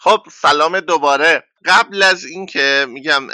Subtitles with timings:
[0.00, 1.44] خب سلام دوباره.
[1.64, 3.28] قبل از اینکه میگم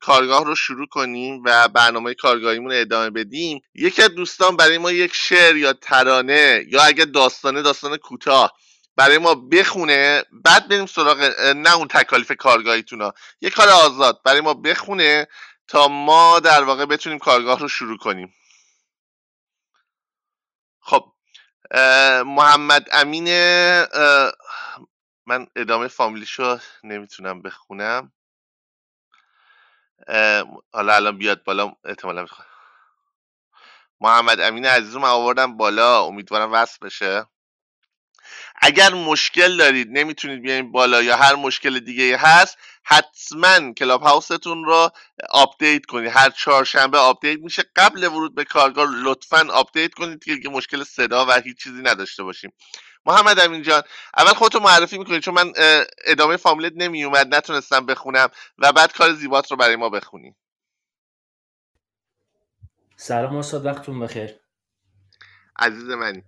[0.00, 4.92] کارگاه رو شروع کنیم و برنامه کارگاهیمون رو ادامه بدیم یکی از دوستان برای ما
[4.92, 8.52] یک شعر یا ترانه یا اگه داستانه داستان کوتاه
[8.96, 11.20] برای ما بخونه بعد بریم سراغ
[11.56, 15.26] نه اون تکالیف کارگاهیتون یه کار آزاد برای ما بخونه
[15.68, 18.34] تا ما در واقع بتونیم کارگاه رو شروع کنیم.
[20.80, 21.12] خب
[22.26, 23.26] محمد امین
[25.30, 28.12] من ادامه فامیلیشو نمی‌تونم بخونم.
[30.72, 32.26] حالا الان بیاد بالا احتمالا
[34.00, 36.02] محمد امین عزیز رو آوردم بالا.
[36.04, 37.26] امیدوارم وصل بشه.
[38.62, 44.90] اگر مشکل دارید نمی‌تونید بیاین بالا یا هر مشکل دیگه هست حتما Clubhouse تون رو
[45.30, 46.10] update کنید.
[46.10, 47.62] هر چهارشنبه update میشه.
[47.76, 52.52] قبل ورود به کارگاه لطفا update کنید که مشکل صدا و هیچ چیزی نداشته باشیم.
[53.06, 53.82] محمد امین جان
[54.16, 55.52] اول خودتو معرفی می‌کنی چون من
[56.04, 58.28] ادامه فامیلت نمیومد نتونستم بخونم
[58.58, 60.36] و بعد کار زیبات رو برای ما بخونی.
[62.96, 64.40] سلام استاد وقتتون بخیر.
[65.56, 66.22] عزیز منی.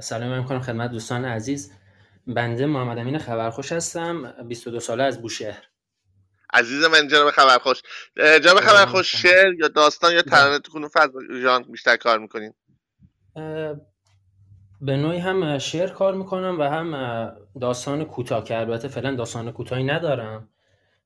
[0.00, 1.72] سلام می‌کنم خدمت دوستان عزیز.
[2.26, 5.68] بنده محمد امین خبرخوش هستم 22 ساله از بوشهر.
[6.52, 7.82] عزیز من جناب خبرخوش.
[8.16, 10.90] جناب خبرخوش شعر یا داستان یا ترانه تو کنون
[11.42, 12.54] جان بیشتر کار می‌کنین؟
[14.80, 19.84] به نوعی هم شعر کار می‌کنم و هم داستان کوتاه که البته فعلا داستان کوتاهی
[19.84, 20.48] ندارم.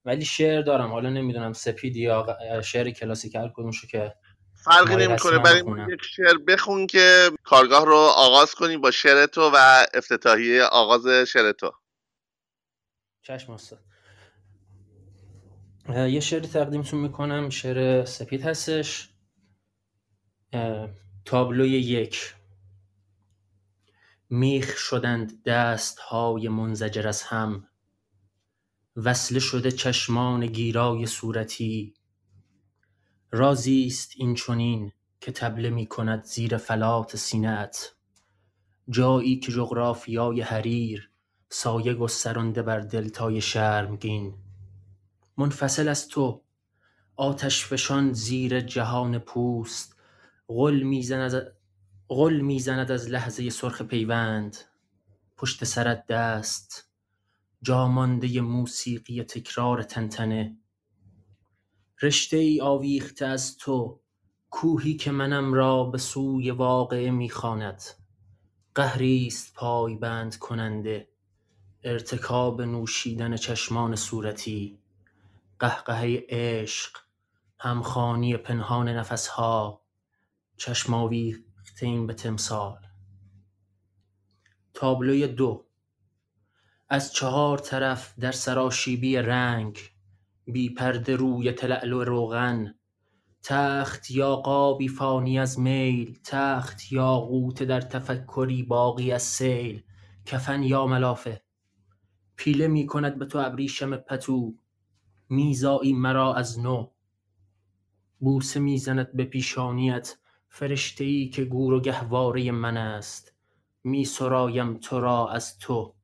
[0.05, 0.91] ولی شعر دارم.
[0.91, 4.15] حالا نمی‌دونم سپید یا شعر کلاسیکال کدومشو که
[4.55, 5.39] فرقی نمی‌کنه.
[5.39, 11.07] برای یک شعر بخون که کارگاه رو آغاز کنی با شعر تو و افتتاحیه آغاز
[11.07, 11.73] شعر تو.
[13.23, 13.79] چشم استاد
[15.89, 17.51] یه شعری تقدیمتون می‌کنم.
[17.51, 19.09] شعر سپید هستش.
[21.25, 22.35] تابلوی یک.
[24.31, 27.69] میخ شدند دست های منزجر از هم.
[28.97, 31.95] وصله شده چشمان گیرای صورتی.
[33.31, 37.95] رازی است این چنین که تبله می کند زیر فلات سینه‌ات
[38.91, 41.11] جایی که جغرافیای حریر
[41.51, 44.35] سایه گسترانده بر دلتای شرمگین.
[45.37, 46.43] منفصل از تو
[47.17, 49.97] آتش فشان زیر جهان پوست.
[50.49, 51.58] غل می‌زند
[52.09, 54.57] غل می‌زند از لحظه سرخ پیوند.
[55.37, 56.89] پشت سرت دست
[57.63, 60.57] جامانده موسیقی تکرار تنتنه.
[62.03, 64.01] رشته ای آویخته از تو
[64.51, 67.83] کوهی که منم را به سوی واقعه می‌خواند.
[68.75, 71.09] قهری است پایبند کننده
[71.83, 74.79] ارتکاب نوشیدن چشمان صورتی.
[75.59, 76.99] قهقهه عشق
[77.59, 79.83] همخانی پنهان نفسها.
[80.57, 80.95] چشم
[81.79, 82.79] آویختیم به تمثال.
[84.75, 85.67] تابلوی دو.
[86.89, 89.79] از چهار طرف در سراشیبی رنگ
[90.47, 92.75] بی پرده روی تلالو روغن.
[93.43, 99.83] تخت یا قابی فانی از میل تخت یا غوته در تفکری باقی از سیل.
[100.27, 101.43] کفن یا ملافه.
[102.37, 104.55] پیله می کند به تو ابریشم پتو.
[105.29, 106.91] میزایی مرا از نو.
[108.19, 110.17] بوسه می‌زند به پیشانیت.
[110.49, 113.33] فرشته ای که گور و گهواره من است.
[113.85, 115.95] می سرایم تو را از تو.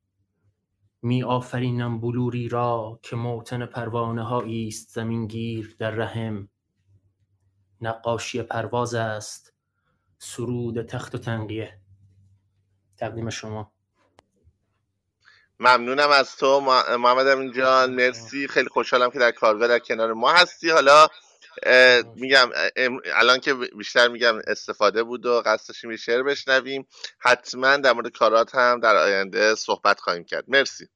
[1.01, 6.49] می آفرینم بلوری را که موتن پروانه هایی است زمین گیر در رحم.
[7.81, 9.53] نقاشی پرواز است.
[10.17, 11.79] سرود تخت و تنقیه
[12.97, 13.71] تقدیم شما.
[15.59, 16.59] ممنونم از تو
[16.99, 17.95] محمد امین جان.
[17.95, 18.47] مرسی.
[18.47, 20.69] خیلی خوشحالم که در کارگاه در کنار ما هستی.
[20.69, 21.07] حالا
[22.15, 22.49] میگم
[23.13, 26.87] الان که بیشتر میگم استفاده بود و قصد داشتیم شعر بشنویم.
[27.19, 30.43] حتما در مورد کارات هم در آینده صحبت خواهیم کرد.
[30.47, 30.87] مرسی.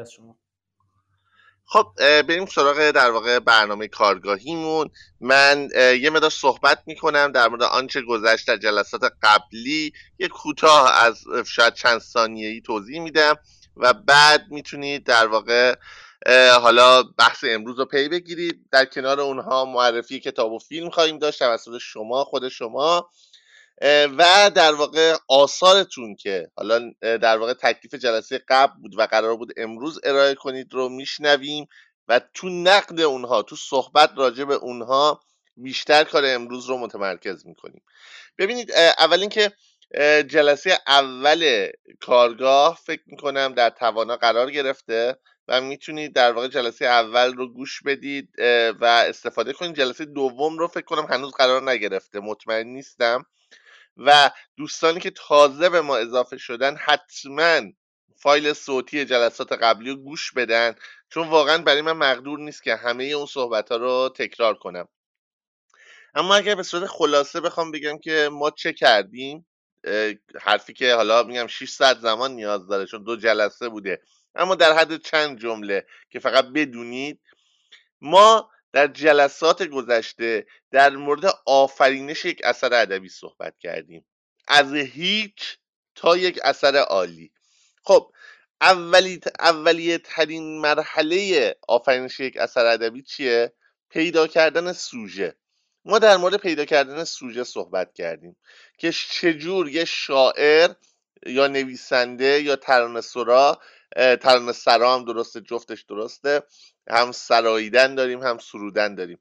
[0.00, 0.38] از شما.
[1.70, 4.90] خب بریم سراغ در واقع برنامه کارگاهیمون.
[5.20, 9.92] من یه مدار صحبت می‌کنم در مورد آنچه گذشت در جلسات قبلی.
[10.18, 13.34] یه کوتاه از شاید چند ثانیه‌ای توضیح میدم
[13.76, 15.74] و بعد می‌تونید در واقع
[16.60, 21.38] حالا بحث امروز رو پی بگیرید در کنار اونها معرفی کتاب و فیلم خواهیم داشت
[21.38, 23.10] توسط شما خود شما.
[24.18, 29.52] و در واقع آثارتون که حالا در واقع تکلیف جلسه قبل بود و قرار بود
[29.56, 31.68] امروز ارائه کنید رو میشنویم
[32.08, 35.20] و تو نقد اونها تو صحبت راجع به اونها
[35.56, 37.82] بیشتر کار امروز رو متمرکز می‌کنیم.
[38.38, 39.52] ببینید اول اینکه
[40.28, 41.68] جلسه اول
[42.00, 45.16] کارگاه فکر می‌کنم در توانا قرار گرفته.
[45.48, 48.28] و می‌تونید در واقع جلسه اول رو گوش بدید
[48.80, 49.76] و استفاده کنید.
[49.76, 53.26] جلسه دوم رو فکر کنم هنوز قرار نگرفته مطمئن نیستم.
[53.96, 57.60] و دوستانی که تازه به ما اضافه شدن حتما
[58.16, 60.74] فایل صوتی جلسات قبلی رو گوش بدن
[61.08, 64.88] چون واقعا برای من مقدور نیست که همه اون صحبت ها رو تکرار کنم.
[66.14, 69.46] اما اگر به صورت خلاصه بخوام بگم که ما چه کردیم
[70.40, 74.02] حرفی که حالا میگم 6 ساعت زمان نیاز داره چون دو جلسه بوده.
[74.38, 77.20] اما در حد چند جمله که فقط بدونید
[78.00, 84.04] ما در جلسات گذشته در مورد آفرینش یک اثر ادبی صحبت کردیم.
[84.48, 85.58] از هیچ
[85.94, 87.32] تا یک اثر عالی.
[87.84, 88.12] خب
[88.60, 93.52] اولی اولیه ترین مرحله آفرینش یک اثر ادبی چیه؟
[93.90, 95.36] پیدا کردن سوژه.
[95.84, 98.36] ما در مورد پیدا کردن سوژه صحبت کردیم
[98.78, 100.70] که چجور یه شاعر
[101.26, 103.60] یا نویسنده یا ترانه سرا
[103.96, 106.42] ترانه سرا هم درسته جفتش درسته.
[106.90, 109.18] هم سراییدن داریم هم سرودن داریم.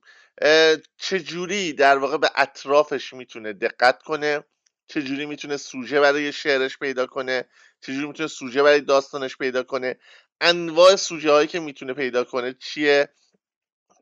[0.97, 4.43] چجوری در واقع به اطرافش می‌تونه دقت کنه؟
[4.87, 7.45] چجوری می‌تونه سوژه برای شعرش پیدا کنه؟
[7.81, 9.99] چجوری می‌تونه سوژه برای داستانش پیدا کنه؟
[10.41, 13.09] انواع سوژه هایی که می‌تونه پیدا کنه چیه؟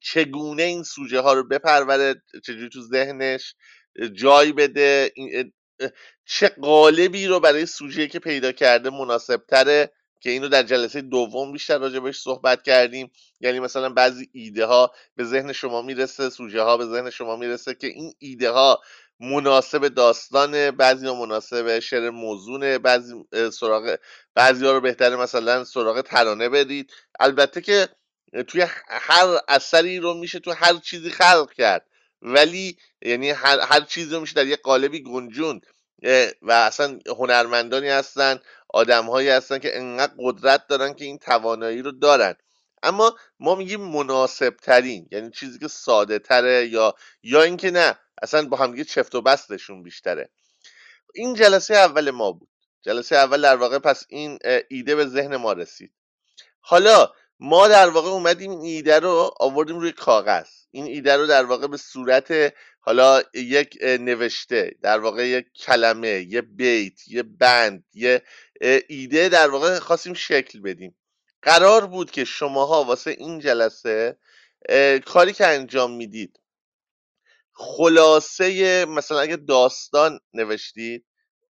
[0.01, 3.55] چگونه این سوژه ها رو بپروره؟ چجوری تو ذهنش
[4.13, 5.13] جای بده؟
[6.25, 11.51] چه قالبی رو برای سوژه که پیدا کرده مناسب تره که اینو در جلسه دوم
[11.51, 13.11] بیشتر راجبش صحبت کردیم.
[13.39, 17.73] یعنی مثلا بعضی ایده ها به ذهن شما می‌رسه سوژه ها به ذهن شما می‌رسه
[17.73, 18.81] که این ایده ها
[19.19, 23.13] مناسب داستانه بعضی ها مناسب شعر موزونه بعضی
[23.53, 23.95] سراغ
[24.35, 26.91] بعضی ها رو بهتره مثلا سراغ ترانه بدید.
[27.19, 27.89] البته که
[28.47, 31.85] توی هر اثری رو میشه تو هر چیزی خلق کرد.
[32.21, 35.61] ولی یعنی هر, هر چیزی رو میشه در یه قالبی گنجون
[36.41, 38.39] و اصلا هنرمندانی هستن.
[38.75, 42.35] آدمهایی هستن که انقدر قدرت دارن که این توانایی رو دارن.
[42.83, 48.47] اما ما میگیم مناسب ترین یعنی چیزی که ساده تره یا یا اینکه نه اصلا
[48.47, 50.29] با همدیگه چفت و بستشون بیشتره.
[51.13, 52.49] این جلسه اول ما بود.
[52.81, 54.39] جلسه اول در واقع پس این
[54.69, 55.93] ایده به ذهن ما رسید.
[56.59, 60.47] حالا ما در واقع اومدیم این ایده رو آوردیم روی کاغذ.
[60.71, 66.41] این ایده رو در واقع به صورت حالا یک نوشته در واقع یک کلمه یه
[66.41, 68.23] بیت یه بند یه
[68.87, 70.95] ایده در واقع خواستیم شکل بدیم.
[71.41, 74.17] قرار بود که شماها واسه این جلسه
[75.05, 76.39] کاری که انجام می‌دید
[77.53, 81.05] خلاصه مثلا اگه داستان نوشتید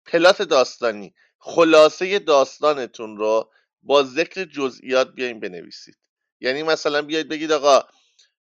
[0.06, 3.52] پلات داستانی خلاصه داستانتون رو
[3.84, 5.98] با ذکر جزئیات بیاین بنویسید.
[6.40, 7.88] یعنی مثلا بیاید بگید آقا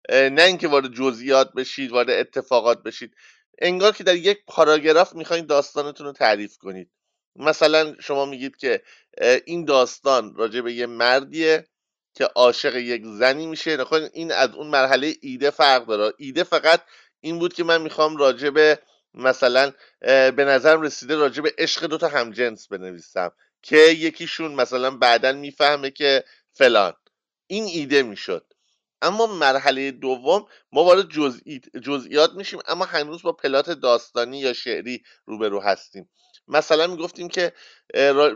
[0.09, 3.15] نه اینکه وارد جزئیات بشید وارد اتفاقات بشید.
[3.61, 6.91] انگار که در یک پاراگراف می‌خواین داستانتون رو تعریف کنید.
[7.35, 8.83] مثلا شما میگید که
[9.45, 11.67] این داستان راجع به یه مردیه
[12.13, 13.77] که عاشق یک زنی میشه.
[13.77, 16.13] نخواهید این از اون مرحله ایده فرق داره.
[16.17, 16.81] ایده فقط
[17.19, 18.79] این بود که من می‌خوام راجع به
[19.13, 19.71] مثلا
[20.01, 23.31] به نظرم رسیده راجع به عشق دوتا همجنس بنویسم.
[23.61, 26.23] که یکیشون مثلا بعدا می‌فهمه که
[26.53, 26.93] فلان.
[27.47, 28.53] این ایده می‌شد.
[29.01, 31.07] اما مرحله دوم ما وارد
[31.83, 36.09] جزئیات میشیم اما هنوز با پلات داستانی یا شعری روبرو هستیم.
[36.47, 37.53] مثلا می‌گفتیم که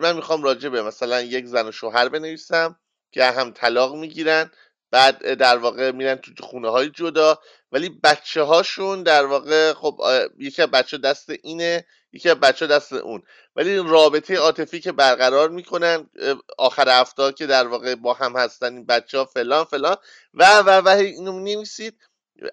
[0.01, 2.79] من می‌خوام راجع به مثلا یک زن و شوهر بنویسم
[3.11, 4.51] که هم طلاق می‌گیرن
[4.93, 7.39] بعد در واقع میرن تو خونه های جدا
[7.71, 9.99] ولی بچه هاشون در واقع خب
[10.37, 13.23] یکی بچه دست اینه یکی بچه دست اون.
[13.55, 16.09] ولی رابطه عاطفی که برقرار می‌کنن
[16.57, 19.97] آخر هفته که در واقع با هم هستن این بچه ها فلان فلان
[20.33, 21.97] و و و اینو نمیسید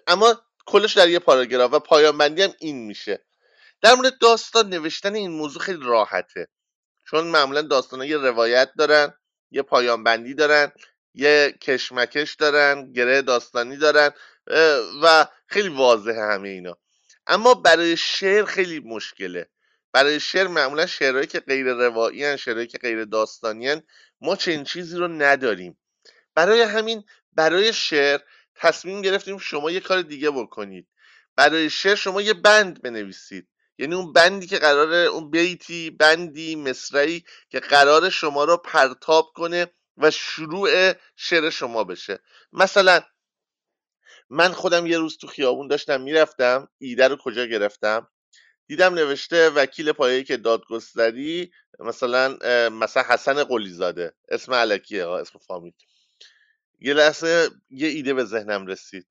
[0.07, 3.25] اما کلش در یه پاراگراف و پایان بندی هم این میشه.
[3.81, 6.47] در مورد داستان نوشتن این موضوع خیلی راحته.
[7.07, 9.13] چون معمولا داستان یه روایت دارن
[9.51, 10.71] یه پایان بندی دارن.
[11.13, 14.11] یه کشمکش دارن گره داستانی دارن
[15.03, 16.77] و خیلی واضحه همه اینا.
[17.27, 19.49] اما برای شعر خیلی مشکله.
[19.91, 23.81] برای شعر معمولا شعرهایی که غیر روایی هن شعرهایی که غیر داستانی هن
[24.21, 25.77] ما چنین چیزی رو نداریم.
[26.35, 27.03] برای همین
[27.33, 28.19] برای شعر
[28.55, 30.87] تصمیم گرفتیم شما یه کار دیگه بکنید.
[31.35, 33.47] برای شعر شما یه بند بنویسید.
[33.77, 39.67] یعنی اون بندی که قراره اون بیتی بندی مصرعی که قرار شما رو پرتاب کنه
[39.97, 42.19] و شروع شعر شما بشه.
[42.53, 43.01] مثلا
[44.29, 48.07] من خودم یه روز تو خیابون داشتم می‌رفتم ایده رو کجا گرفتم؟
[48.67, 52.37] دیدم نوشته وکیل پایه که دادگستری مثلا
[52.69, 54.13] مثلا حسن قلیزاده.
[54.29, 55.73] اسم علکیه اسم فامیل.
[56.79, 59.07] یه لحظه یه ایده به ذهنم رسید.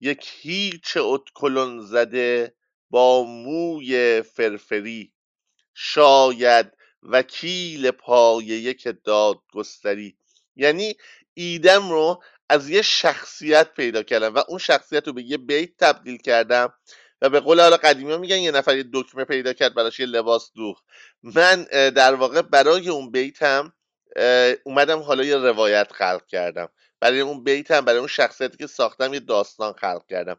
[0.00, 2.54] یک هیچ اتکلون زده
[2.90, 5.12] با موی فرفری.
[5.74, 10.16] شاید وکیل پایه که دادگستری.
[10.56, 10.96] یعنی
[11.34, 16.16] ایدم رو از یه شخصیت پیدا کردم و اون شخصیت رو به یه بیت تبدیل
[16.16, 16.72] کردم
[17.22, 20.50] و به قول حالا قدیمی میگن یه نفر یه دکمه پیدا کرد براش یه لباس
[20.54, 20.82] دوخ
[21.22, 23.72] من در واقع برای اون بیتم
[24.64, 26.68] اومدم حالا یه روایت خلق کردم.
[27.00, 30.36] برای اون بیتم برای اون شخصیتی که ساختم یه داستان خلق کردم.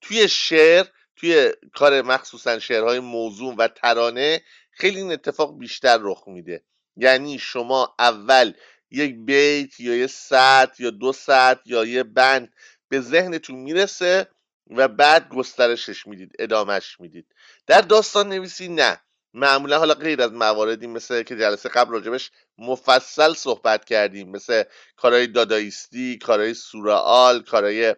[0.00, 0.84] توی شعر
[1.16, 4.42] توی کار مخصوصا شعرهای موضوع و ترانه
[4.76, 6.64] خیلی این اتفاق بیشتر رخ میده.
[6.96, 8.52] یعنی شما اول
[8.90, 12.52] یک بیت یا یه ساعت یا دو ساعت یا یه بند
[12.88, 14.28] به ذهنتون می‌رسه
[14.70, 17.26] و بعد گسترشش می‌دید ادامهش می‌دید.
[17.66, 19.00] در داستان نویسی نه.
[19.34, 24.62] معمولا حالا غیر از مواردی مثل که جلسه قبل راجبش مفصل صحبت کردیم مثل
[24.96, 27.94] کارهای دادایستی کارهای سورئال کارهای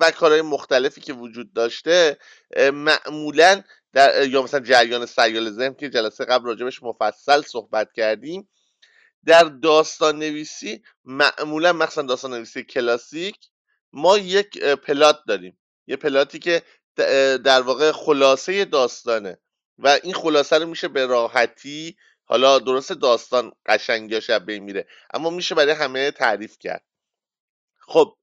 [0.00, 2.18] و کارهای مختلفی که وجود داشته
[2.72, 8.48] معمولا در یا مثلا جریان سیال ذهن که جلسه قبل راجبش مفصل صحبت کردیم
[9.24, 13.36] در داستان نویسی معمولا مخصوصا داستان نویسی کلاسیک
[13.92, 15.58] ما یک پلات داریم.
[15.86, 16.62] یه پلاتی که
[17.44, 19.38] در واقع خلاصه داستانه
[19.78, 25.54] و این خلاصه رو میشه به راحتی حالا درست داستان قشنگی شب میره اما میشه
[25.54, 26.84] برای همه تعریف کرد.
[27.78, 28.16] خب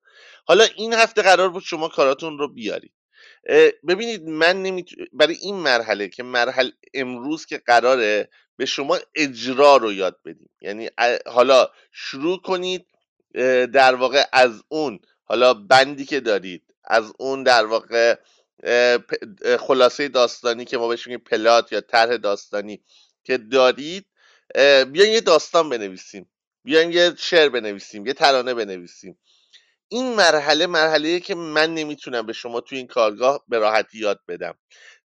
[0.45, 2.93] حالا این هفته قرار بود شما کاراتون رو بیارید.
[3.87, 4.85] ببینید من نمیت...
[5.13, 10.49] برای این مرحله که مرحله امروز که قراره به شما اجرا رو یاد بدیم.
[10.61, 10.89] یعنی
[11.25, 12.85] حالا شروع کنید
[13.73, 18.15] در واقع از اون حالا بندی که دارید از اون در واقع
[19.59, 22.83] خلاصه داستانی که ما بهش میگیم پلات یا طرح داستانی
[23.23, 24.05] که دارید
[24.91, 26.29] بیاین یه داستان بنویسیم.
[26.63, 29.17] بیاین یه شعر بنویسیم یه ترانه بنویسیم.
[29.93, 34.57] این مرحله مرحله که من نمی‌تونم به شما توی این کارگاه به راحتی یاد بدم.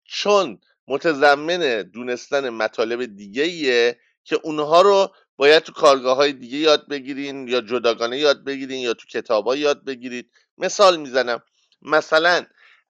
[0.05, 7.49] چون متضمن دونستن مطالب دیگه که اونها رو باید تو کارگاه های دیگه یاد بگیرین
[7.49, 10.31] یا جداگانه یاد بگیرین یا تو کتاب یاد بگیرید.
[10.59, 11.43] مثال می‌زنم.
[11.83, 12.47] مثلا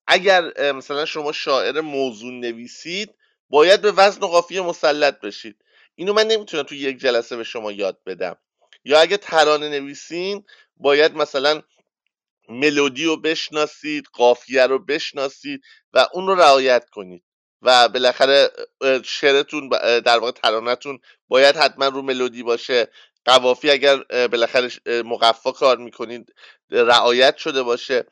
[0.06, 3.14] اگر مثلا شما شاعر موضوع نویسید
[3.50, 5.56] باید به وزن و قافیه مسلط بشید.
[5.94, 8.36] اینو من نمی‌تونم تو یک جلسه به شما یاد بدم.
[8.84, 10.44] یا اگه ترانه نویسین
[10.76, 11.62] باید مثلا
[12.48, 15.60] ملودی رو بشناسید قافیه رو بشناسید
[15.92, 17.24] و اون رو رعایت کنید.
[17.62, 18.50] و بالاخره
[19.04, 19.68] شعرتون
[20.00, 20.98] در واقع ترانتون
[21.28, 22.88] باید حتما رو ملودی باشه.
[23.24, 26.34] قوافی اگر بالاخره مقفا کار می‌کنید
[26.70, 28.06] رعایت شده باشه.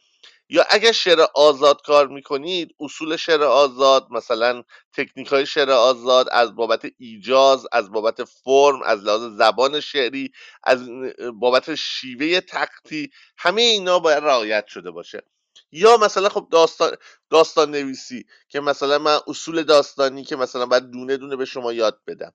[0.53, 6.55] یا اگر شعر آزاد کار می‌کنید اصول شعر آزاد مثلا تکنیک های شعر آزاد از
[6.57, 10.33] بابت ایجاز از بابت فرم از لحاظ زبان شعری
[10.65, 10.89] از
[11.35, 15.23] بابت شیوه تختی همه اینا باید رعایت شده باشه.
[15.73, 16.97] یا مثلا خب داستان
[17.31, 22.01] داستان نویسی که مثلا من اصول داستانی که مثلا باید دونه دونه به شما یاد
[22.07, 22.33] بدم.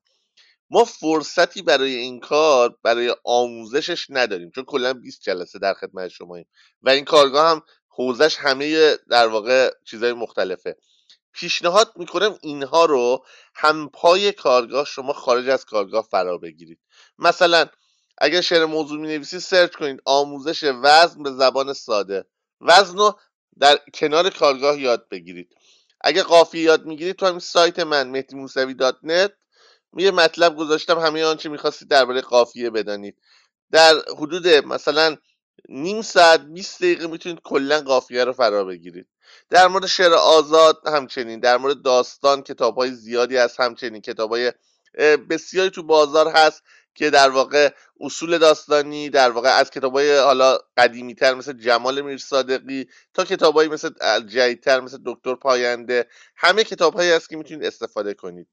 [0.69, 6.47] ما فرصتی برای این کار برای آموزشش نداریم چون کلا 20 جلسه در خدمت شماییم.
[6.81, 7.61] و این کارگاه هم
[7.97, 10.77] حوزش همه در واقع چیزهای مختلفه.
[11.33, 13.25] پیشنهاد می‌کنم اینها رو
[13.55, 16.79] هم پای کارگاه شما خارج از کارگاه فرا بگیرید.
[17.19, 17.65] مثلا
[18.17, 22.25] اگر شعر موضوع می نویسید سرچ کنید آموزش وزن به زبان ساده.
[22.61, 23.19] وزن رو
[23.59, 25.55] در کنار کارگاه یاد بگیرید.
[26.01, 29.31] اگر قافیه یاد می‌گیرید تو همین سایت من مهدی موسوی دات نت
[29.97, 33.17] یه مطلب گذاشتم همه آنچه می‌خواستید درباره قافیه بدانید.
[33.71, 35.17] در حدود مثلا
[35.69, 39.07] نیم ساعت 20 دقیقه می‌تونید کلا قافیه رو فرا بگیرید.
[39.49, 44.53] در مورد شعر آزاد همچنین در مورد داستان کتاب های زیادی هست همچنین کتاب های
[45.29, 46.63] بسیاری تو بازار هست
[46.95, 52.01] که در واقع اصول داستانی در واقع از کتاب های حالا قدیمی تر مثل جمال
[52.01, 53.89] میرصادقی تا کتاب های مثل
[54.27, 58.47] جدیدتر مثل دکتر پاینده همه کتاب هایی هست که می‌تونید استفاده کنید.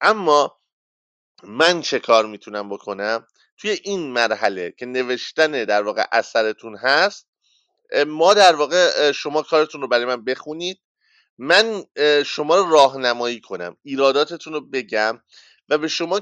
[0.00, 0.56] اما
[1.44, 3.26] من چه کار می‌تونم بکنم؟
[3.58, 7.26] توی این مرحله که نوشتن در واقع اثرتون هست
[8.06, 10.80] ما در واقع شما کارتون رو برای من بخونید.
[11.38, 11.84] من
[12.26, 15.20] شما رو راهنمایی کنم ایراداتتون رو بگم
[15.68, 16.20] و به شما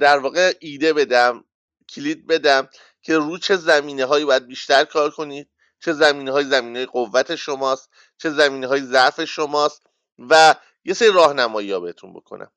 [0.00, 1.44] در واقع ایده بدم
[1.88, 2.68] کلید بدم
[3.02, 5.48] که رو چه زمینه هایی باید بیشتر کار کنید
[5.80, 9.82] چه زمینه های زمینه های قوت شماست چه زمینه های ضعف شماست
[10.18, 12.50] و یه سری راهنمایی ها بهتون بکنم.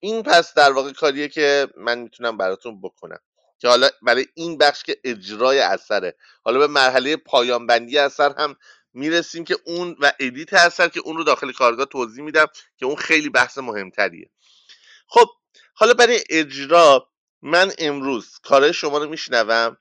[0.00, 3.18] این پس در واقع کاریه که من می‌تونم براتون بکنم.
[3.58, 6.16] که حالا برای این بخش که اجرای اثره.
[6.44, 8.56] حالا به مرحله پایان بندی اثر هم
[8.94, 12.46] می‌رسیم که اون و ادیت اثر که اون رو داخل کارگاه توضیح میدم
[12.76, 14.30] که اون خیلی بحث مهمتریه.
[15.08, 15.26] خب
[15.74, 17.08] حالا برای اجرا
[17.42, 19.76] من امروز کارهای شما رو میشنوم.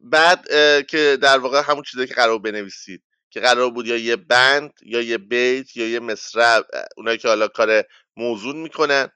[0.00, 0.46] بعد
[0.86, 3.02] که در واقع همون چیزایی که قرار بنویسید.
[3.30, 6.62] که قرار بود یا یه بند یا یه بیت یا یه مصرع
[6.96, 7.84] اونایی که حالا کار
[8.16, 9.08] موزون می‌کنن.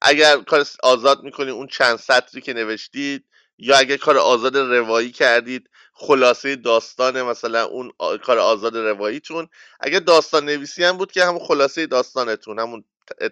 [0.00, 3.24] اگر کار آزاد می‌کنید اون چند سطری که نوشتید
[3.58, 7.92] یا اگر کار آزاد روایی کردید خلاصه داستان مثلا اون
[8.22, 9.48] کار آزاد رواییتون.
[9.80, 12.84] اگر داستان نویسی هم بود که همون خلاصه داستانتون همون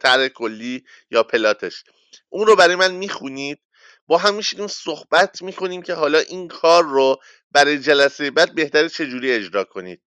[0.02, 1.84] طرح کلی یا پلاتش.
[2.28, 3.58] اون رو برای من می‌خونید
[4.06, 7.20] با هم میشینیم صحبت می‌کنیم که حالا این کار رو
[7.52, 10.02] برای جلسه بعد بهتره چجوری اجرا کنید.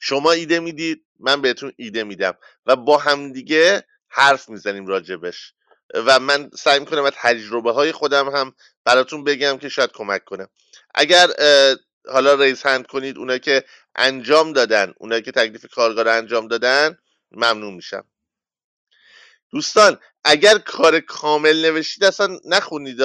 [0.00, 2.34] شما ایده می‌دید من بهتون ایده میدم
[2.66, 5.52] و با همدیگه حرف می‌زنیم راجبش.
[5.94, 8.54] و من سعی می‌کنم و تجربه های خودم هم
[8.84, 10.48] براتون بگم که شاید کمک کنم
[10.94, 11.28] اگر
[12.08, 13.64] حالا ریز هند کنید اونایی که
[13.96, 16.98] انجام دادن اونایی که تکلیف کارگاه انجام دادن
[17.32, 18.04] ممنون میشم.
[19.50, 23.00] دوستان اگر کار کامل نوشتید اصلا نخونید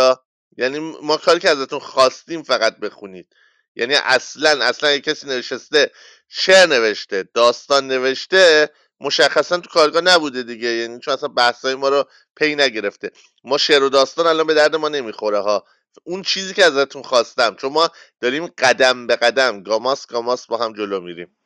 [0.57, 3.27] یعنی ما کاری که ازتون خواستیم فقط بخونید.
[3.75, 5.91] یعنی اصلا اصلا اگه کسی نوشته
[6.29, 10.67] شعر نوشته داستان نوشته مشخصا تو کارگاه نبوده دیگه.
[10.67, 13.11] یعنی چون اصلا بحثای ما رو پی نگرفته.
[13.43, 15.65] ما شعر و داستان الان به درد ما نمی‌خوره ها.
[16.03, 17.55] اون چیزی که ازتون خواستم.
[17.55, 21.37] چون ما داریم قدم به قدم گاماس گاماس با هم جلو میریم.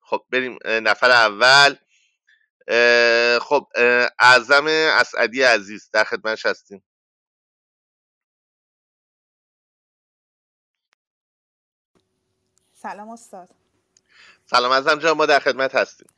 [0.00, 1.76] خب بریم نفر اول.
[3.38, 3.68] خب
[4.18, 6.84] اعظم اسعدی عزیز در خدمتش هستیم.
[12.74, 13.48] سلام استاد.
[14.46, 16.08] سلام ازم جان ما در خدمت هستیم.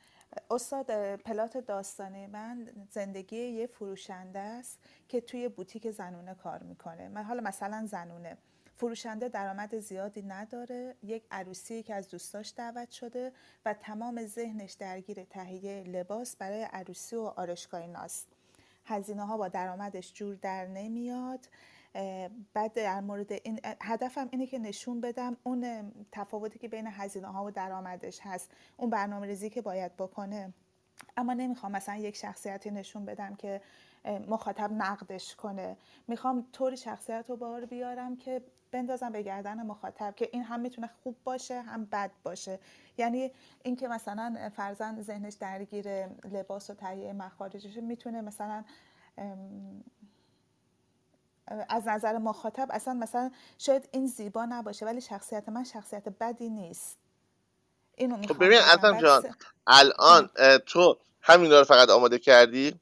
[0.51, 7.07] استاد پلات داستانه من زندگی یه فروشنده است که توی بوتیک زنونه کار می‌کنه.
[7.07, 8.37] من حالا مثلا زنونه.
[8.77, 10.95] فروشنده درآمد زیادی نداره.
[11.03, 13.31] یک عروسی که از دوستاش دعوت شده
[13.65, 18.27] و تمام ذهنش درگیر تهیه لباس برای عروسی و آرشگاه ناست.
[18.85, 21.47] هزینه ها با درآمدش جور در نمیاد.
[22.53, 27.45] بعد در مورد این هدفم اینه که نشون بدم اون تفاوتی که بین هزینه ها
[27.45, 28.51] و درآمدش هست.
[28.77, 30.53] اون برنامه ریزی که باید بکنه.
[31.17, 33.61] اما نمی‌خوام مثلا یک شخصیتی نشون بدم که
[34.27, 35.77] مخاطب نقدش کنه.
[36.07, 40.89] می‌خوام طوری شخصیت رو بار بیارم که بندازم به گردن مخاطب که این هم می‌تونه
[41.03, 42.59] خوب باشه هم بد باشه.
[42.97, 43.31] یعنی
[43.63, 48.63] اینکه مثلا فرزن ذهنش درگیر لباس و تهیه مخارجش می‌تونه مثلا
[51.69, 56.97] از نظر مخاطب اصلا مثلا شاید این زیبا نباشه ولی شخصیت من شخصیت بدی نیست.
[57.97, 59.23] اینو خب ببین ازم جان
[59.67, 60.29] الان
[60.65, 62.79] تو همین رو فقط آماده کردی؟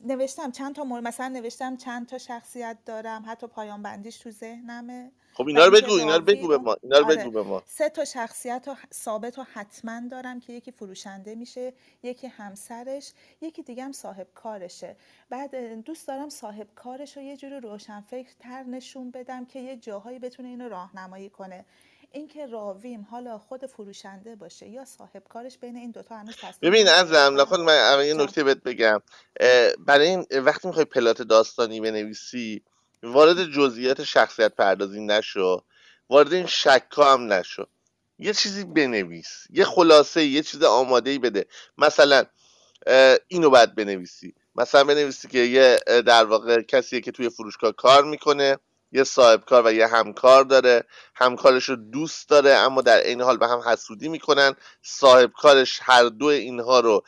[0.00, 5.12] نوشتم چند تا مورد مثلا نوشتم چند تا شخصیت دارم حتی پایان بندیش تو ذهنمه.
[5.32, 7.16] خب اینا رو بگو اینا رو بگو به ما اینا رو آره.
[7.16, 7.62] بگو به ما.
[7.66, 13.62] سه تا شخصیت و ثابت و حتما دارم که یکی فروشنده میشه یکی همسرش یکی
[13.62, 14.96] دیگه هم صاحب کارشه
[15.30, 20.18] بعد دوست دارم صاحب کارش رو یه جوری روشنفکر تر نشون بدم که یه جاهایی
[20.18, 21.64] بتونه اینو راهنمایی کنه.
[22.12, 26.88] اینکه راویم حالا خود فروشنده باشه یا صاحب کارش بین این دوتا هنوز تصمیم ببین
[26.88, 29.02] از خود من یه نکته بهت بگم.
[29.78, 32.62] برای این وقتی می‌خوای پلات داستانی بنویسی
[33.02, 35.64] وارد جزئیات شخصیت پردازی نشو
[36.10, 37.66] وارد این شکا هم نشو.
[38.18, 41.46] یه چیزی بنویس یه خلاصه یه چیز آماده ای بده.
[41.78, 42.24] مثلا
[43.28, 44.34] اینو باید بنویسی.
[44.54, 48.58] مثلا بنویسی که یه در واقع کسی که توی فروشگاه کار می‌کنه.
[48.92, 53.36] یه صاحب کار و یه همکار داره همکارش رو دوست داره اما در این حال
[53.36, 54.54] به هم حسودی می‌کنن.
[54.82, 57.04] صاحب کارش هر دو اینها رو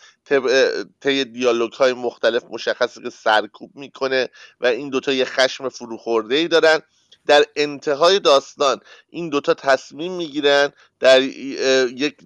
[1.01, 4.29] طی دیالوگ های مختلف مشخصه که سرکوب می‌کنه
[4.61, 6.81] و این دوتا یه خشم فروخورده ای دارن.
[7.31, 12.17] در انتهای داستان این دوتا تصمیم می‌گیرن در یک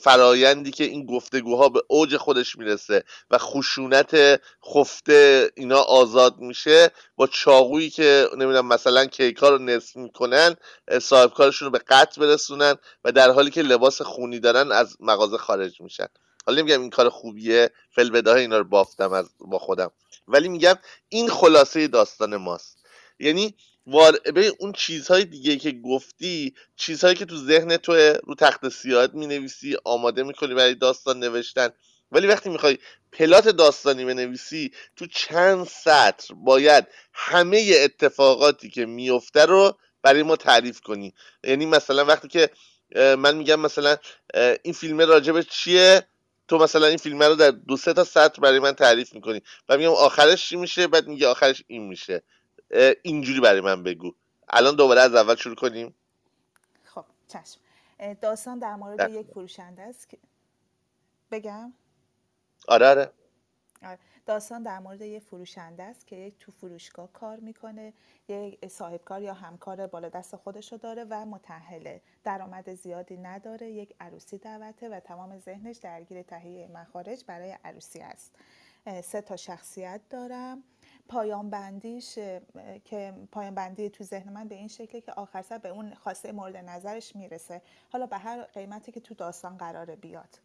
[0.00, 4.40] فرایندی که این گفتگوها به اوج خودش می‌رسه و خشونت
[4.74, 10.56] خفته اینا آزاد میشه با چاقویی که نمی‌دونم مثلا کیکا رو نصف می‌کنن
[11.02, 15.38] صاحب کارشون رو به قطع برسونن و در حالی که لباس خونی دارن از مغازه
[15.38, 16.06] خارج میشن.
[16.46, 19.90] حالا نمیگم این کار خوبیه فل اینا رو بافتم از با خودم.
[20.28, 20.74] ولی میگم
[21.08, 22.86] این خلاصه داستان ماست.
[23.18, 23.54] یعنی
[23.86, 24.18] وار...
[24.58, 27.92] اون چیزهای دیگه که گفتی چیزهایی که تو ذهن تو
[28.24, 31.68] رو تخت سیاهت می نویسی آماده می‌کنی برای داستان نوشتن.
[32.12, 32.78] ولی وقتی می‌خوای
[33.12, 40.80] پلات داستانی بنویسی تو چند سطر باید همه اتفاقاتی که میفته رو برای ما تعریف
[40.80, 41.14] کنی.
[41.44, 42.50] یعنی مثلا وقتی که
[42.94, 43.96] من میگم مثلا
[44.62, 46.06] این فیلم راجبه چیه؟
[46.48, 49.42] تو مثلا این فیلم رو در دو سه تا سطر برای من تعریف می‌کنی.
[49.68, 52.22] و میگم آخرش چی میشه؟ بعد میگه آخرش این میشه.
[53.02, 54.12] اینجوری برای من بگو.
[54.48, 55.94] الان دوباره از اول شروع کنیم؟
[56.84, 57.60] خب چشم.
[58.20, 60.18] داستان در مورد یک فروشنده است که
[61.30, 61.72] بگم؟
[62.68, 63.12] آره آره.
[64.26, 67.92] داستان در مورد یک فروشنده است که یک تو فروشگاه کار می‌کنه
[68.28, 72.00] یک صاحبکار یا همکار بالا دست خودش رو داره و متحله.
[72.24, 78.34] درآمد زیادی نداره یک عروسی دعوته و تمام ذهنش درگیر تهیه مخارج برای عروسی است.
[79.04, 80.62] سه تا شخصیت دارم.
[81.08, 82.14] پایان بندیش
[82.84, 86.32] که پایان بندی تو ذهن من به این شکلی که آخر سر به اون خواسته
[86.32, 87.62] مورد نظرش می‌رسه.
[87.92, 90.38] حالا به هر قیمتی که تو داستان قراره بیاد.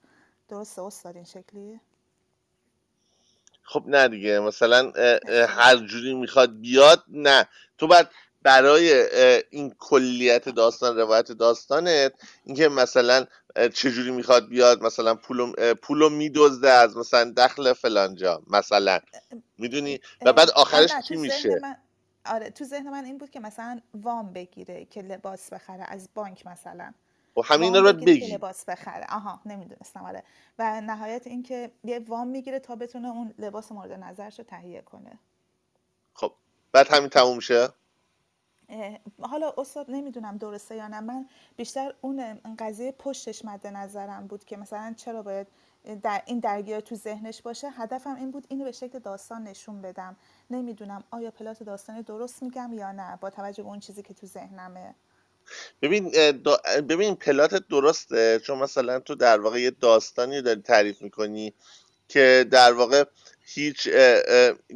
[0.49, 1.79] درسته استاد این شکلی؟
[3.63, 4.91] خب نه دیگه مثلا
[5.47, 7.47] هر جوری می‌خواد بیاد نه.
[7.77, 8.07] تو باید
[8.41, 8.93] برای
[9.49, 13.25] این کلیت داستان روایت داستانت اینکه مثلا
[13.73, 18.99] چجوری می‌خواد بیاد مثلا پولو, پولو میدزده از مثلا دخل فلانجا مثلا.
[19.57, 21.61] می‌دونی؟ و بعد آخرش چی میشه؟
[22.25, 26.45] آره تو ذهن من این بود که مثلا وام بگیره که لباس بخره از بانک
[26.47, 26.93] مثلا.
[27.37, 28.33] و خب همین رو بگی.
[28.33, 29.05] لباس بخره.
[29.09, 30.23] آها نمی‌دونستم آره.
[30.59, 35.19] و نهایت اینکه یه وام می‌گیره تا بتونه اون لباس مورد نظرش رو تهیه کنه.
[36.13, 36.33] خب
[36.71, 37.69] بعد همین تموم شه؟
[39.21, 40.99] حالا استاد نمی‌دونم درسته یا نه.
[40.99, 41.25] من
[41.57, 45.47] بیشتر اون قضیه پشتش مد نظرم بود که مثلا چرا باید
[46.03, 47.69] در این درگیر تو ذهنش باشه.
[47.69, 50.15] هدفم این بود اینو به شکل داستان نشون بدم.
[50.49, 54.27] نمی‌دونم آیا پلات داستانی درست میگم یا نه با توجه به اون چیزی که تو
[54.27, 54.95] ذهنمه.
[55.81, 56.09] ببین
[56.89, 58.39] ببین پلات درسته.
[58.39, 61.53] چون مثلا تو در واقع یه داستانی داری تعریف می‌کنی
[62.07, 63.03] که در واقع
[63.41, 63.89] هیچ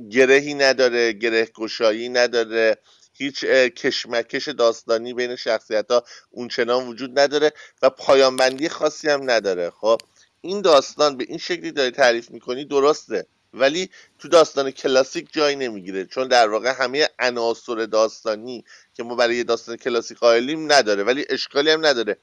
[0.09, 2.77] گرهی نداره گره گشایی نداره.
[3.23, 3.45] هیچ
[3.81, 9.69] کشمکش داستانی بین شخصیت ها اونچنان وجود نداره و پایانبندی خاصی هم نداره.
[9.69, 10.01] خب
[10.41, 16.05] این داستان به این شکلی داری تعریف می‌کنی درسته ولی تو داستان کلاسیک جای نمی‌گیره
[16.05, 21.71] چون در واقع همه عناصر داستانی که ما برای داستان کلاسیک قائلیم نداره ولی اشکالی
[21.71, 22.17] هم نداره.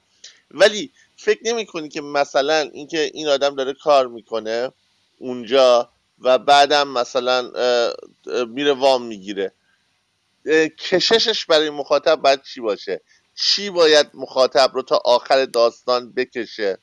[0.51, 4.71] ولی فکر نمی کنی که مثلا اینکه این آدم داره کار می‌کنه
[5.17, 7.51] اونجا و بعدم مثلا
[8.47, 9.51] میره وام می‌گیره.
[10.79, 13.01] کششش برای مخاطب باید چی باشه؟
[13.35, 16.77] چی باید مخاطب رو تا آخر داستان بکشه؟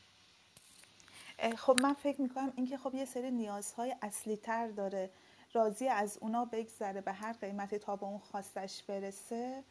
[1.57, 5.11] خب من فکر می‌کنم اینکه خب یه سری نیازهای اصلی تر داره.
[5.53, 9.65] راضی از اونا بگذره به هر قیمتی تا به اون خواستش برسه.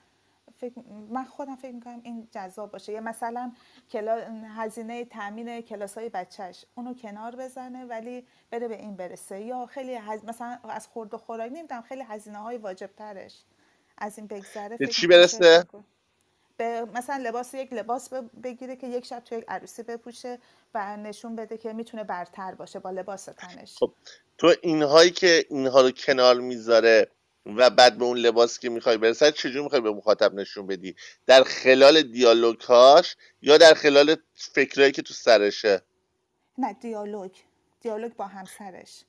[0.61, 2.93] فکر من خودم فکر می‌کنم این جذاب باشه.
[2.93, 3.51] یا مثلا
[3.91, 4.15] کلا...
[4.57, 9.41] هزینه تامین کلاس های بچهش اونو کنار بزنه ولی بره به این برسه.
[9.41, 10.25] یا خیلی هز...
[10.25, 13.43] مثلا از خورد و خوراک نمی‌دونم خیلی هزینه های واجب ترش
[13.97, 15.65] از این بگذره چی برسه؟
[16.57, 18.09] به مثلا لباس یک لباس
[18.43, 20.39] بگیره که یک شب توی یک عروسی بپوشه
[20.73, 23.77] و نشون بده که می‌تونه برتر باشه با لباس تنش.
[23.77, 23.93] خب
[24.37, 27.07] تو اینهایی که اینها رو کنار می‌ذاره
[27.45, 31.43] و بعد به اون لباس که می‌خوای برسد چجور می‌خوای به مخاطب نشون بدی؟ در
[31.43, 35.81] خلال دیالوگهاش یا در خلال فکرهایی که تو سرشه؟
[36.57, 37.31] نه دیالوگ.
[37.81, 39.03] دیالوگ با همسرش.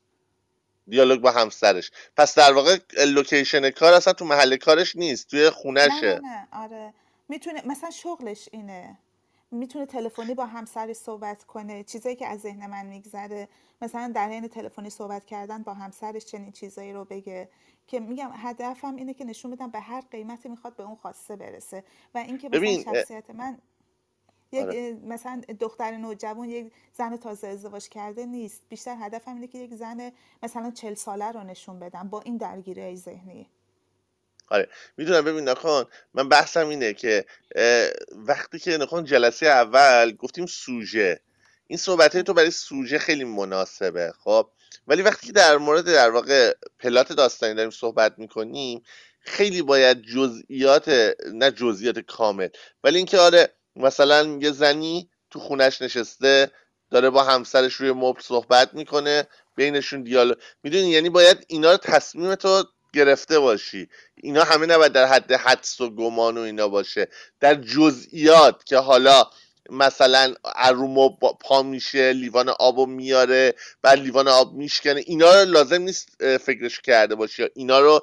[0.88, 1.90] دیالوگ با همسرش.
[2.16, 6.94] پس در واقع لوکیشن کار اصلا تو محل کارش نیست توی خونشه نه نه, آره.
[7.28, 8.98] می‌تونه مثلا شغلش اینه.
[9.50, 13.48] می‌تونه تلفنی با همسرش صحبت کنه چیزایی که از ذهن من میگذره.
[13.82, 17.48] مثلا در حین تلفنی صحبت کردن با همسرش چنین چیزایی رو بگه.
[17.86, 21.84] که میگم هدفم اینه که نشون بدم به هر قیمتی می‌خواد به اون خواسته برسه.
[22.14, 23.58] و اینکه مثلا شخصیت من
[24.52, 24.96] یک آره.
[25.04, 28.62] مثلا دختر نوجوان یک زن تازه ازدواج کرده نیست.
[28.68, 32.96] بیشتر هدفم اینه که یک زن مثلا چل ساله رو نشون بدم با این درگیری
[32.96, 33.50] ذهنی.
[34.50, 34.68] آره.
[34.96, 37.24] می‌دونم ببین نخوان من بحثم اینه که
[38.12, 41.20] وقتی که نخوان جلسه اول گفتیم سوژه.
[41.66, 44.50] این صحبت تو برای سوژه خیلی مناسبه خب؟
[44.86, 48.82] ولی وقتی که در مورد در واقع پلات داستانی داریم صحبت می‌کنیم
[49.20, 50.88] خیلی باید جزئیات
[51.32, 52.48] نه جزئیات کامل
[52.84, 56.50] ولی اینکه آره مثلا یه زنی تو خونش نشسته
[56.90, 62.34] داره با همسرش روی مبل صحبت می‌کنه بینشون دیالوگ می‌دونی؟ یعنی باید اینا رو تصمیم
[62.34, 62.64] تو
[62.94, 63.88] گرفته باشی.
[64.14, 67.08] اینا همه نباید در حد حدس و گمان و اینا باشه.
[67.40, 69.30] در جزئیات که حالا
[69.70, 71.08] مثلا ارومو
[71.40, 77.14] پا میشه لیوان آبو میاره بعد لیوان آب میشکنه اینا رو لازم نیست فکرش کرده
[77.14, 78.00] باشی اینا رو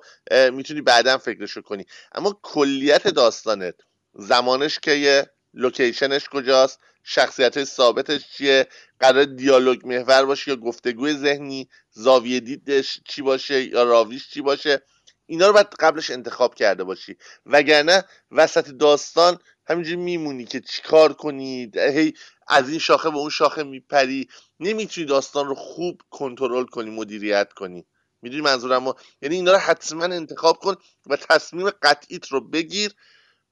[0.51, 1.85] می‌تونی بعدا فکرشو کنی.
[2.11, 3.75] اما کلیت داستانت
[4.13, 8.67] زمانش که لوکیشنش کجاست؟ شخصیت ثابتش چیه؟
[8.99, 14.81] قرار دیالوگ محور باشه یا گفتگوی ذهنی؟ زاویه دیدش چی باشه یا راویش چی باشه؟
[15.25, 17.17] اینا رو باید قبلش انتخاب کرده باشی.
[17.45, 22.13] وگرنه وسط داستان همینجوری میمونی که چیکار کنی هی
[22.47, 24.27] از این شاخه به اون شاخه میپری.
[24.59, 27.85] نمی‌تونی داستان رو خوب کنترل کنی مدیریت کنی.
[28.21, 32.91] می‌دونی منظورم یعنی اینا رو حتما انتخاب کن و تصمیم قطعیت رو بگیر.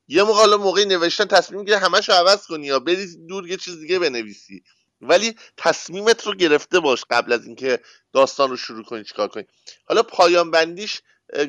[0.08, 3.58] یه موقع حالا موقعی نوشتن تصمیم می‌گیره همش رو عوض کنی یا بری دور یه
[3.58, 4.63] چیز دیگه بنویسی.
[5.02, 7.80] ولی تصمیمت رو گرفته باش قبل از اینکه
[8.13, 9.44] داستان رو شروع کنی چیکار کنی.
[9.86, 11.02] حالا پایان بندیش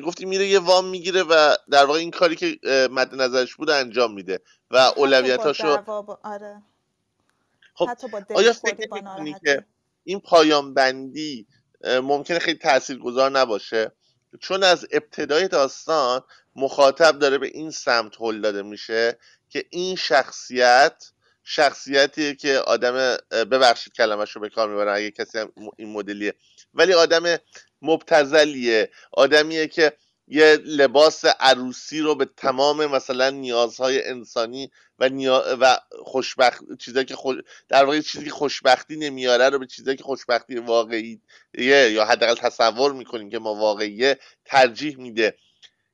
[0.05, 2.59] گفتی میره یه وام می‌گیره و در واقع این کاری که
[2.91, 4.41] مد نظرش بود انجام میده
[4.71, 5.67] و اولویتاشو
[6.23, 6.63] آره.
[7.73, 7.89] خب
[8.35, 9.65] آیا فکر که
[10.03, 11.47] این پایان بندی
[11.83, 13.91] ممکنه خیلی تاثیرگذار نباشه؟
[14.41, 16.21] چون از ابتدای داستان
[16.55, 19.17] مخاطب داره به این سمت هل داده میشه
[19.49, 21.11] که این شخصیت
[21.43, 26.33] شخصیتیه که آدم ببخشید کلمش رو به کار می‌برم اگه کسی هم این مدلیه.
[26.73, 27.37] ولی آدم
[27.81, 29.93] مبتزلیه آدمیه که
[30.27, 35.57] یه لباس عروسی رو به تمام مثلا نیازهای انسانی و, نیا...
[35.61, 37.15] و خوشبخت چیزایی که
[37.69, 41.21] در واقع چیزی که خوشبختی نمیاره رو به چیزایی که خوشبختی واقعی
[41.57, 45.37] یا حداقل تصور می‌کنیم که ما واقعیه ترجیح میده.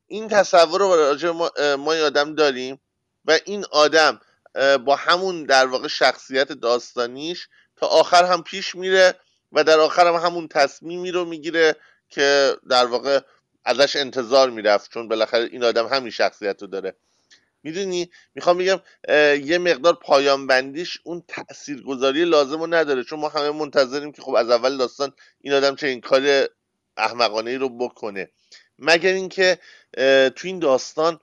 [0.07, 2.79] این تصور رو راجع ما, ما آدم داریم
[3.25, 4.19] و این آدم
[4.85, 9.19] با همون در واقع شخصیت داستانیش تا آخر هم پیش میره
[9.51, 11.75] و در آخر هم همون تصمیمی رو می‌گیره
[12.09, 13.19] که در واقع
[13.65, 16.95] ازش انتظار می‌رفت چون بالاخره این آدم همین شخصیت رو داره.
[17.63, 18.79] می‌دونی؟ می‌خوام بگم
[19.45, 24.35] یه مقدار پایان بندیش اون تاثیرگذاری لازم رو نداره چون ما همه منتظریم که خب
[24.35, 26.49] از اول داستان این آدم چه این کار
[26.97, 28.29] احمقانه ای رو بکنه.
[28.79, 29.59] مگر اینکه
[30.35, 31.19] تو این داستان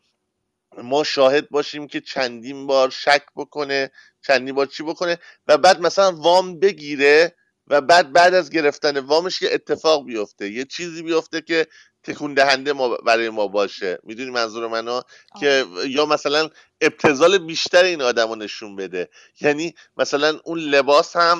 [0.83, 3.91] ما شاهد باشیم که چندین بار شک بکنه
[4.27, 7.35] چندین بار چی بکنه و بعد مثلا وام بگیره
[7.67, 10.51] و بعد بعد از گرفتن وامش یه اتفاق بیفته.
[10.51, 11.67] یه چیزی بیفته که
[12.03, 13.99] تکون دهنده ما برای ما باشه.
[14.03, 15.01] می‌دونی منظور منو؟
[15.41, 19.09] که یا مثلا ابتزال بیشتر این آدم رو نشون بده.
[19.41, 21.39] یعنی مثلا اون لباس هم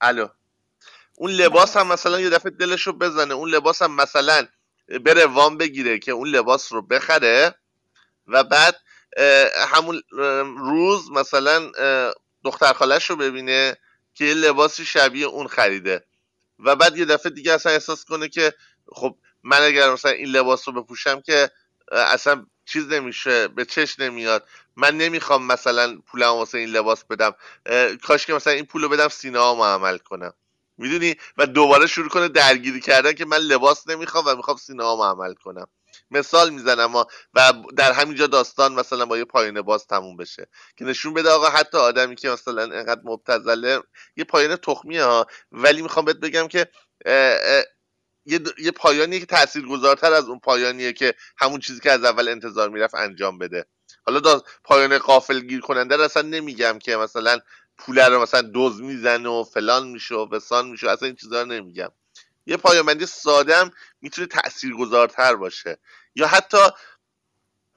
[0.00, 0.28] الو.
[1.14, 3.34] اون لباس هم مثلا یه دفعه دلش رو بزنه.
[3.34, 4.46] اون لباس هم مثلا
[5.04, 7.54] بره وام بگیره که اون لباس رو بخره
[8.26, 8.76] و بعد
[9.68, 10.02] همون
[10.58, 11.70] روز مثلا
[12.44, 13.76] دختر خالش رو ببینه
[14.14, 16.04] که یه لباسی شبیه اون خریده.
[16.58, 18.54] و بعد یه دفعه دیگه اصلا احساس کنه که
[18.92, 21.50] خب من اگر مثلا این لباس رو بپوشم که
[21.92, 24.46] اصلا چیز نمیشه به چش نمیاد.
[24.76, 27.34] من نمی‌خوام مثلا پولم واسه این لباس بدم.
[28.02, 30.32] کاش که مثلا این پول رو بدم سینه ها عمل کنم.
[30.78, 35.10] می‌دونی؟ و دوباره شروع کنه درگیری کردن که من لباس نمی‌خوام و می‌خوام سینه ها
[35.10, 35.66] عمل کنم.
[36.10, 37.04] مثال می‌زنم و
[37.76, 40.48] در همینجا داستان مثلا با یه پایان باز تموم بشه.
[40.76, 43.82] که نشون بده آقا حتی آدمی که مثلا انقدر مبتزله
[44.16, 45.26] یه پایان تخمیه ها.
[45.52, 46.68] ولی می‌خوام بهت بگم که
[48.30, 52.70] یه, یه پایانی که تاثیرگذارتر از اون پایانیه که همون چیزی که از اول انتظار
[52.70, 53.66] می‌رفت انجام بده.
[54.06, 57.38] حالا دا پایان قافل گیر کننده رو اصلا نمیگم که مثلا
[57.78, 61.48] پول رو مثلا دوز می‌زنه و فلان میشه و بسان میشه اصلا این چیزا رو
[61.48, 61.90] نمیگم.
[62.46, 65.78] یه پایانبندی ساده می‌تونه تاثیرگذارتر باشه.
[66.14, 66.58] یا حتی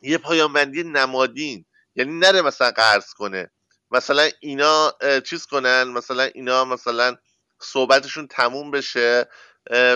[0.01, 3.51] یه پایانبندی نمادین یعنی نره مثلا قرض کنه.
[3.91, 4.93] مثلا اینا
[5.25, 7.15] چیز کنن مثلا اینا مثلا
[7.59, 9.27] صحبتشون تموم بشه.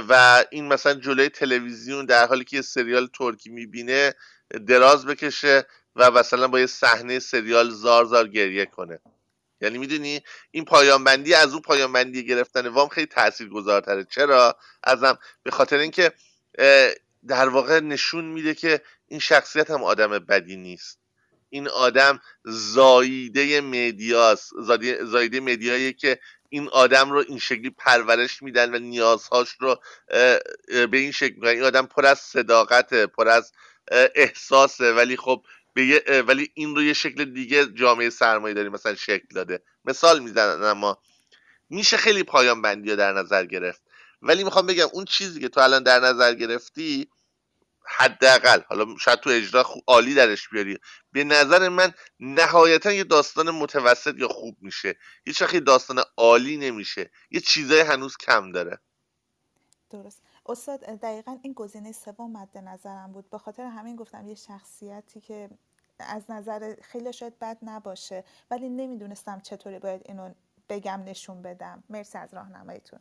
[0.09, 4.13] و این مثلا جلوی تلویزیون در حالی که یه سریال ترکی می‌بینه
[4.67, 8.99] دراز بکشه و مثلا با یه صحنه سریال زار زار گریه کنه.
[9.61, 14.03] یعنی می‌دونی این پایان بندی از اون پایان بندی گرفتن وام خیلی تاثیرگذارتره.
[14.03, 16.11] چرا؟ ازم به خاطر اینکه
[17.27, 20.99] در واقع نشون میده که این شخصیت هم آدم بدی نیست.
[21.49, 24.51] این آدم زاییده مدیاست
[25.01, 29.81] زاییده مدیایی که این آدم رو این شکلی پرورش میدن و نیازهاش رو
[30.67, 33.51] به این شکل این آدم پر از صداقت پر از
[34.15, 34.93] احساسه.
[34.93, 39.61] ولی خب به ولی این رو یه شکل دیگه جامعه سرمایه داری مثلا شکل داده.
[39.85, 41.01] مثال می‌زنن اما
[41.69, 43.81] میشه خیلی پایان بندی رو در نظر گرفت.
[44.21, 47.09] ولی می‌خوام بگم اون چیزی که تو الان در نظر گرفتی
[47.87, 48.61] حداقل.
[48.69, 50.77] حالا شاید تو اجرا عالی درش بیاری.
[51.11, 54.95] به نظر من نهایتا یه داستان متوسط یا خوب میشه.
[55.25, 57.11] هیچ وقت داستان عالی نمیشه.
[57.31, 58.79] یه چیزای هنوز کم داره.
[59.89, 60.21] درست.
[60.45, 63.29] استاد دقیقا این گزینه سوم مد نظرم بود.
[63.29, 65.49] به خاطر همین گفتم یه شخصیتی که
[65.99, 70.33] از نظر خیلی شاید بد نباشه ولی نمی‌دونستم چطوری باید اینو
[70.69, 71.83] بگم نشون بدم.
[71.89, 72.99] مرسی از راهنماییتون.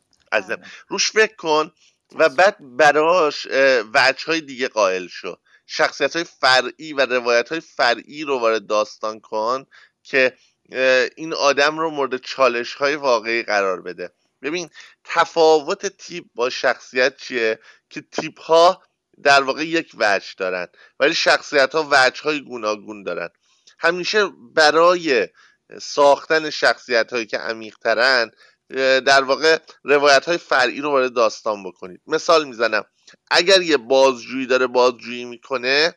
[0.88, 1.72] روش فکر کن.
[2.14, 3.46] و بعد براش
[3.94, 9.20] وجه های دیگه قائل شو شخصیت های فرعی و روایت های فرعی رو وارد داستان
[9.20, 9.66] کن
[10.02, 10.36] که
[11.16, 14.12] این آدم رو مورد چالش های واقعی قرار بده.
[14.42, 14.70] ببین
[15.04, 17.58] تفاوت تیپ با شخصیت چیه؟
[17.90, 18.82] که تیپ ها
[19.22, 20.66] در واقع یک وجه دارن
[21.00, 23.28] ولی شخصیت ها وجه های گوناگون دارن.
[23.78, 25.28] همیشه برای
[25.80, 28.30] ساختن شخصیت هایی که عمیق ترن
[29.06, 32.00] در واقع روایت های فرعی رو وارد داستان بکنید.
[32.06, 32.84] مثال می‌زنم.
[33.30, 35.94] اگر یه بازجویی داره بازجویی می‌کنه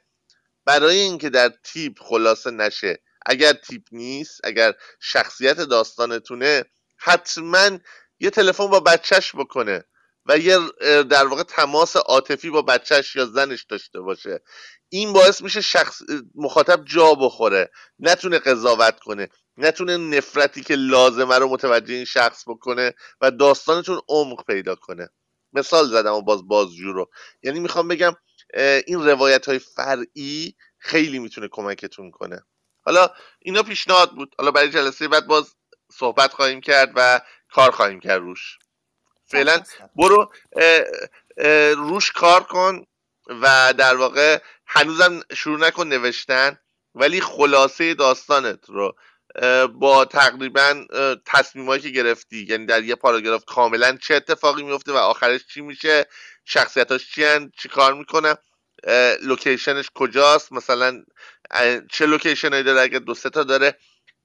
[0.66, 6.66] برای اینکه در تیپ خلاصه نشه اگر تیپ نیست اگر شخصیت داستانتونه
[6.98, 7.80] حتما
[8.20, 9.84] یه تلفن با بچهش بکنه
[10.26, 10.60] و یه
[11.04, 14.42] در واقع تماس عاطفی با بچهش یا زنش داشته باشه.
[14.90, 16.02] این باعث میشه شخص
[16.36, 19.30] مخاطب جا بخوره نتونه قضاوت کنه.
[19.60, 25.10] نتونه نفرتی که لازمه رو متوجه این شخص بکنه و داستانتون عمق پیدا کنه.
[25.54, 27.10] مثال زدم و باز بازجو رو.
[27.43, 28.15] یعنی می‌خوام بگم
[28.88, 32.43] این روایت های فرعی خیلی می‌تونه کمکتون کنه.
[32.86, 34.36] حالا اینا پیشنهاد بود.
[34.38, 35.56] حالا برای جلسه بعد باز
[35.91, 38.58] صحبت خواهیم کرد و کار خواهیم کرد روش.
[39.26, 39.63] فعلا
[39.95, 40.32] برو
[41.76, 42.86] روش کار کن
[43.41, 46.60] و در واقع هنوزم شروع نکن نوشتن
[46.95, 48.95] ولی خلاصه داستانت رو.
[49.74, 50.86] با تقریبا
[51.26, 52.46] تصمیمایی که گرفتی.
[52.50, 56.06] یعنی در یه پاراگراف کاملا چه اتفاقی میفته و آخرش چی میشه؟
[56.46, 58.36] شخصیتاش چی هن چی کار می‌کنه؟
[59.22, 61.04] location ش کجاست؟ مثلا
[61.92, 63.78] چه location داره؟ اگر دو تا داره.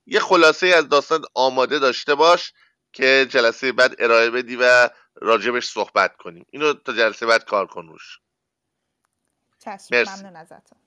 [0.07, 2.53] یه خلاصه از داستان آماده داشته باش
[2.93, 6.47] که جلسه بعد ارائه بدی و راجبش صحبت کنیم.
[6.51, 8.19] اینو تا جلسه بعد کار کن روش.
[9.91, 10.79] ممنون ازتون.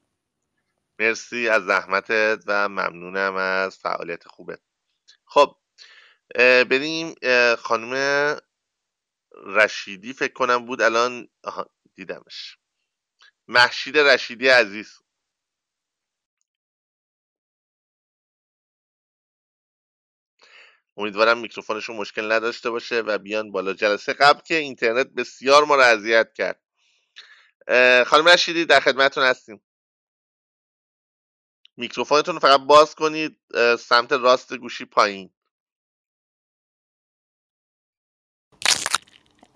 [0.99, 4.59] مرسی از زحمتت و ممنونم از فعالیت خوبت
[5.25, 5.57] خب
[6.69, 7.15] بریم
[7.55, 8.37] خانم
[9.45, 11.27] رشیدی فکر کنم بود الان
[11.95, 12.57] دیدمش.
[13.47, 14.99] محشید رشیدی عزیز.
[20.97, 25.81] امیدوارم میکروفونشون مشکل نداشته باشه و بیان بالا جلسه قبل که اینترنت بسیار ما رو
[25.81, 26.61] اذیت کرد
[28.07, 29.61] خانم رشیدی در خدمتتون هستیم.
[31.77, 33.37] میکروفونتون رو فقط باز کنید
[33.79, 35.29] سمت راست گوشی پایین.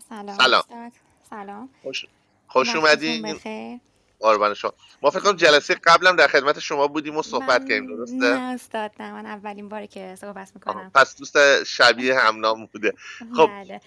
[0.09, 0.91] سلام سلام.
[1.29, 1.69] سلام.
[1.83, 2.05] خوش,
[2.47, 3.79] خوش اومدین.
[4.19, 4.73] قربان شما.
[5.01, 8.91] ما فکر کنم جلسه قبلم در خدمت شما بودیم و صحبت کردیم درسته؟ نه استاد
[8.99, 10.91] نه من اولین باری که صحبت می‌کنم.
[10.95, 12.93] پس دوست شبیه همنام بوده.
[13.35, 13.81] خب بله.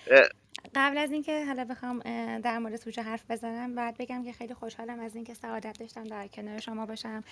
[0.75, 1.99] قبل از اینکه حالا بخوام
[2.39, 6.27] در مورد سوژه حرف بزنم بعد بگم که خیلی خوشحالم از اینکه سعادت داشتم در
[6.27, 7.25] کنار شما باشم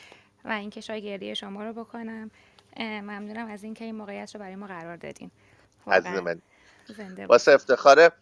[0.44, 2.30] و اینکه شاگردی شما رو بکنم.
[2.78, 5.30] ممنونم از اینکه این موقعیت رو برای ما قرار دادین.
[5.86, 6.40] عزیز من.
[7.28, 8.12] واسه افتخاره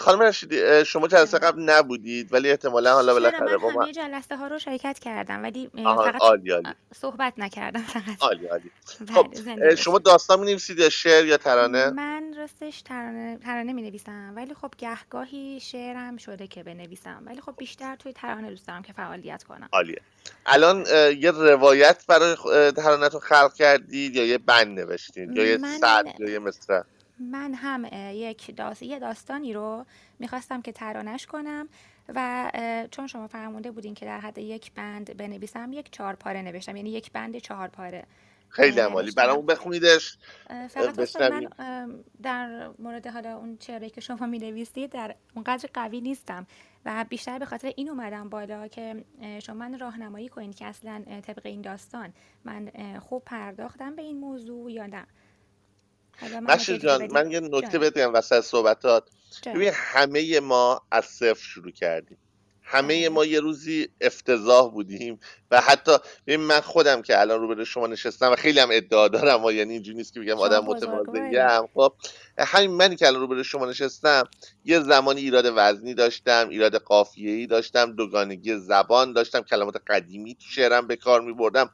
[0.00, 4.46] خانم رشیدی شما جلسه قبل نبودید ولی احتمالا حالا بالاخره با من همه جلسه ها
[4.46, 6.68] رو شرکت کردم ولی فقط عالی عالی.
[6.94, 8.22] صحبت نکردم فقط.
[8.22, 13.72] عالی بله، خب شما داستان می نویسید یا شعر یا ترانه؟ من راستش ترانه ترانه
[13.72, 18.66] می نویسم ولی خب گهگاهی شعرم شده که بنویسم ولی خب بیشتر توی ترانه دوست
[18.66, 19.68] دارم که فعالیت کنم.
[19.72, 20.00] عالیه.
[20.46, 20.84] الان
[21.18, 22.36] یه روایت برای
[22.72, 26.82] ترانهتون خلق کردید یا یه بند نوشتید یا یه سرد یا یه مصرع
[27.20, 28.82] من هم یک داست...
[28.82, 29.86] یه داستانی رو
[30.18, 31.68] می‌خواستم که ترانش کنم
[32.08, 32.50] و
[32.90, 36.90] چون شما فرمونده بودین که در حد یک بند بنویسم یک چهار پاره نوشتم یعنی
[36.90, 38.06] یک بند چهار پاره
[38.48, 39.10] خیلی عمالی.
[39.10, 40.18] برامون بخونیدش.
[40.68, 41.48] فقط من
[42.22, 46.46] در مورد حالا اون چهره که شما می نویسید در اونقدر قوی نیستم
[46.84, 49.04] و بیشتر به خاطر این اومدم بالا که
[49.42, 51.78] شما من راهنمایی کنید که اصلا طبق این
[52.44, 55.06] من خوب پرداختم به این موضوع یا نه.
[56.42, 59.08] مشیر جان من یه نکته بگم وسط صحبتات.
[59.46, 62.18] ببین همه ما از صفر شروع کردیم.
[62.62, 63.08] همه بله.
[63.08, 65.92] ما یه روزی افتضاح بودیم و حتی
[66.26, 69.44] ببین من خودم که الان روبروی شما نشستم و خیلی هم ادعا دارم.
[69.44, 71.92] و یعنی اینجوری نیست که بگم آدم متواضعیم خب
[72.38, 74.28] همین منی که الان روبروی شما نشستم.
[74.64, 80.86] یه زمانی ایراد وزنی داشتم ایراد قافیه‌ای داشتم دوگانگی زبان داشتم کلمات قدیمی تو شعرم
[80.86, 81.70] به کار می‌بردم.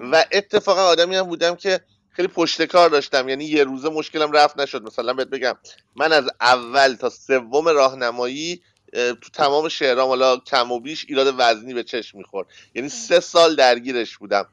[0.00, 0.10] بله.
[0.10, 1.80] و اتفاقا آدمی هم بودم که
[2.12, 3.28] خیلی پشت کار داشتم.
[3.28, 4.82] یعنی یه روزه مشکلم رفت نشد.
[4.82, 5.54] مثلا بهت بگم
[5.96, 11.74] من از اول تا سوم راهنمایی تو تمام شعرام حالا کم و بیش ایراد وزنی
[11.74, 12.46] به چشم می‌خورد.
[12.74, 14.48] یعنی سه سال درگیرش بودم.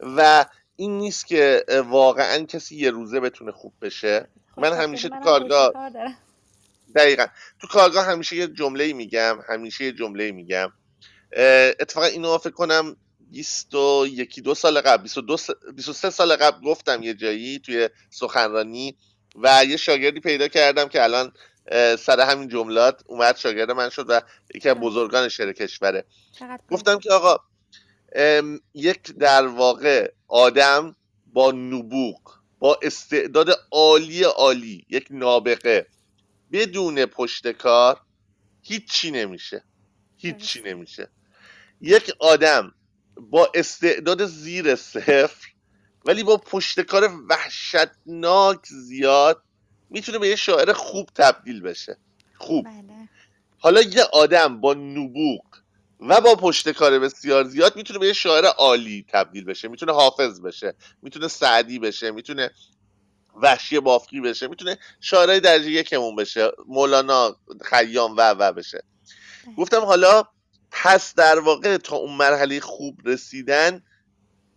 [0.00, 0.46] و
[0.76, 4.28] این نیست که واقعا کسی یه روزه بتونه خوب بشه.
[4.54, 5.72] خب، من همیشه تو کارگاه
[6.96, 7.26] دقیقا.
[7.60, 10.72] تو کارگاه همیشه یه جمله میگم همیشه یه جمله میگم.
[11.80, 12.96] اتفاقا اینو فکر کنم
[13.30, 15.36] 21 دو سال قبل 22
[15.76, 18.96] 23 سال قبل گفتم یه جایی توی سخنرانی
[19.36, 21.32] و یه شاگردی پیدا کردم که الان
[21.98, 24.20] سر همین جملات اومد شاگرد من شد و
[24.54, 26.04] یکی از بزرگان شعر کشوره.
[26.70, 27.38] گفتم که آقا
[28.74, 35.86] یک در واقع آدم با نبوغ با استعداد عالی عالی یک نابغه
[36.52, 38.00] بدون پشت کار
[38.62, 39.64] هیچی نمیشه.
[40.16, 41.08] هیچی نمیشه.
[41.80, 42.74] یک آدم
[43.16, 45.48] با استعداد زیر صفر
[46.04, 49.42] ولی با پشتکار وحشتناک زیاد
[49.90, 51.96] می‌تونه به یه شاعر خوب تبدیل بشه
[52.38, 53.08] خوب بله.
[53.58, 55.42] حالا یه آدم با نبوغ
[56.00, 60.74] و با پشتکار بسیار زیاد می‌تونه به یه شاعر عالی تبدیل بشه می‌تونه حافظ بشه
[61.02, 62.50] می‌تونه سعدی بشه می‌تونه
[63.42, 68.82] وحشی بافقی بشه می‌تونه شاعرای درجه یکمون بشه مولانا خیام و و بشه
[69.46, 69.54] بله.
[69.54, 70.24] گفتم حالا
[70.70, 73.82] پس در واقع تا اون مرحله خوب رسیدن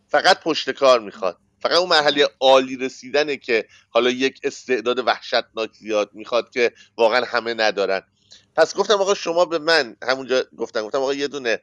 [0.08, 1.38] فقط پشت کار می‌خواد.
[1.60, 7.54] فقط اون مرحله عالی رسیدنه که حالا یک استعداد وحشتناک زیاد می‌خواد که واقعا همه
[7.54, 8.02] ندارن.
[8.56, 11.62] پس گفتم آقا شما به من همونجا گفتم گفتم آقا یه دونه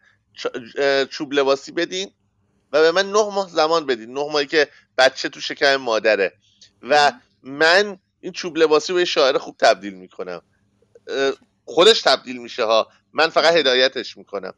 [1.10, 2.10] چوب لباسی بدین
[2.72, 6.32] و به من نه ماه زمان بدید نه ماهی که بچه تو شکم مادره.
[6.82, 10.42] و من این چوب لباسی به شاعر خوب تبدیل می‌کنم.
[11.64, 12.88] خودش تبدیل میشه ها.
[13.12, 14.54] من فقط هدایتش می‌کنم.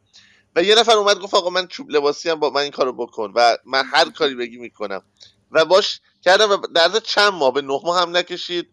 [0.57, 3.33] و یه نفر اومد گفت آقا من چوب لباسی هم با من این کارو بکن
[3.35, 5.03] و من هر کاری بگی می‌کنم.
[5.51, 8.69] و باش کردم و در چند ماه به نه ماه هم نکشید.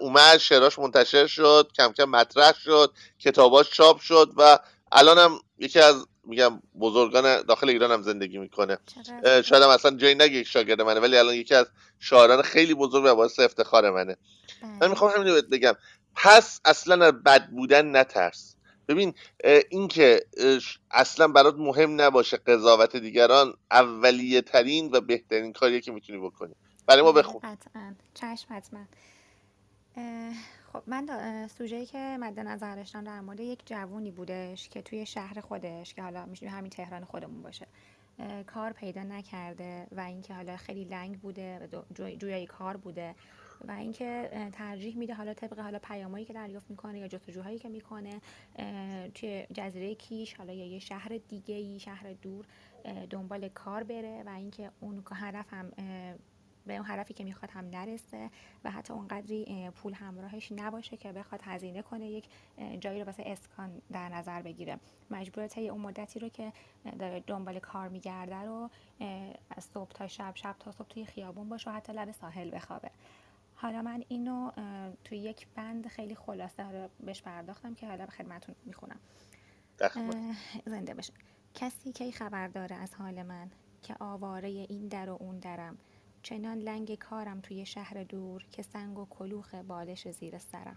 [0.00, 4.58] اومد شعراش منتشر شد کم کم مطرح شد کتاباش چاپ شد و
[4.92, 8.78] الانم یکی از میگم بزرگان داخل ایران هم زندگی می‌کنه.
[9.24, 11.66] شاید هم اصلا جایی نگه شاگرد منه ولی الان یکی از
[12.00, 14.16] شاعران خیلی بزرگ و باعث افتخار منه.
[14.62, 14.88] من بله.
[14.88, 15.74] می‌خوام همین رو بگم.
[16.14, 18.55] پس اصلا بد بودن نترس.
[18.88, 19.14] ببین
[19.70, 20.20] اینکه
[20.90, 26.54] اصلا برات مهم نباشه قضاوت دیگران اولیه ترین و بهترین کاریه که می‌تونی بکنی.
[26.86, 27.40] برای ما بخون.
[28.14, 28.80] چشم حتما.
[30.72, 31.08] خب من
[31.58, 36.02] سوژه‌ای که مد نظر داشتم در مورد یک جوونی بودش که توی شهر خودش که
[36.02, 37.66] حالا میشه همین تهران خودمون باشه
[38.46, 41.68] کار پیدا نکرده و اینکه حالا خیلی لنگ بوده
[42.18, 43.14] جویای کار بوده.
[43.68, 48.20] و اینکه ترجیح میده حالا طبق حالا پیامایی که دریافت می‌کنه یا جستجوهایی که می‌کنه
[49.14, 52.46] توی جزیره کیش حالا یا یه شهر دیگه ای شهر دور
[53.10, 55.70] دنبال کار بره و اینکه اون هدف هم
[56.66, 58.30] به اون هدفی که می‌خواد هم نرسه
[58.64, 62.28] و حتی اونقدری پول همراهش نباشه که بخواد هزینه کنه یک
[62.80, 64.78] جایی رو واسه اسکان در نظر بگیره.
[65.10, 66.52] مجبور طی اون مدتی رو که
[66.98, 68.70] داره دنبال کار میگرده رو
[69.50, 72.90] از صبح تا شب شب تا صبح توی خیابون باشه و حتی لب ساحل بخوابه.
[73.56, 74.50] حالا من اینو
[75.04, 78.98] توی یک بند خیلی خلاصه بهش پرداختم که حالا به خدمتون می‌خونم
[80.66, 81.12] زنده بشه
[81.54, 83.50] کسی کی خبر داره از حال من
[83.82, 85.78] که آواره این در و اون درم؟
[86.22, 90.76] چنان لنگ کارم توی شهر دور که سنگ و کلوخ بالش زیر سرم.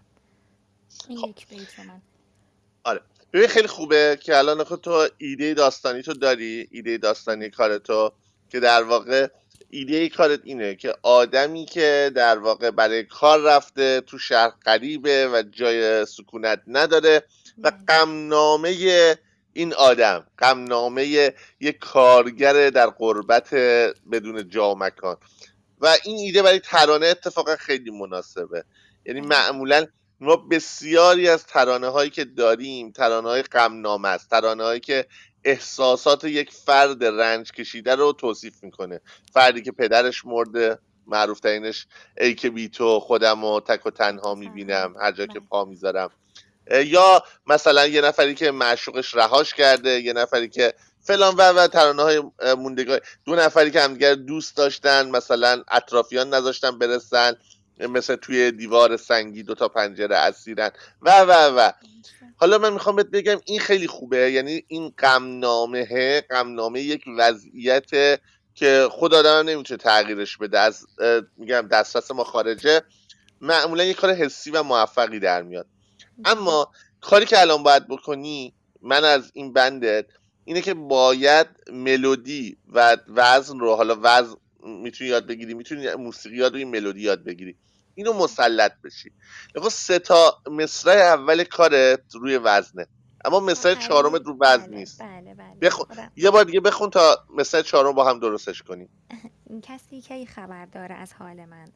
[1.08, 1.28] این خب.
[1.28, 2.02] یک بیت رو من.
[2.84, 3.00] آره.
[3.32, 8.12] ببین خیلی خوبه که الان خود تو ایده داستانی تو داری ایده داستانی کار تو
[8.48, 9.28] که در واقع
[9.70, 15.42] ایده کارت اینه که آدمی که در واقع برای کار رفته تو شهر قریبه و
[15.42, 17.22] جای سکونت نداره
[17.58, 18.76] و قمنامه
[19.52, 23.54] این آدم قمنامه یک کارگر در قربت
[24.12, 25.16] بدون جا و مکان.
[25.80, 28.64] و این ایده برای ترانه اتفاقا خیلی مناسبه.
[29.06, 29.86] یعنی معمولا
[30.20, 35.06] ما بسیاری از ترانه هایی که داریم ترانه های غمنامه است ترانه هایی که
[35.44, 39.00] احساسات یک فرد رنج کشیده رو توصیف می‌کنه.
[39.32, 41.86] فردی که پدرش مرده معروف ترینش
[42.18, 46.10] ای که بی تو خودم و تک و تنها می‌بینم هر جا که پا می‌ذارم.
[46.84, 52.02] یا مثلا یه نفری که معشوقش رهاش کرده یه نفری که فلان و و ترانه
[52.02, 52.22] های
[52.58, 57.36] موندگاه دو نفری که همدیگر دوست داشتن مثلا اطرافیان نذاشتن برسن.
[57.88, 60.70] مثل توی دیوار سنگی دوتا پنجره اسیرن.
[61.02, 61.70] و و و.
[62.36, 64.32] حالا من می‌خوام بهت بگم این خیلی خوبه.
[64.32, 67.90] یعنی این غمنامه غمنامه یک وضعیت
[68.54, 70.58] که خود آدم نمی‌تونه تغییرش بده.
[70.58, 70.86] از
[71.36, 72.82] میگم دسترس ما خارجه.
[73.40, 75.66] معمولا یک کار حسی و موفقی در میاد.
[76.24, 80.06] اما کاری که الان باید بکنی من از این بندت
[80.44, 86.52] اینه که باید ملودی و وزن رو حالا وزن می‌تونی یاد بگیری می‌تونی موسیقی یاد
[86.52, 87.56] روی ملودی یاد بگیری.
[87.94, 89.12] اینو مسلط بشی.
[89.56, 92.86] نگاه سه تا مصرع اول کارت روی وزنه.
[93.24, 95.02] اما مصرع بله، چهارمت رو وزن بله، نیست.
[95.02, 96.10] بله بله.
[96.16, 98.88] یه بار دیگه بخون تا مصرع چهارم با هم درستش کنیم
[99.50, 101.68] این کسی که خبر داره از حال من.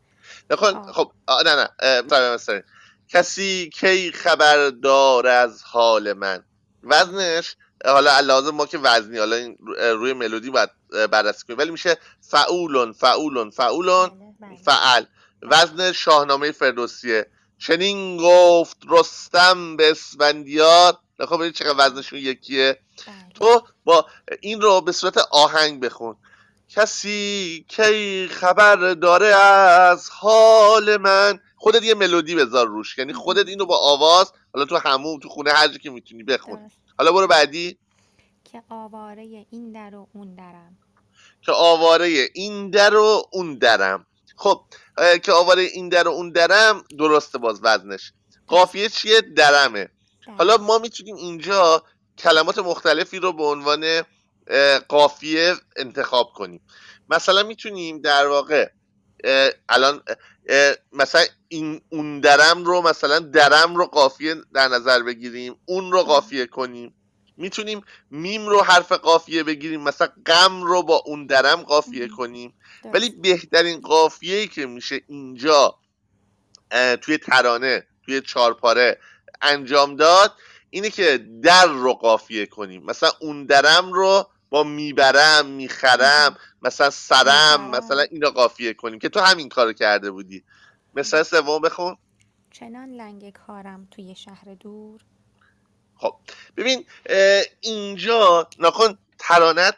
[0.51, 1.13] نکن خب.
[1.45, 2.63] نه نه.
[3.09, 6.45] کسی کی خبر داره از حال من.
[6.83, 10.71] وزنش حالا لازم ما که وزنی حالا این روی ملودی باید
[11.11, 11.59] بررسی کنیم.
[11.59, 14.57] ولی میشه فعولون فعولون فعولون بله، بله.
[14.57, 15.05] فعل.
[15.45, 17.27] وزن شاهنامه فردوسیه.
[17.59, 20.99] چنین گفت رستم به اسفندیار.
[21.29, 22.79] خب چقدر وزنشون یکیه.
[23.07, 23.15] بله.
[23.35, 24.07] تو با
[24.41, 26.17] این رو به صورت آهنگ بخون.
[26.69, 32.99] کسی کی خبر داره از حال من؟ خودت یه ملودی بذار روش.
[32.99, 36.71] یعنی خودت اینو با آواز حالا تو همون تو خونه هر که می‌تونی بخون.
[36.99, 37.79] حالا برو بعدی.
[38.53, 40.77] که آواره این در و اون درم.
[41.43, 44.07] که آواره این در و اون درم.
[44.37, 44.65] خب
[45.23, 48.13] که آواره این در و اون درم درسته باز وزنش.
[48.47, 49.89] قافیه چیه؟ درمه.
[50.39, 51.83] حالا ما می‌تونیم اینجا
[52.19, 54.03] کلمات مختلفی رو به عنوان
[54.89, 56.61] قافیه انتخاب کنیم.
[57.09, 58.71] مثلا می‌تونیم در واقع
[59.69, 60.03] الان
[60.93, 66.47] مثلا این اون درم رو مثلا درم رو قافیه در نظر بگیریم اون رو قافیه
[66.47, 66.95] کنیم.
[67.37, 67.81] می‌تونیم
[68.11, 72.55] میم رو حرف قافیه بگیریم مثلا غم رو با اون درم قافیه کنیم.
[72.85, 75.79] ولی بهترین قافیه که میشه اینجا
[77.01, 78.99] توی ترانه توی چارپاره
[79.43, 80.33] انجام داد
[80.71, 82.85] اینه که در رو قافیه کنیم.
[82.85, 89.21] مثلا اون درم رو با می‌برم می‌خرم مثلا سرم مثلا اینا قافیه کنیم که تو
[89.21, 90.45] همین کارو کرده بودی.
[90.95, 91.97] مثلا سوم بخون.
[92.51, 95.01] چنان لنگ کارم توی شهر دور.
[95.97, 96.15] خب
[96.57, 96.87] ببین
[97.61, 99.77] اینجا نکن ترانت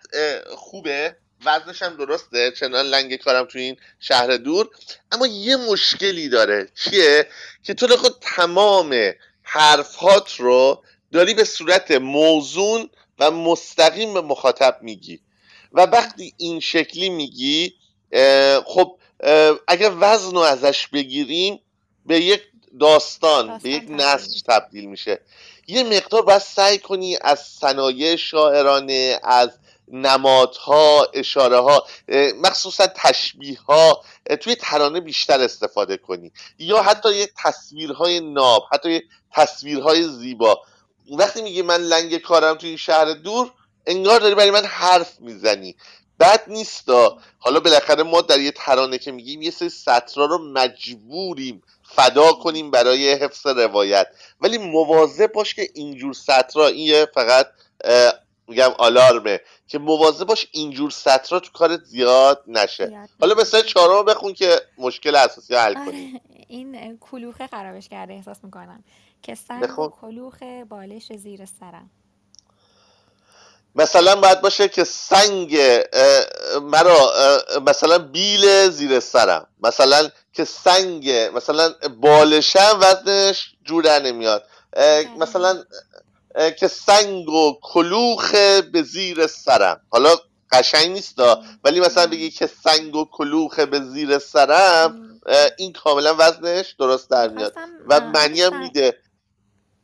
[0.57, 4.71] خوبه وزنش هم درسته چنان لنگ کارم توی این شهر دور
[5.13, 6.69] اما یه مشکلی داره.
[6.75, 7.29] چیه؟
[7.63, 9.13] که تو خود تمام
[9.43, 15.21] حرفات رو داری به صورت موزون و مستقیم به مخاطب میگی.
[15.73, 17.75] و وقتی این شکلی میگی
[18.65, 18.99] خب
[19.69, 21.61] اگر وزن رو ازش بگیریم
[22.07, 22.43] به یک
[22.81, 25.21] داستان, به یک نسل تبدیل میشه.
[25.67, 29.51] یه مقدار باید سعی کنی از صنایع شاعرانه از
[29.89, 31.87] نمادها اشاره ها
[32.43, 34.05] مخصوصا تشبیه ها
[34.41, 36.33] توی ترانه بیشتر استفاده کنی.
[36.59, 39.03] یا حتی یه تصویرهای ناب حتی یه
[39.33, 40.63] تصویرهای زیبا.
[41.11, 43.53] وقتی میگی من لنگ کارم توی این شهر دور
[43.87, 45.77] انگار داری برای من حرف می‌زنی.
[46.21, 47.19] بد نیستا.
[47.39, 52.71] حالا بالاخره ما در یه ترانه که میگیم یه سری سطرا رو مجبوریم فدا کنیم
[52.71, 54.07] برای حفظ روایت.
[54.41, 57.47] ولی مواظب باش که اینجور سطرا این یه فقط
[58.49, 63.09] میگم آلارمه که مواظب باش اینجور سطرا تو کارت زیاد نشه.
[63.21, 66.21] حالا مثلا چهارم بخون که مشکل اساسی حل آره، کنیم.
[66.49, 68.85] این کلوخه خرابش کرده احساس می‌کنم.
[69.23, 69.67] که سنگ
[70.01, 71.91] کلوخ بالش زیر سرم.
[73.79, 75.59] مثلا باید باشه که سنگ
[76.63, 77.13] مرا
[77.67, 79.47] مثلا بیل زیر سرم.
[79.63, 84.47] مثلا که سنگ مثلا بالشم وزنش جور نمیاد.
[85.19, 85.65] مثلا
[86.59, 88.35] که سنگ و کلوخ
[88.73, 89.81] به زیر سرم.
[89.91, 90.17] حالا
[90.53, 91.15] قشنگ نیست
[91.65, 95.21] ولی مثلا بگی که سنگ و کلوخ به زیر سرم
[95.59, 97.55] این کاملا وزنش درست در میاد.
[97.89, 98.99] و معنی هم میده.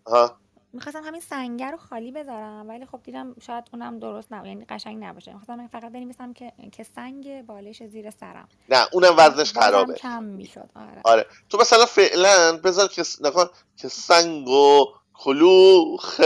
[0.06, 0.41] ها
[0.72, 5.04] می‌خواستم همین سنگر رو خالی بذارم ولی خب دیدم شاید اونم درست نه یعنی قشنگ
[5.04, 5.32] نباشه.
[5.32, 8.48] می‌خواستم فقط بنویسم که که سنگ بالش زیر سرم.
[8.68, 9.94] نه اونم وزنش خرابه.
[9.94, 10.70] کم می‌شد.
[10.74, 11.00] آره.
[11.04, 11.26] آره.
[11.48, 13.46] تو مثلا فعلا بذار که نکن
[13.76, 16.20] که سنگ و کلوخ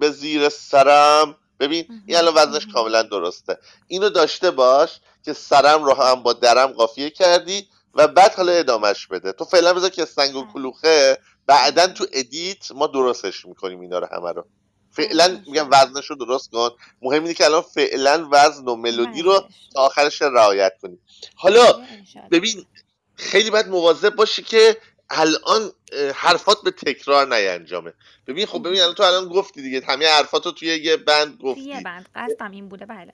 [0.00, 1.36] به زیر سرم.
[1.60, 3.58] ببین این الان وزنش کاملا درسته.
[3.86, 9.06] اینو داشته باش که سرم رو هم با درم قافیه کردی و بعد حالا ادامهش
[9.06, 9.32] بده.
[9.32, 14.08] تو فعلا بذار که سنگ و کلوخه بعدا تو ادیت ما درستش می‌کنیم اینا رو
[14.12, 14.46] همه رو.
[14.90, 16.70] فعلا میگم وزنش رو درست کن.
[17.02, 20.98] مهم اینه که الان فعلا وزن و ملودی رو تا آخرش رعایت کنیم.
[21.34, 21.82] حالا
[22.30, 22.66] ببین
[23.14, 24.76] خیلی باید مواظب باشی که
[25.10, 25.72] الان
[26.14, 27.92] حرفات به تکرار نینجامه
[28.26, 29.82] ببین خب ببین الان تو الان گفتی دیگه.
[29.88, 32.08] همه حرفات رو توی یه بند گفتی یه بند.
[32.14, 33.12] قصدم این بوده بله.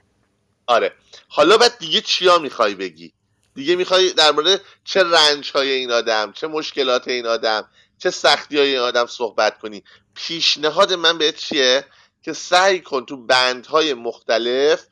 [0.66, 0.93] آره.
[1.29, 3.12] حالا بعد دیگه چیا می‌خوای بگی؟
[3.55, 7.68] دیگه می‌خوای در مورد چه رنج های این آدم چه مشکلات این آدم
[7.99, 9.84] چه سختی های آدم صحبت کنی.
[10.14, 11.84] پیشنهاد من بهت چیه؟
[12.22, 14.86] که سعی کن تو بندهای مختلف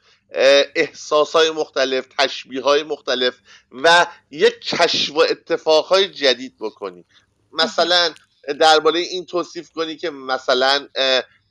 [0.75, 3.35] احساس های مختلف تشبیه های مختلف
[3.73, 7.05] و یک کشف و اتفاق جدید بکنی.
[7.53, 8.15] مثلا
[8.61, 10.89] درباره این توصیف کنی که مثلا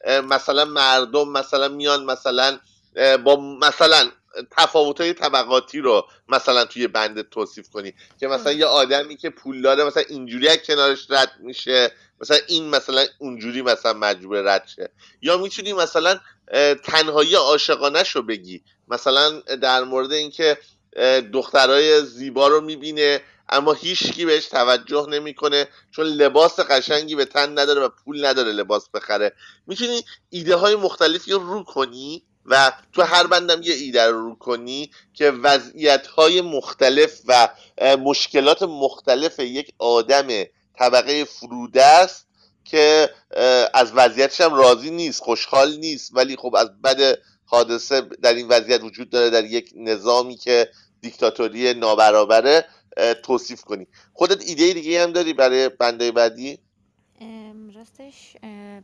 [0.08, 2.60] مثلا مردم مثلا میان مثلا
[3.24, 4.12] با مثلا
[4.52, 7.94] تفاوت های طبقاتی رو مثلا توی بند توصیف کنی.
[8.20, 12.70] که مثلا یه آدمی که پول داره مثلا اینجوری از کنارش رد میشه مثلا این
[12.70, 14.90] مثلا اونجوری مثلا مجبور رد شه.
[15.22, 16.20] یا می‌تونی مثلا
[16.84, 18.64] تنهایی عاشقانش رو بگی.
[18.88, 20.58] مثلا در مورد اینکه
[21.34, 27.82] دخترای زیبا رو می‌بینه اما هیچکی بهش توجه نمی‌کنه چون لباس قشنگی به تن نداره
[27.82, 29.34] و پول نداره لباس بخره.
[29.68, 34.36] می‌تونی ایده های مختلفی رو رو کنی و تو هر بندم یه ایده رو رو
[34.36, 37.50] کنی که وضعیت های مختلف و
[37.98, 40.28] مشکلات مختلف یک آدم
[40.78, 42.28] طبقه فروده است
[42.66, 43.10] که
[43.74, 46.12] از وضعیتش هم راضی نیست خوشحال نیست.
[46.14, 50.70] ولی خب از بد حادثه در این وضعیت وجود داره در یک نظامی که
[51.02, 52.66] دیکتاتوری نابرابره
[53.24, 53.88] توصیف کنی.
[54.14, 56.60] خودت ایده دیگه هم داری برای بنده بعدی؟
[57.86, 58.38] راستش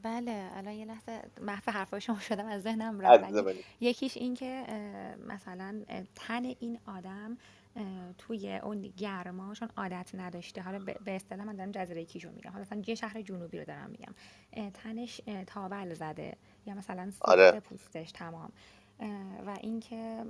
[0.03, 3.33] بله الان یه لحظه محو حرفای شما شدم از ذهنم رفت
[3.81, 4.65] یکیش این که
[5.27, 5.81] مثلا
[6.15, 7.37] تن این آدم
[8.17, 10.61] توی اون گرماشون عادت نداشته.
[10.61, 12.51] حالا به اصطلاح من دارم جزیره کیشو میگم.
[12.51, 14.13] حالا مثلا یه شهر جنوبی رو دارم میگم.
[14.73, 16.37] تنش تاول زده.
[16.65, 17.59] یا مثلا آره.
[17.59, 18.51] پوستش تمام.
[19.47, 20.25] و اینکه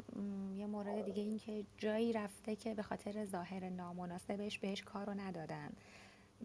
[0.57, 5.69] یه مورد دیگه اینکه جایی رفته که به خاطر ظاهر نامناسبش بهش کارو ندادن.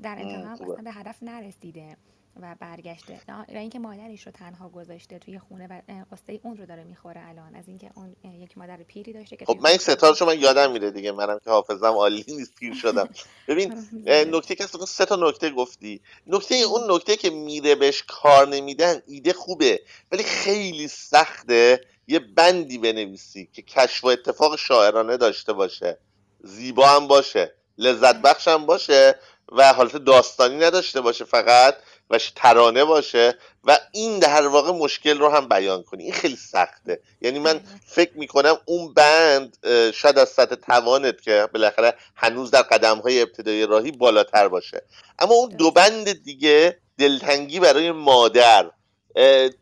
[0.03, 1.97] در انتها اصلا به هدف نرسیده
[2.41, 3.21] و برگشته.
[3.29, 5.81] و اینکه مادرش رو تنها گذاشته توی خونه و
[6.13, 7.55] قصه اون رو داره می‌خوره الان.
[7.55, 10.91] از اینکه اون یک مادر پیری داشته که خب من این ستار شما یادم میره
[10.91, 13.09] دیگه منم که حافظم عالی نیست پیر شدم.
[13.49, 13.75] ببین
[14.35, 16.01] نکته که سه تا نکته گفتی.
[16.27, 19.81] نکته اون نکته که میره بهش کار نمیدن ایده خوبه
[20.13, 25.99] ولی خیلی سخته یه بندی بنویسی که کشف و اتفاق شاعرانه داشته باشه.
[26.41, 29.19] زیبا هم باشه لذت بخش هم باشه
[29.53, 31.77] و حالت داستانی نداشته باشه فقط
[32.11, 36.05] و ترانه باشه و این در واقع مشکل رو هم بیان کنی.
[36.05, 37.01] این خیلی سخته.
[37.21, 39.57] یعنی من فکر می‌کنم اون بند
[39.95, 44.83] شاید از سطح توانت که بالاخره هنوز در قدم های ابتدایی راهی بالاتر باشه.
[45.19, 48.71] اما اون دو بند دیگه دلتنگی برای مادر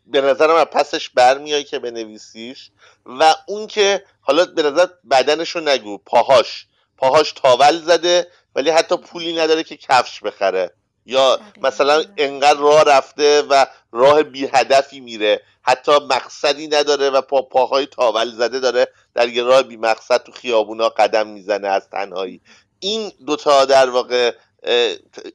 [0.06, 2.70] به نظرم از پسش برمیای که بنویسیش
[3.06, 6.66] و اون که حالا به نظر بدنش رو نگو پاهاش.
[6.96, 10.70] پاهاش تاول زده ولی حتی پولی نداره که کفش بخره.
[11.06, 15.40] یا مثلا انقدر راه رفته و راه بی هدفی میره.
[15.62, 20.32] حتی مقصدی نداره و پا پاهای تاول زده داره در یه راه بی مقصد تو
[20.32, 22.40] خیابونا قدم می‌زنه از تنهایی.
[22.80, 24.32] این دوتا در واقع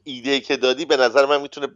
[0.03, 1.67] ایده که دادی به نظر من می‌تونه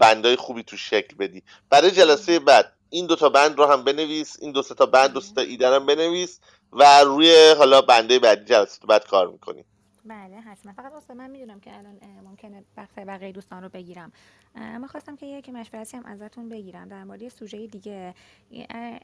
[0.00, 1.42] بندای خوبی تو شکل بدی.
[1.70, 5.40] برای جلسه بعد این دوتا بند رو هم بنویس این دو تا بند دو تا
[5.40, 6.40] ایده هم بنویس.
[6.72, 9.64] و روی حالا بنده بعدی جلسه بعد کار می‌کنیم
[10.04, 10.72] بله حتما.
[10.72, 14.12] فقط واسه من می‌دونم که الان ممکنه وقت بقیه دوستان رو بگیرم.
[14.54, 16.88] اما خواستم که یک مشورتی هم ازتون بگیرم.
[16.88, 18.14] در مورد سوژه دیگه.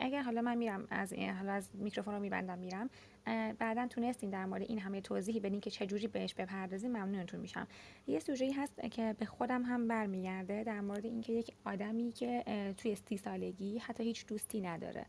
[0.00, 2.90] اگر حالا من میرم از حالا از میکروفون رو میبندم میرم.
[3.58, 7.68] بعدا تونستین در مورد این همه توضیحی بدین که چجوری بهش بپردازیم ممنونتون میشم.
[8.06, 12.44] یه سوژه هست که به خودم هم برمیگرده در مورد اینکه یک آدمی که
[12.76, 15.06] توی سی سالگی حتی هیچ دوستی نداره.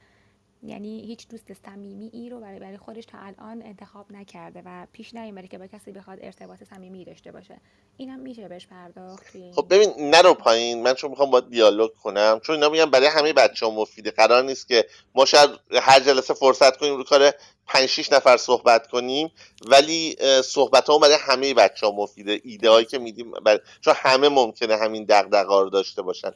[0.64, 5.14] یعنی هیچ دوست صمیمی ای رو برای برای خودش تا الان انتخاب نکرده و پیش
[5.16, 7.62] نیومده که با کسی بخواد ارتباط صمیمی داشته باشه.
[7.98, 10.84] اینم میشه بهش پرداخت توی خب ببین نرو پایین.
[10.84, 14.12] من چون می‌خوام با دیالوگ کنم چون اینا میگم برای همه بچه ها مفیده.
[14.12, 14.86] قرار نیست که
[15.16, 17.32] ما شاید هر جلسه فرصت کنیم رو کار
[17.68, 19.32] 5 6 نفر صحبت کنیم
[19.68, 22.42] ولی صحبت ها برای همه بچه ها مفیده.
[22.44, 23.60] ایده هایی که میدیم برای...
[23.82, 26.32] چون همه ممکنه همین دغدغه رو داشته باشن.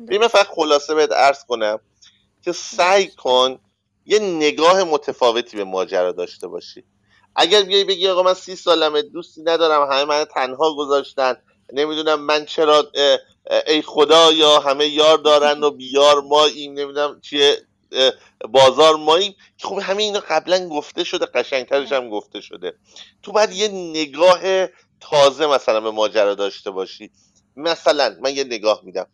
[0.00, 1.80] ببین فقط خلاصه بهت عرض کنم
[2.42, 3.58] که سعی کن
[4.08, 6.84] یه نگاه متفاوتی به ماجرا داشته باشی.
[7.36, 11.36] اگر بیای بگی آقا من سی سالمه دوستی ندارم همه من تنها گذاشتن
[11.72, 12.92] نمی‌دونم من چرا
[13.66, 17.56] ای خدا یا همه یار دارن و بیار ما این نمی‌دونم چیه
[18.48, 19.34] بازار ماییم.
[19.62, 22.74] خب همه اینا قبلا گفته شده قشنگترش هم گفته شده.
[23.22, 24.66] تو باید یه نگاه
[25.00, 27.10] تازه مثلا به ماجرا داشته باشی.
[27.56, 29.06] مثلا من یه نگاه میدم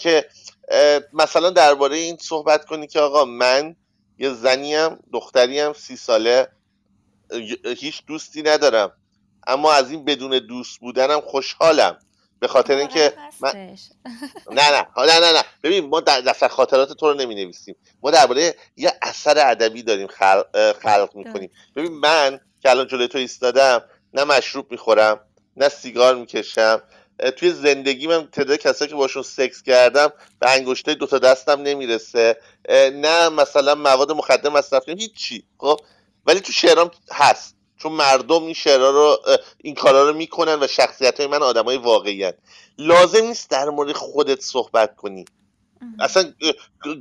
[0.00, 0.28] که
[1.12, 3.76] مثلا درباره این صحبت کنی که آقا من
[4.18, 6.48] یه زنیم دختریم سی ساله
[7.64, 8.92] هیچ دوستی ندارم.
[9.46, 11.98] اما از این بدون دوست بودنم خوشحالم.
[12.40, 13.76] به خاطر اینکه من...
[14.50, 14.86] نه نه.
[14.96, 15.42] نه نه نه.
[15.62, 20.06] ببین ما در دفتر خاطرات تو رو نمی نویسیم ما درباره یه اثر ادبی داریم
[20.06, 21.50] خلق, خلق می‌کنیم.
[21.76, 23.82] ببین من که الان جلوی تو ایستادم
[24.14, 25.20] نه مشروب می‌خورم
[25.56, 26.82] نه سیگار می‌کشم
[27.36, 32.36] توی زندگی من تعداد کسایی که باشون سکس کردم به انگشته دوتا دستم نمی‌رسه.
[32.92, 35.80] نه مثلا مواد مخدر مصرف هیچی خب؟
[36.26, 37.56] ولی تو شعرام هست.
[37.78, 39.18] چون مردم این شعرها رو
[39.58, 42.32] این کارا رو می‌کنن و شخصیت های من آدم های واقعی هن.
[42.78, 45.24] لازم نیست در مورد خودت صحبت کنی.
[46.00, 46.32] اصلا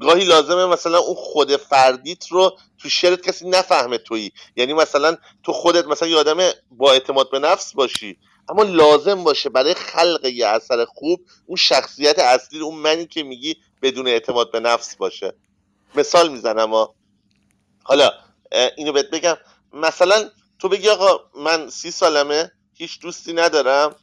[0.01, 4.31] گاهی لازمه مثلا اون خود فردیت رو تو شعرت کسی نفهمه تویی.
[4.55, 6.37] یعنی مثلا تو خودت مثلا یه آدم
[6.71, 8.17] با اعتماد به نفس باشی.
[8.49, 13.55] اما لازم باشه برای خلق یه اثر خوب اون شخصیت اصلی اون منی که میگی
[13.81, 15.33] بدون اعتماد به نفس باشه.
[15.95, 16.87] مثال می‌زنم
[17.83, 18.11] حالا
[18.77, 19.37] اینو بهت بگم.
[19.73, 20.29] مثلا
[20.59, 23.95] تو بگی آقا من سی سالمه هیچ دوستی ندارم.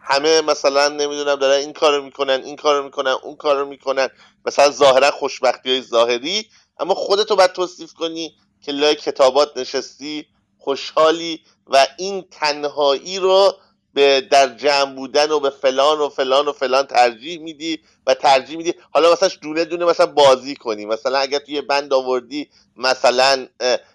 [0.00, 4.08] همه مثلا نمی‌دونم دارن این کارو می‌کنن این کارو می‌کنن اون کارو می‌کنن.
[4.46, 6.48] مثلا ظاهرا خوشبختی های ظاهری.
[6.78, 10.26] اما خودتو باید توصیف کنی که لای کتابات نشستی
[10.58, 13.56] خوشحالی و این تنهایی رو
[13.94, 18.56] به در جمع بودن و به فلان و فلان و فلان ترجیح میدی و ترجیح
[18.56, 18.74] میدی.
[18.90, 20.86] حالا مثلا دونه دونه مثلا بازی کنی.
[20.86, 23.46] مثلا اگر توی بند آوردی مثلا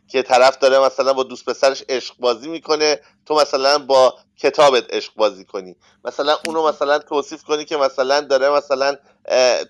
[0.07, 5.13] که طرف داره مثلا با دوست پسرش عشق بازی می‌کنه تو مثلا با کتابت عشق
[5.15, 5.75] بازی کنی.
[6.05, 8.97] مثلا اونو مثلا توصیف کنی که مثلا داره مثلا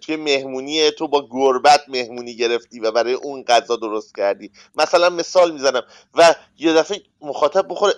[0.01, 4.51] توی مهمونی تو با گربت مهمونی گرفتی و برای اون غذا درست کردی.
[4.75, 5.83] مثلا مثال می‌زنم
[6.15, 7.93] و یه دفعه مخاطب بخوره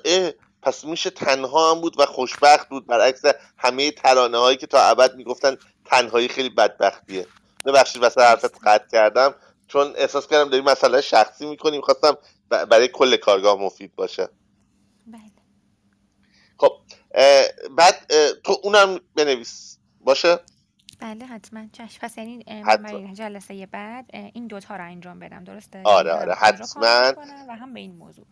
[0.61, 2.87] پس میشه تنها هم بود و خوشبخت بود.
[2.87, 3.21] برعکس
[3.57, 7.27] همه ترانه هایی که تا ابد می‌گفتن تنهایی خیلی بدبختیه.
[7.65, 9.35] ببخشید واسه حرفت قطع کردم.
[9.67, 11.81] چون احساس کردم داری مسئله شخصی می‌کنیم.
[11.81, 12.17] خواستم
[12.49, 14.29] برای کل کارگاه مفید باشه.
[15.07, 15.21] بله.
[16.57, 16.71] خب
[17.77, 17.95] بعد
[18.43, 19.77] تو اونم بنویس.
[20.01, 20.39] باشه؟
[20.99, 21.65] بله حتما.
[21.73, 21.99] چشم.
[22.01, 22.43] پس یعنی
[23.13, 25.43] جلسه بعد این دوتا رو انجام بدم.
[25.43, 26.33] درسته؟ آره آره.
[26.33, 27.13] حتما.
[27.49, 28.25] و هم به این موضوع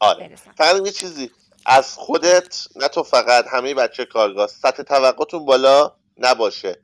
[0.00, 0.36] آره.
[0.36, 1.30] فقط یه چیزی؟
[1.66, 4.46] از خودت نه تو فقط همه بچه کارگاه.
[4.46, 6.80] سطح توقعتون بالا نباشه.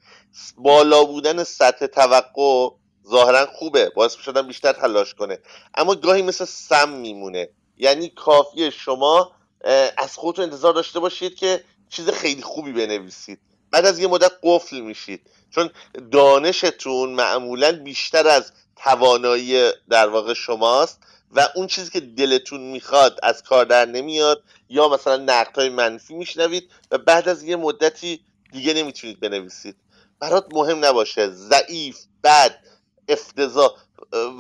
[0.57, 2.69] بالا بودن سطح توقع
[3.09, 3.91] ظاهرا خوبه.
[3.91, 5.39] باعث می‌شدن بیشتر تلاش کنه.
[5.75, 7.49] اما گاهی مثل سم میمونه.
[7.77, 9.33] یعنی کافیه شما
[9.97, 13.41] از خودتون انتظار داشته باشید که چیز خیلی خوبی بنویسید.
[13.71, 15.31] بعد از یه مدت قفل میشید.
[15.51, 15.71] چون
[16.13, 21.01] دانشتون معمولا بیشتر از توانایی در واقع شماست.
[21.31, 26.71] و اون چیزی که دلتون می‌خواد از کار در نمیاد یا مثلا نقدهای منفی میشنوید
[26.91, 28.21] و بعد از یه مدتی
[28.53, 29.77] دیگه نمی‌تونید بنویسید.
[30.21, 31.31] برات مهم نباشه.
[31.31, 32.59] ضعیف بد
[33.09, 33.71] افتضاح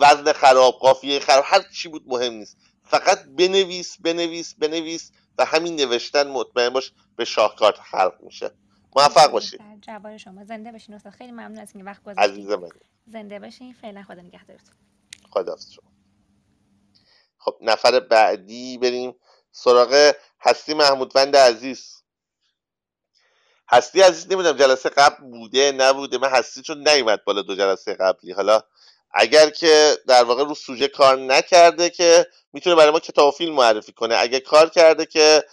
[0.00, 2.56] وزن خراب قافیه خراب هر چی بود مهم نیست.
[2.84, 8.50] فقط بنویس بنویس بنویس و همین نوشتن مطمئن باش به شاهکارت خلق میشه.
[8.96, 10.44] موفق باشید جواب شما.
[10.44, 11.12] زنده باشین استاد.
[11.12, 12.68] خیلی ممنون از این وقت گذاشتید عزیز من.
[13.06, 14.74] زنده باشین فعلا خدا نگهدارتون.
[15.30, 15.95] خدا شما.
[17.46, 19.14] خب نفر بعدی بریم
[19.52, 22.02] سراغ هستی محمودوند عزیز.
[23.68, 28.32] هستی عزیز نمی‌دونم جلسه قبل بوده نبوده؟ من هستی چون نیومد بالا دو جلسه قبلی.
[28.32, 28.62] حالا
[29.14, 33.92] اگر که در واقع رو سوژه کار نکرده که می‌تونه برای ما کتاب فیلم معرفی
[33.92, 34.16] کنه.
[34.18, 35.44] اگر کار کرده که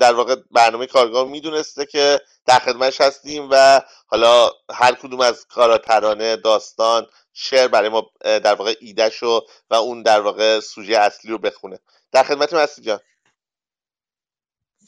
[0.00, 5.78] در واقع برنامه کارگاه می‌دونسته که در خدمتش هستیم و حالا هر کدوم از کارا
[5.78, 7.06] ترانه داستان
[7.40, 11.78] شعر برای ما در واقع ایدهش و و اون در واقع سوژه اصلی رو بخونه.
[12.12, 13.00] در خدمت هستی جان.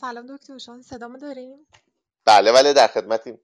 [0.01, 1.67] سلام دکتر شان صدامو داریم
[2.25, 3.41] بله بله در خدمتیم.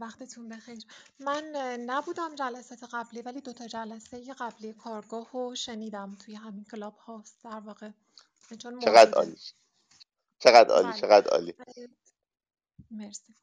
[0.00, 0.78] وقتتون بخیر.
[1.20, 1.44] من
[1.86, 7.44] نبودم جلسات قبلی ولی دو تا جلسه قبلی کارگاه رو شنیدم توی همین کلاب هاست.
[7.44, 7.90] در واقع
[8.62, 9.36] چون چقدر عالی.
[10.38, 11.00] چقدر عالی بله.
[11.00, 11.54] چقدر عالی.
[12.90, 13.34] مرسی.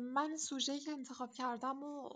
[0.00, 2.08] من سوژه‌ای که انتخاب کردم و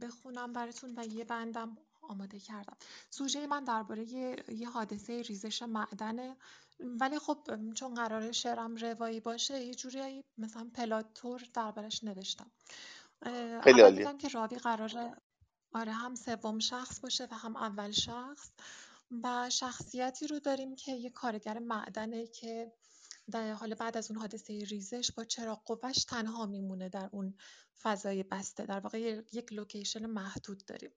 [0.00, 2.76] بخونم براتون و یه بندم آماده کردم.
[3.10, 4.02] سوژه من درباره
[4.48, 6.36] یه حادثه ریزش معدنه.
[6.80, 7.38] ولی خب
[7.74, 12.50] چون قرار شعرم روایی باشه یه جوری مثلا پلاتور دربارش نوشتم.
[13.64, 14.16] خیلی عالیه.
[14.18, 15.16] که راوی قراره
[15.74, 18.50] آره هم سوم شخص باشه و هم اول شخص.
[19.24, 22.72] و شخصیتی رو داریم که یه کارگر معدنه که
[23.30, 27.34] در حال بعد از اون حادثه ریزش با چراغ قوش تنها میمونه در اون
[27.82, 28.66] فضای بسته.
[28.66, 30.90] در واقع یک لوکیشن محدود داریم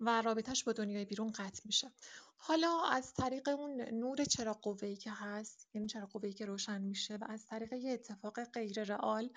[0.00, 1.92] و رابطش با دنیای بیرون قطع میشه.
[2.36, 7.16] حالا از طریق اون نور چراغ قوه‌ای که هست یعنی چراغ قوه‌ای که روشن میشه
[7.16, 9.30] و از طریق یه اتفاق غیر رئال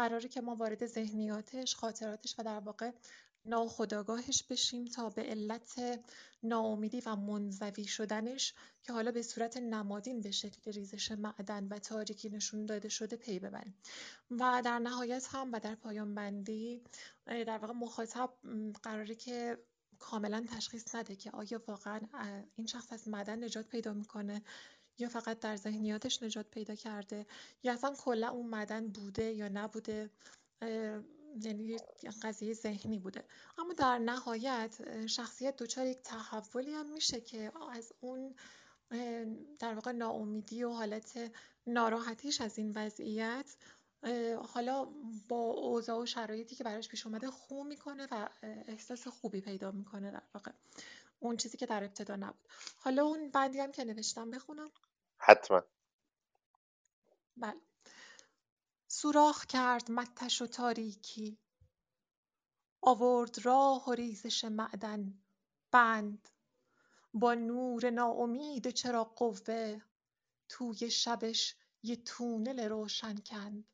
[0.00, 2.90] قراره که ما وارد ذهنیاتش خاطراتش و در واقع
[3.44, 6.00] ناخداگاهش بشیم تا به علت
[6.42, 12.28] ناامیدی و منزوی شدنش که حالا به صورت نمادین به شکل ریزش معدن و تاریکی
[12.28, 13.74] نشون داده شده پی ببریم.
[14.30, 16.82] و در نهایت هم و در پایان بندی
[17.26, 18.30] در واقع مخاطب
[18.82, 19.58] قراره که
[19.98, 22.00] کاملا تشخیص نده که آیا واقعا
[22.56, 24.42] این شخص از معدن نجات پیدا می‌کنه
[24.98, 27.26] یا فقط در ذهنیاتش نجات پیدا کرده
[27.62, 30.10] یا اصلا کلا اون بوده یا نبوده؟
[31.42, 31.76] یعنی
[32.22, 33.24] قضیه ذهنی بوده.
[33.58, 38.34] اما در نهایت شخصیت دچار یک تحولی هم میشه که از اون
[39.58, 41.32] در واقع ناامیدی و حالت
[41.66, 43.56] ناراحتیش از این وضعیت
[44.42, 44.84] حالا
[45.28, 50.10] با اوضاع و شرایطی که براش پیش اومده خوب می‌کنه و احساس خوبی پیدا می‌کنه
[50.10, 50.52] در واقع.
[51.20, 52.48] اون چیزی که در ابتدا نبود.
[52.76, 54.70] حالا اون بندی هم که نوشتم بخونم.
[55.18, 55.62] حتما.
[57.36, 57.60] بله.
[58.88, 61.38] سوراخ کرد متش و تاریکی.
[62.82, 65.14] آورد راه و ریزش معدن.
[65.72, 66.28] بند.
[67.14, 69.80] با نور ناامید چرا قوه.
[70.48, 73.64] توی شبش یه تونل روشن کند.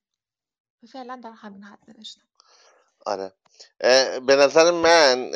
[0.93, 2.29] فعلا در همین حد نوشتم.
[3.07, 3.33] آره.
[4.27, 5.31] به نظر من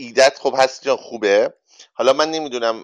[0.00, 1.52] ایدت خب هستی جان خوبه.
[1.92, 2.82] حالا من نمی‌دونم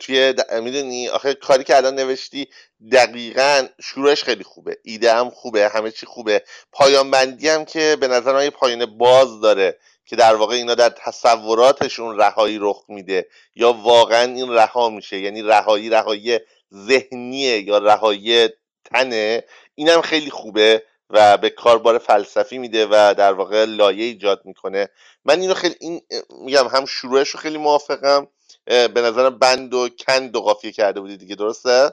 [0.00, 2.48] توی می‌دونی؟ آخه کاری که الان نوشتی
[2.92, 4.78] دقیقا شروعش خیلی خوبه.
[4.84, 6.42] ایده هم خوبه همه چی خوبه.
[6.72, 10.88] پایان بندی هم که به نظر من پایان باز داره که در واقع اینا در
[10.88, 15.18] تصوراتشون رهایی رخ میده یا واقعا این رها میشه.
[15.18, 16.38] یعنی رهایی رهایی
[16.74, 18.48] ذهنیه یا رهایی
[18.84, 19.44] تنه.
[19.74, 24.88] اینم خیلی خوبه و به کاربار فلسفی میده و در واقع لایه ایجاد می‌کنه.
[25.24, 28.28] من اینو خیلی این میگم هم شروعش رو خیلی موافقم.
[28.66, 31.90] به نظرم بند و کند و قافیه کرده بودی دیگه درسته؟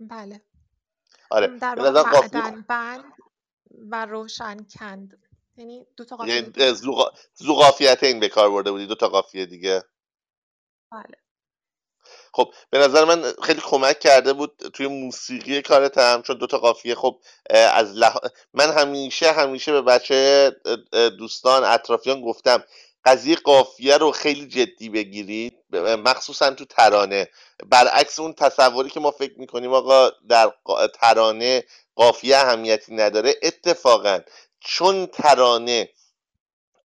[0.00, 0.42] بله.
[1.30, 3.14] آره در واقع قافیه بند
[3.90, 5.22] و روشن کند.
[5.56, 6.74] یعنی دو تا قافیه یعنی
[7.34, 9.82] زو قافیت این به کار برده بودی دو تا قافیه دیگه.
[10.92, 11.23] بله.
[12.34, 16.94] خب به نظر من خیلی کمک کرده بود توی موسیقی کارت هم چون دوتا قافیه
[16.94, 17.20] خب
[17.50, 18.14] از لح...
[18.54, 20.50] من همیشه همیشه به بچه
[21.18, 22.64] دوستان اطرافیان گفتم
[23.04, 25.54] قضیه قافیه رو خیلی جدی بگیرید
[26.04, 27.28] مخصوصا تو ترانه.
[27.66, 30.52] برعکس اون تصوری که ما فکر می‌کنیم آقا در
[30.94, 31.64] ترانه
[31.94, 34.20] قافیه اهمیتی نداره اتفاقا
[34.60, 35.88] چون ترانه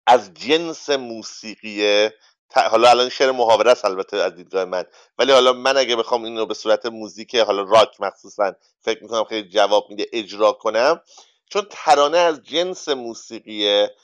[0.07, 2.13] از جنس موسیقیه
[2.53, 4.83] حالا الان شعر محاوره است البته از دیدگاه من.
[5.17, 9.49] ولی حالا من اگه بخوام اینو به صورت موزیک حالا راک مخصوصا فکر می‌کنم خیلی
[9.49, 11.01] جواب میده اجرا کنم.
[11.49, 13.95] چون ترانه از جنس موسیقیه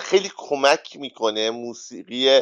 [0.00, 2.40] خیلی کمک می‌کنه موسیقی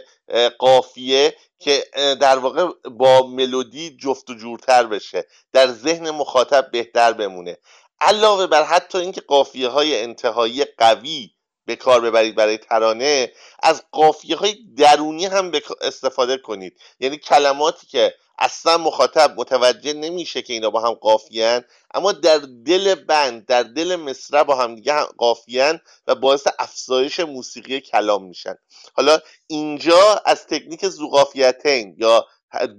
[0.59, 1.85] قافیه که
[2.21, 5.27] در واقع با ملودی جفت و جورتر بشه.
[5.53, 7.59] در ذهن مخاطب بهتر بمونه.
[8.01, 11.31] علاوه بر حتی اینکه قافیه های انتهایی قوی
[11.69, 16.81] به کار ببرید برای ترانه از قافیه های درونی هم استفاده کنید.
[17.01, 21.65] یعنی کلماتی که اصلا مخاطب متوجه نمیشه که اینا با هم قافیان
[21.95, 27.81] اما در دل بند در دل مصرع با هم دیگه قافیان و باعث افزایش موسیقی
[27.81, 28.55] کلام میشن.
[28.95, 32.27] حالا اینجا از تکنیک زوقافیتین یا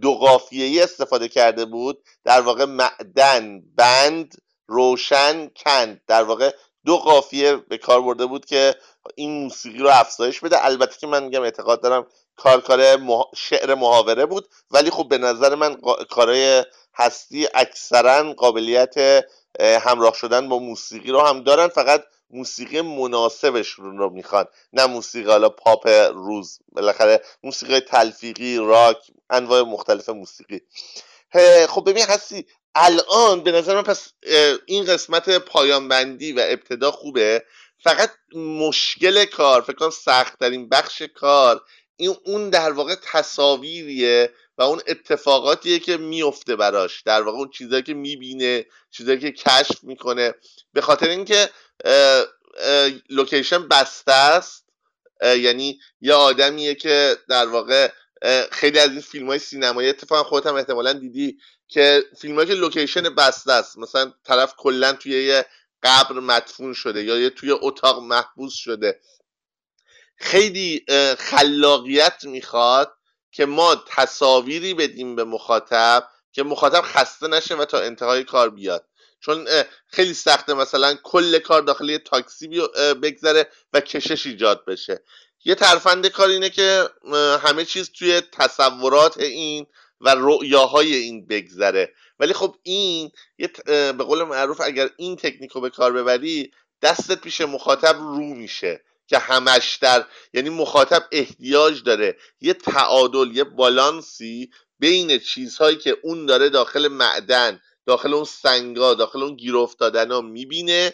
[0.02, 4.36] دو قافیه‌ای استفاده کرده بود در واقع معدن بند
[4.68, 6.02] روشن کند.
[6.08, 6.52] در واقع
[6.86, 8.76] دو قافیه به کار برده بود که
[9.16, 10.66] این موسیقی رو افزایش بده.
[10.66, 12.98] البته که من میگم اعتقاد دارم کار کار
[13.36, 15.76] شعر محاوره بود ولی خب به نظر من
[16.10, 16.66] کارهای
[16.96, 18.96] هستی اکثرا قابلیت
[19.60, 21.68] همراه شدن با موسیقی رو هم دارن.
[21.68, 26.60] فقط موسیقی مناسبشون رو می‌خوان نه موسیقی حالا پاپ روز.
[26.72, 28.98] بالاخره موسیقی تلفیقی راک
[29.30, 30.62] انواع مختلف موسیقی.
[31.70, 32.46] خب ببین هستی
[32.82, 34.14] الان به نظر من پس
[34.66, 37.46] این قسمت پایان بندی و ابتدا خوبه.
[37.84, 41.64] فقط مشکل کار فکر کنم سخت ترین بخش کار
[41.96, 47.02] این اون در واقع تصاویریه و اون اتفاقاتیه که میفته براش.
[47.02, 50.34] در واقع اون چیزایی که می‌بینه چیزایی که کشف می‌کنه.
[50.74, 51.50] به خاطر اینکه
[53.10, 54.66] location بسته است.
[55.24, 57.92] یعنی یه آدمیه که در واقع
[58.52, 63.16] خیلی از این فیلم های سینمایی اتفاقا خودت هم احتمالا دیدی که فیلم که location
[63.16, 63.78] بسته است.
[63.78, 65.46] مثلا طرف کلا توی یه
[65.84, 69.00] قبر مدفون شده یا یه توی اتاق محبوس شده.
[70.18, 70.86] خیلی
[71.20, 72.94] خلاقیت می‌خواد
[73.32, 78.86] که ما تصاویری بدیم به مخاطب که مخاطب خسته نشه و تا انتهای کار بیاد.
[79.20, 79.48] چون
[79.88, 82.62] خیلی سخته مثلا کل کار داخل یه تاکسی
[83.04, 85.04] بگذره و کشش ایجاد بشه.
[85.46, 86.90] یه ترفند کار اینه که
[87.42, 89.66] همه چیز توی تصورات این
[90.02, 91.94] و رؤیاهای این بگذره.
[92.20, 97.22] ولی خب این یه به قول معروف اگر این تکنیک رو به کار ببری دستت
[97.22, 102.18] پیش مخاطب رو میشه که همش در یعنی مخاطب احتیاج داره.
[102.42, 109.24] یه تعادل یه بالانسی بین چیزهایی که اون داره داخل معدن داخل اون سنگا داخل
[109.24, 110.94] اون گیر افتادن ها می‌بینه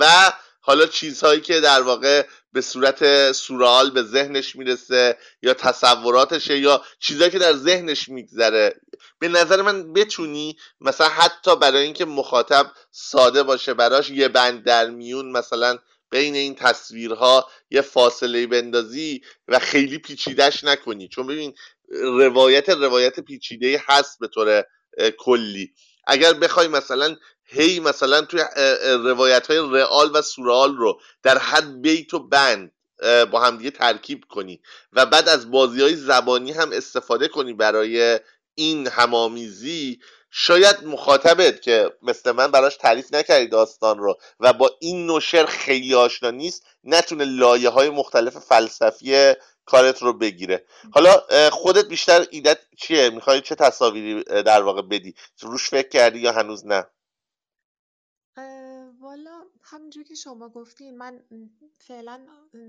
[0.00, 0.32] و
[0.66, 7.30] حالا چیزهایی که در واقع به صورت سورال به ذهنش می‌رسه یا تصوراتشه یا چیزهایی
[7.30, 8.80] که در ذهنش میگذره.
[9.18, 14.90] به نظر من بتونی مثلا حتی برای اینکه مخاطب ساده باشه براش یه بند در
[14.90, 15.78] میون مثلا
[16.10, 21.08] بین این تصویرها یه فاصله بندازی و خیلی پیچیدش نکنی.
[21.08, 21.54] چون ببین
[22.18, 24.64] روایت روایت پیچیده هست به طور
[25.18, 25.72] کلی.
[26.06, 28.44] اگر بخوای مثلا هی مثلا توی
[29.04, 32.72] روایت های رئال و سورال رو در حد بیت و بند
[33.30, 34.60] با همدیگه ترکیب کنی
[34.92, 38.20] و بعد از بازی های زبانی هم استفاده کنی برای
[38.54, 45.06] این همامیزی شاید مخاطبت که مثل من براش تعریف نکردی داستان رو و با این
[45.06, 49.34] نوع شعر خیلی آشنا نیست نتونه لایه های مختلف فلسفی
[49.66, 50.64] کارت رو بگیره.
[50.92, 56.32] حالا خودت بیشتر ایدت چیه؟ می‌خوای چه تصاویری در واقع بدی؟ روش فکر کردی یا
[56.32, 56.86] هنوز نه؟
[59.64, 61.24] والا همونجور که شما گفتین من
[61.78, 62.26] فعلا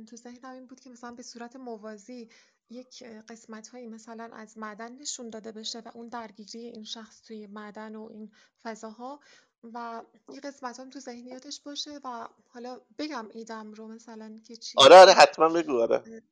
[0.10, 2.30] تو ذهنم این بود که مثلا به صورت موازی
[2.70, 7.48] یک قسمت هایی مثلا از معدن نشون داده بشه و اون درگیری این شخص توی
[7.48, 8.32] معدن و این
[8.64, 9.20] فضاها
[9.64, 14.74] و این قسمت هم تو ذهنیاتش باشه و حالا بگم ایدم رو مثلا که چی
[14.78, 16.24] آره آره حتما بگو آره.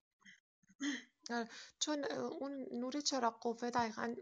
[1.30, 1.49] آره
[1.80, 4.16] چون اون نور چراغ قوه دقیقا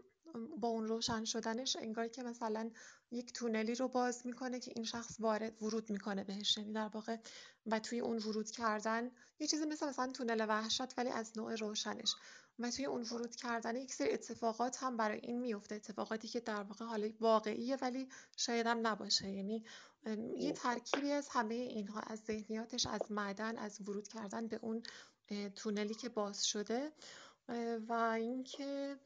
[0.58, 2.70] با اون روشن شدنش انگار که مثلا
[3.12, 7.16] یک تونلی رو باز می‌کنه که این شخص وارد ورود می‌کنه بهش یعنی در واقع
[7.66, 12.14] و توی اون ورود کردن یه چیزی مثل مثلا تونل وحشت ولی از نوع روشنش.
[12.58, 16.62] و توی اون ورود کردن یک سری اتفاقات هم برای این میفته اتفاقاتی که در
[16.62, 19.30] واقع حالا واقعیه ولی شاید هم نباشه.
[19.30, 19.64] یعنی
[20.36, 24.82] یه ترکیبی از همه اینها از ذهنیاتش از معدن از ورود کردن به اون
[25.56, 26.92] تونلی که باز شده.
[27.88, 28.96] و اینکه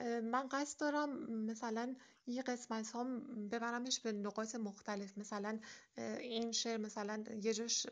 [0.00, 1.96] من قصد دارم مثلا
[2.26, 3.04] یه قسمت ها
[3.50, 5.18] ببرمش به نقاط مختلف.
[5.18, 5.58] مثلا
[5.96, 7.86] این شعر مثلا یه جاش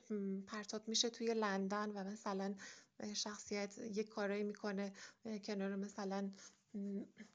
[0.47, 2.55] پرتاب میشه توی لندن و مثلا
[3.15, 4.93] شخصیت یه کارایی می‌کنه
[5.45, 6.31] کنار مثلا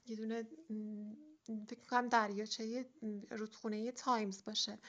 [0.05, 0.47] یه دونه
[1.67, 2.85] فکر کنم دریاچه
[3.31, 4.79] رودخونه تایمز باشه.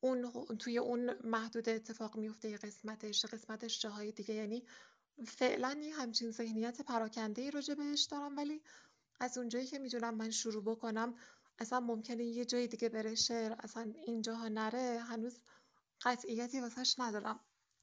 [0.00, 4.34] اون توی اون محدود اتفاق میفته یه قسمتش قسمتش جاهای دیگه.
[4.34, 4.64] یعنی
[5.26, 8.62] فعلا یه همچین ذهنیت پراکنده ای راجع بهش دارم ولی
[9.20, 11.14] از اونجایی که می‌دونم من شروع بکنم
[11.58, 15.42] اصلا ممکنه یه جای دیگه بره شعر اصلا اینجاها نره هنوز
[16.02, 17.40] قطعیتی واسهش ندارم.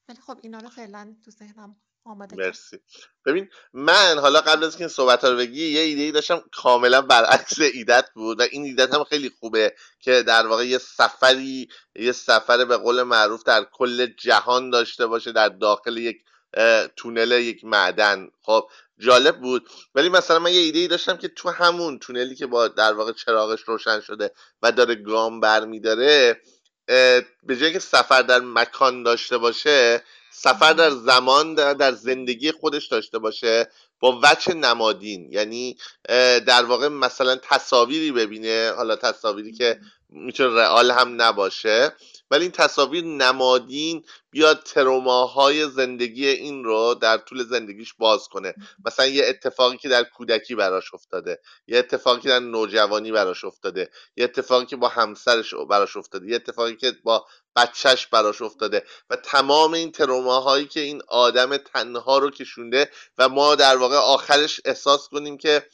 [0.09, 2.79] ولی خب اینا رو فعلا تو ذهنم آماده مرسی.
[3.25, 7.01] ببین من حالا قبل از که این صحبت رو بگی یه ایده ای داشتم کاملا
[7.01, 12.11] برعکس ایدت بود و این ایدت هم خیلی خوبه که در واقع یه سفری یه
[12.11, 16.23] سفر به قول معروف در کل جهان داشته باشه در داخل یک
[16.95, 18.29] تونل یک معدن.
[18.41, 18.69] خب
[18.99, 19.69] جالب بود.
[19.95, 23.11] ولی مثلا من یه ایده ای داشتم که تو همون تونلی که با در واقع
[23.11, 24.31] چراغش روشن شده
[24.61, 26.41] و داره گام برمیداره
[27.43, 32.87] به جای که سفر در مکان داشته باشه سفر در زمان در, در زندگی خودش
[32.87, 33.69] داشته باشه
[33.99, 35.31] با وچه نمادین.
[35.31, 35.77] یعنی
[36.45, 39.79] در واقع مثلا تصاویری ببینه حالا تصاویری که
[40.09, 41.95] می‌تونه رئال هم نباشه.
[42.31, 48.53] ولی این تصاویر نمادین بیاد تروماهای زندگی این رو در طول زندگیش باز کنه.
[48.85, 53.89] مثلا یه اتفاقی که در کودکی براش افتاده یه اتفاقی که در نوجوانی براش افتاده
[54.15, 59.15] یه اتفاقی که با همسرش براش افتاده یه اتفاقی که با بچهش براش افتاده و
[59.15, 65.07] تمام این تروماهایی که این آدم تنها رو کشونده و ما در واقع آخرش احساس
[65.09, 65.65] کنیم که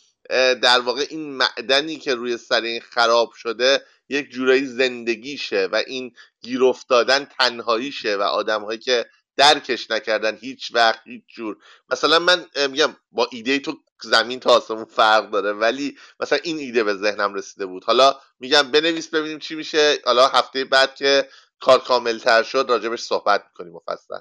[0.61, 6.15] در واقع این معدنی که روی سر این خراب شده یک جورایی زندگیشه و این
[6.41, 9.05] گیر افتادن تنهاییشه و آدمهایی که
[9.37, 11.57] درکش نکردن هیچ وقت هیچ جور.
[11.89, 16.83] مثلا من میگم با ایده تو زمین تا آسمون فرق داره ولی مثلا این ایده
[16.83, 17.83] به ذهنم رسیده بود.
[17.83, 19.97] حالا میگم بنویس ببینیم چی میشه.
[20.05, 24.19] حالا هفته بعد که کار کامل تر شد راجبش صحبت می‌کنیم مفصل.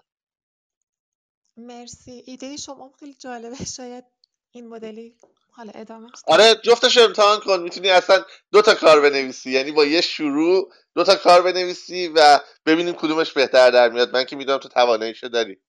[1.57, 2.23] مرسی.
[2.27, 3.65] ایده شما خیلی جالبه.
[3.65, 4.05] شاید
[4.53, 5.17] این مدلی
[5.51, 7.61] حالا ادامه آره جفتش امتحان کن.
[7.61, 9.51] می‌تونی اصلا دو تا کار بنویسی.
[9.51, 14.13] یعنی با یه شروع دو تا کار بنویسی و ببینیم کدومش بهتر در میاد.
[14.13, 15.61] من که می‌دونم تو تواناییشو داری.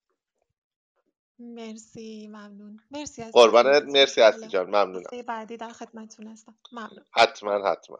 [1.39, 2.79] مرسی ممنون.
[2.91, 4.65] مرسی از قربانت مرسی هستی جان.
[4.65, 5.03] ممنونم.
[5.27, 6.55] بعدی در خدمتتون هستم.
[6.71, 7.05] ممنون.
[7.11, 7.99] حتما حتما.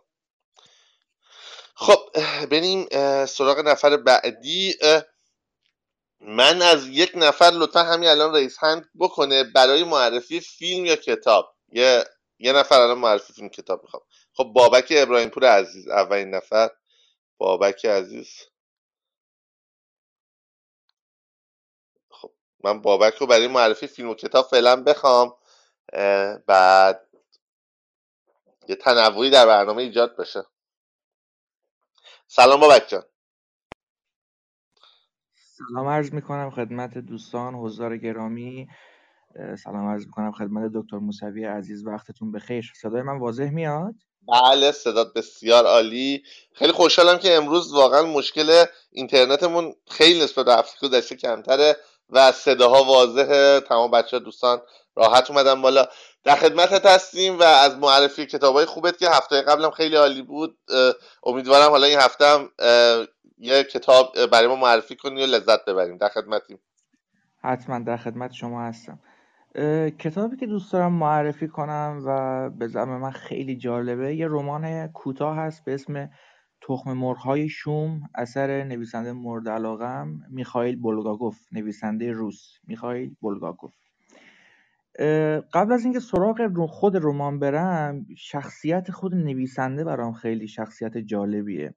[1.75, 1.99] خب
[2.51, 2.86] بریم
[3.25, 4.75] سراغ نفر بعدی.
[6.22, 11.55] من از یک نفر لطفا همین الان رئیس هند بکنه برای معرفی فیلم یا کتاب.
[11.69, 12.05] یه
[12.39, 14.03] یه نفر الان معرفی فیلم کتاب می‌خوام.
[14.34, 16.69] خب بابک ابراهیم پور عزیز اولین نفر.
[17.38, 18.30] بابک عزیز.
[22.11, 22.32] خب
[22.63, 25.36] من بابک رو برای معرفی فیلم و کتاب فعلا بخوام.
[26.47, 27.07] بعد
[28.69, 30.45] یه تنوعی در برنامه ایجاد بشه.
[32.28, 33.05] سلام بابک جان.
[35.70, 38.68] سلام عرض می‌کنم خدمت دوستان حضار گرامی.
[39.64, 41.86] سلام عرض می‌کنم خدمت دکتر موسوی عزیز.
[41.86, 42.72] وقتتون بخیر.
[42.82, 43.95] صدای من واضح میاد؟
[44.28, 46.24] بله صدات بسیار عالی.
[46.53, 51.76] خیلی خوشحالم که امروز واقعا مشکل اینترنتمون خیلی نسبت به هفته گذشته کمتره
[52.09, 53.59] و صداها واضحه.
[53.59, 54.62] تمام بچه دوستان
[54.95, 55.88] راحت اومدن بالا.
[56.24, 60.57] در خدمتت هستیم و از معرفی کتاب های خوبت که هفته قبلم خیلی عالی بود.
[61.24, 62.49] امیدوارم حالا این هفته هم
[63.41, 65.97] یه کتاب برای ما معرفی کنی و لذت ببریم.
[65.97, 66.59] در خدمتیم.
[67.43, 68.99] حتما در خدمت شما هستم.
[69.99, 75.37] کتابی که دوست دارم معرفی کنم و به زعم من خیلی جالبه یه رمان کوتاه
[75.37, 76.09] هست به اسم
[76.67, 83.73] تخم مرغ‌های شوم اثر نویسنده مورد علاقم میخائیل بولگاگوف نویسنده روس میخائیل بولگاگوف
[85.53, 91.73] قبل از اینکه سراغ خود رمان برم شخصیت خود نویسنده برام خیلی شخصیت جالبیه.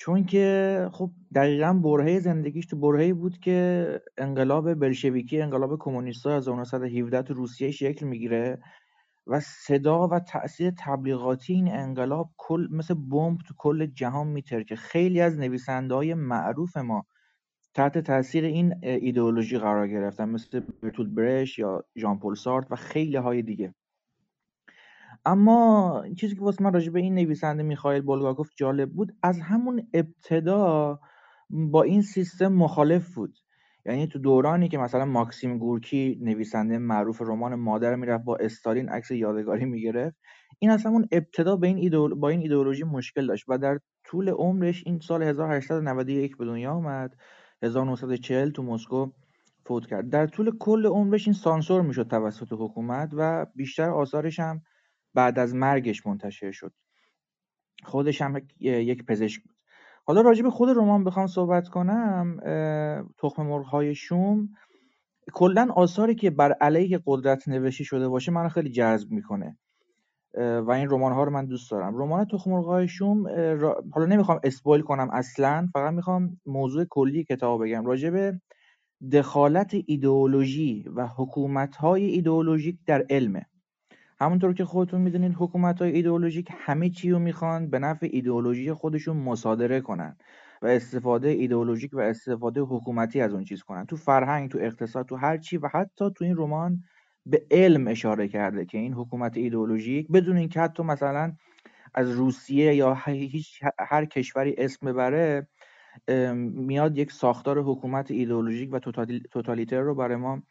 [0.00, 3.86] چون که خب دقیقا برهه زندگیش تو برهه‌ای بود که
[4.18, 8.58] انقلاب بلشویکی انقلاب کمونیست‌ها از 1917 تو روسیه شکل می‌گیره
[9.26, 14.76] و صدا و تاثیر تبلیغاتی این انقلاب کل مثل بمب تو کل جهان میترکه.
[14.76, 15.38] خیلی از
[15.90, 17.06] های معروف ما
[17.74, 23.16] تحت تاثیر این ایدئولوژی قرار گرفتن مثل برتول برش یا ژان پل سارت و خیلی
[23.16, 23.74] های دیگه.
[25.24, 29.88] اما چیزی که واسه من راجع به این نویسنده میخائیل بولگاکوف جالب بود از همون
[29.94, 31.00] ابتدا
[31.50, 33.38] با این سیستم مخالف بود.
[33.86, 39.10] یعنی تو دورانی که مثلا ماکسیم گورکی نویسنده معروف رمان مادر می‌رفت با استالین عکس
[39.10, 40.16] یادگاری می‌گرفت
[40.58, 41.90] این از همون ابتدا به این
[42.20, 47.16] با این ایدئولوژی مشکل داشت و در طول عمرش این سال 1891 به دنیا آمد
[47.62, 49.10] 1940 تو مسکو
[49.66, 50.10] فوت کرد.
[50.10, 54.62] در طول کل عمرش این سانسور می‌شد توسط حکومت و بیشتر آثارش هم
[55.14, 56.72] بعد از مرگش منتشر شد.
[57.84, 59.56] خودش هم یک پزشک بود.
[60.04, 62.36] حالا راجع به خود رمان بخوام صحبت کنم
[63.18, 64.48] تخم مرغ شوم.
[65.32, 69.58] کلا آثاری که بر علیه قدرت نوشته شده باشه منو خیلی جذب می‌کنه.
[70.34, 71.96] و این رمان ها رو من دوست دارم.
[71.96, 73.28] رمان تخم مرغ شوم
[73.92, 77.86] حالا نمی‌خوام اسپویل کنم اصلا فقط می‌خوام موضوع کلی کتاب بگم.
[77.86, 78.40] راجع به
[79.12, 83.46] دخالت ایدئولوژی و حکومت‌های ایدئولوژیک در علمه
[84.20, 89.80] همونطور که خودتون می‌دونید حکومت‌های ایدئولوژیک همه چی رو می‌خوان به نفع ایدئولوژی خودشون مصادره
[89.80, 90.16] کنن
[90.62, 93.86] و استفاده ایدئولوژیک و استفاده حکومتی از اون چیز کنن.
[93.86, 96.82] تو فرهنگ تو اقتصاد تو هر چی و حتی تو این رمان
[97.26, 101.32] به علم اشاره کرده که این حکومت ایدئولوژیک بدون اینکه حتی مثلا
[101.94, 105.48] از روسیه یا هیچ هر کشوری اسم ببره
[106.36, 108.78] میاد یک ساختار حکومت ایدئولوژیک و
[109.30, 110.42] توتالیتر رو برای ما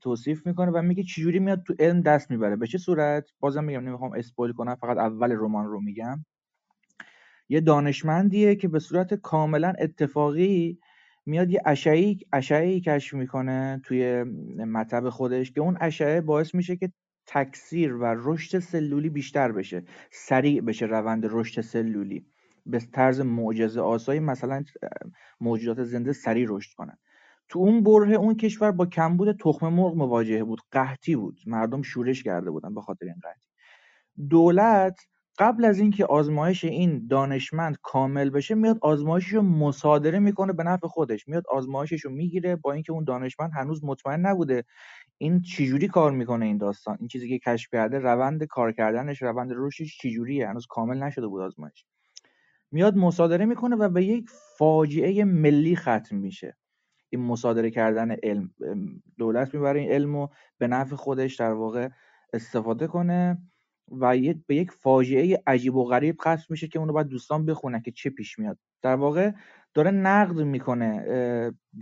[0.00, 2.56] توصیف می‌کنه و میگه چجوری میاد تو علم دست می‌بره.
[2.56, 6.24] به چه صورت؟ بازم میگم نمی‌خوام اسپویل کنم فقط اول رمان رو میگم.
[7.48, 10.78] یه دانشمندیه که به صورت کاملا اتفاقی
[11.26, 14.22] میاد یه اشعه اشعه کشف می‌کنه توی
[14.64, 16.92] مطب خودش که اون اشعه باعث میشه که
[17.26, 22.26] تکثیر و رشد سلولی بیشتر بشه سریع بشه روند رشد سلولی.
[22.66, 24.64] به طرز معجزه آسایی مثلا
[25.40, 26.98] موجودات زنده سریع رشد کنن.
[27.50, 31.40] تو اون بره اون کشور با کمبود تخم مرغ مواجه بود قحطی بود.
[31.46, 33.48] مردم شورش کرده بودن به خاطر این قحطی.
[34.30, 35.00] دولت
[35.38, 40.88] قبل از اینکه آزمایش این دانشمند کامل بشه میاد آزمایشش رو مصادره می‌کنه به نفع
[40.88, 41.28] خودش.
[41.28, 44.64] میاد آزمایشش رو می‌گیره با اینکه اون دانشمند هنوز مطمئن نبوده
[45.18, 46.96] این چجوری کار می‌کنه این داستان.
[47.00, 51.42] این چیزی که کشف کرده روند کار کردنش روند رشدش چجوریه هنوز کامل نشده بود
[51.42, 51.86] آزمایش.
[52.72, 56.56] میاد مصادره می‌کنه و به یک فاجعه ملی ختم میشه.
[57.10, 58.50] این مصادره کردن علم
[59.18, 61.88] دولت می‌بره این علم رو به نفع خودش در واقع
[62.32, 63.38] استفاده کنه
[63.88, 67.90] و به یک فاجعه عجیب و غریب ختم میشه که اونو باید دوستان بخونن که
[67.90, 68.58] چه پیش میاد.
[68.82, 69.30] در واقع
[69.74, 71.04] داره نقد می‌کنه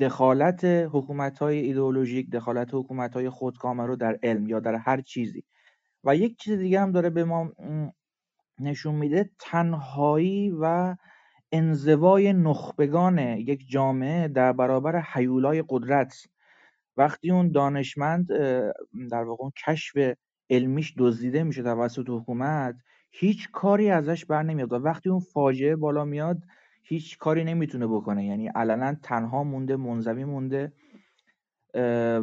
[0.01, 5.45] دخالت حکومت های ایدئولوژیک دخالت حکومت های خودکامه رو در علم یا در هر چیزی.
[6.05, 7.53] و یک چیز دیگه هم داره به ما
[8.61, 10.97] نشون میده تنهایی و
[11.53, 16.15] انزوای نخبگان یک جامعه در برابر حیولای قدرت.
[16.97, 18.27] وقتی اون دانشمند
[19.11, 20.15] در واقع کشف
[20.51, 22.77] علمیش دزدیده میشه توسط حکومت
[23.11, 26.43] هیچ کاری ازش بر نمیاد وقتی اون فاجعه بالا میاد
[26.83, 28.27] هیچ کاری نمی‌تونه بکنه.
[28.27, 30.73] یعنی علنا تنها مونده منزوی مونده.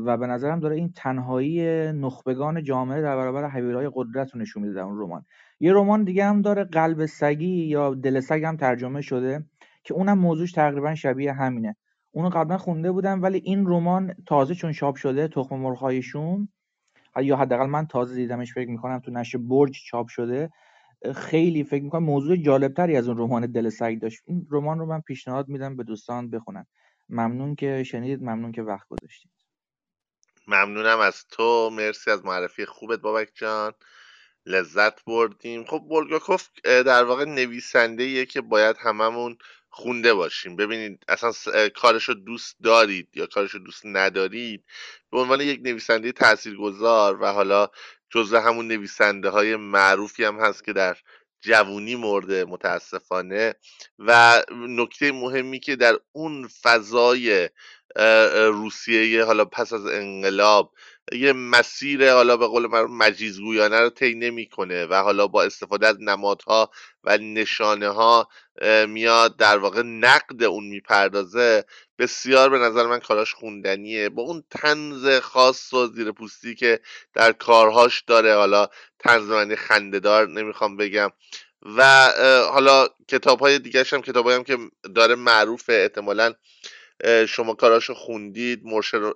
[0.05, 1.61] و به نظرم داره این تنهایی
[1.91, 5.25] نخبگان جامعه در برابر حویلای قدرت رو نشون میده در اون رمان.
[5.59, 9.45] یه رمان دیگه هم داره قلب سگی یا دل سگ هم ترجمه شده
[9.83, 11.75] که اونم موضوعش تقریبا شبیه همینه.
[12.11, 16.49] اونو قبلا خونده بودم ولی این رمان تازه چون چاپ شده تخم مرغ‌هایشون
[17.21, 20.49] یا حداقل من تازه دیدمش فکر می‌کنم تو نشر برج چاپ شده.
[21.15, 24.21] خیلی فکر می‌کنم موضوع جالبتری از اون رمان دل سگ داشت.
[24.25, 26.65] این رمان رو من پیشنهاد میدم به دوستان بخونن.
[27.09, 29.31] ممنون که شنیدید ممنون که وقت گذاشتید.
[30.47, 31.69] ممنونم از تو.
[31.73, 33.73] مرسی از معرفی خوبت بابک جان.
[34.45, 35.65] لذت بردیم.
[35.65, 39.37] خب بولگاکوف در واقع نویسنده که باید هممون
[39.69, 40.55] خونده باشیم.
[40.55, 41.33] ببینید اصلا
[41.69, 44.63] کارش رو دوست دارید یا کارش رو دوست ندارید
[45.11, 47.69] به عنوان یک نویسنده تاثیرگذار و حالا
[48.09, 50.97] جزو همون نویسنده های معروفی هم هست که در
[51.41, 53.55] جوونی مرده متاسفانه.
[53.99, 57.49] و نکته مهمی که در اون فضای
[58.35, 60.73] روسیه حالا پس از انقلاب
[61.11, 65.97] یه مسیر حالا به قول من مجیزگویانه رو طی نمی‌کنه و حالا با استفاده از
[66.01, 66.71] نمادها
[67.03, 68.29] و نشانه ها
[68.87, 71.65] میاد در واقع نقد اون می‌پردازه.
[71.99, 74.09] بسیار به نظر من کاراش خوندنیه.
[74.09, 76.79] با اون تنز خاص و زیر پوستی که
[77.13, 78.67] در کارهاش داره حالا
[78.99, 81.09] تنز معنی خندهدار نمی‌خوام بگم.
[81.77, 82.11] و
[82.51, 84.57] حالا کتاب های دیگه هم کتاب هم که
[84.95, 86.33] داره معروفه احتمالا
[87.27, 88.61] شما کاراشو خوندید.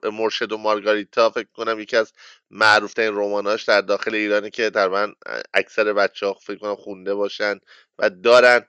[0.03, 2.14] مرشد, و مارگاریتا فکر کنم یکی از
[2.51, 5.14] معروف ترین رماناش در داخل ایرانی که در من
[5.53, 7.60] اکثر بچه ها فکر کنم خونده باشن
[7.99, 8.65] و دارن.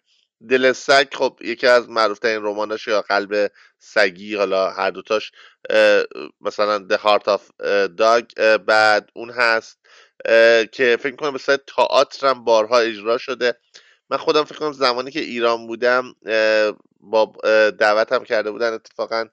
[0.49, 5.33] دل سگ خب یکی از معروف ترین رماناش یا قلب سگی حالا هر دوتاش
[6.41, 7.41] مثلا The Heart of
[7.99, 9.79] Dog بعد اون هست
[10.73, 13.55] که فکر کنم صورت تئاتر هم بارها اجرا شده.
[14.11, 16.15] من خودم فکر کنم زمانی که ایران بودم
[17.01, 17.33] با
[17.71, 19.27] دعوتم کرده بودن اتفاقا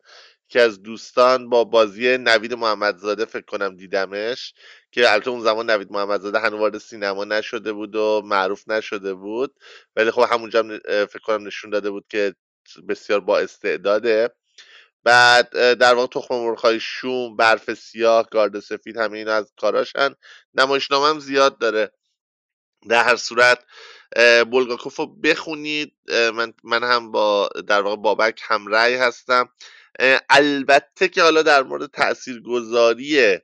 [0.49, 4.53] که از دوستان با بازی نوید محمدزاده فکر کنم دیدمش
[4.91, 9.55] که البته اون زمان نوید محمدزاده هنوز وارد سینما نشده بود و معروف نشده بود
[9.95, 12.35] ولی خب همونجا فکر کنم نشون داده بود که
[12.89, 14.29] بسیار با استعداده.
[15.03, 20.15] بعد در واقع تخم مرغ‌های شوم برف سیاه گارد سفید همه اینا از کاراشن
[20.53, 21.91] نمایشنامه هم زیاد داره.
[22.89, 23.63] در هر صورت
[24.51, 25.93] بولگاکوف رو بخونید.
[26.09, 29.49] من, من هم با در واقع بابک هم رأی هستم.
[30.29, 33.37] البته که حالا در مورد تاثیرگذاری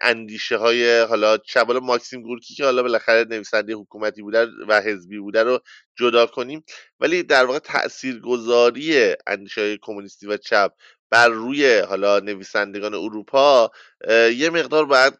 [0.00, 5.42] اندیشه های حالا چبال ماکسیم گورکی که حالا بالاخره نویسنده حکومتی بوده و حزبی بوده
[5.42, 5.60] رو
[5.98, 6.64] جدا کنیم.
[7.00, 10.72] ولی در واقع تاثیرگذاری اندیشه های کمونیستی و چپ
[11.14, 13.70] بر روی حالا نویسندگان اروپا
[14.36, 15.14] یه مقدار باید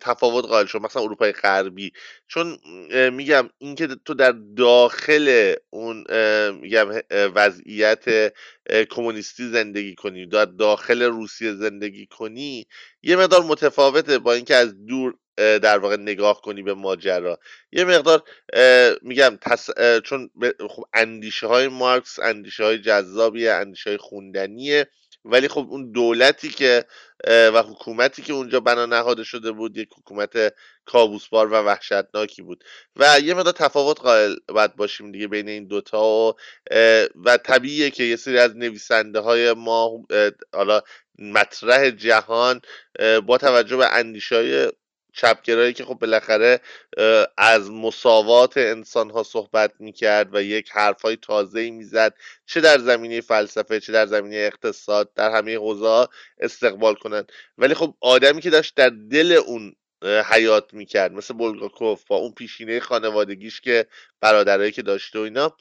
[0.00, 1.92] تفاوت قائل شد مثلا اروپای غربی.
[2.28, 2.58] چون
[3.12, 6.04] میگم اینکه تو در داخل اون
[6.60, 8.32] میگم وضعیت
[8.90, 12.66] کمونیستی زندگی کنی در داخل روسیه زندگی کنی
[13.02, 17.38] یه مقدار متفاوته با اینکه از دور در واقع نگاه کنی به ماجرا.
[17.72, 18.22] یه مقدار
[19.02, 19.38] میگم
[20.04, 20.30] چون
[20.70, 24.86] خب اندیشه های مارکس اندیشه های جذابیه اندیشه های خوندنیه.
[25.26, 26.84] ولی خب اون دولتی که
[27.26, 30.54] و حکومتی که اونجا بنا نهاده شده بود یک حکومت
[30.84, 32.64] کابوسبار و وحشتناکی بود.
[32.96, 36.34] و یه مقدار تفاوت قائل باید باشیم دیگه بین این دوتا و,
[37.24, 40.06] و طبیعیه که یه سری از نویسنده های ما
[40.54, 40.80] حالا
[41.18, 42.60] مطرح جهان
[43.26, 44.72] با توجه به اندیشه
[45.16, 46.60] چپگرایی که خب بالاخره
[47.36, 52.14] از مساوات انسان ها صحبت می‌کرد و یک حرفای تازه می‌زد.
[52.46, 56.08] چه در زمینه فلسفه چه در زمینه اقتصاد در همه حوزه
[56.40, 57.32] استقبال کنند.
[57.58, 62.80] ولی خب آدمی که داشت در دل اون حیات می‌کرد مثل بولگاکوف با اون پیشینه
[62.80, 63.86] خانوادگیش که
[64.20, 65.56] برادرایی که داشته و اینا.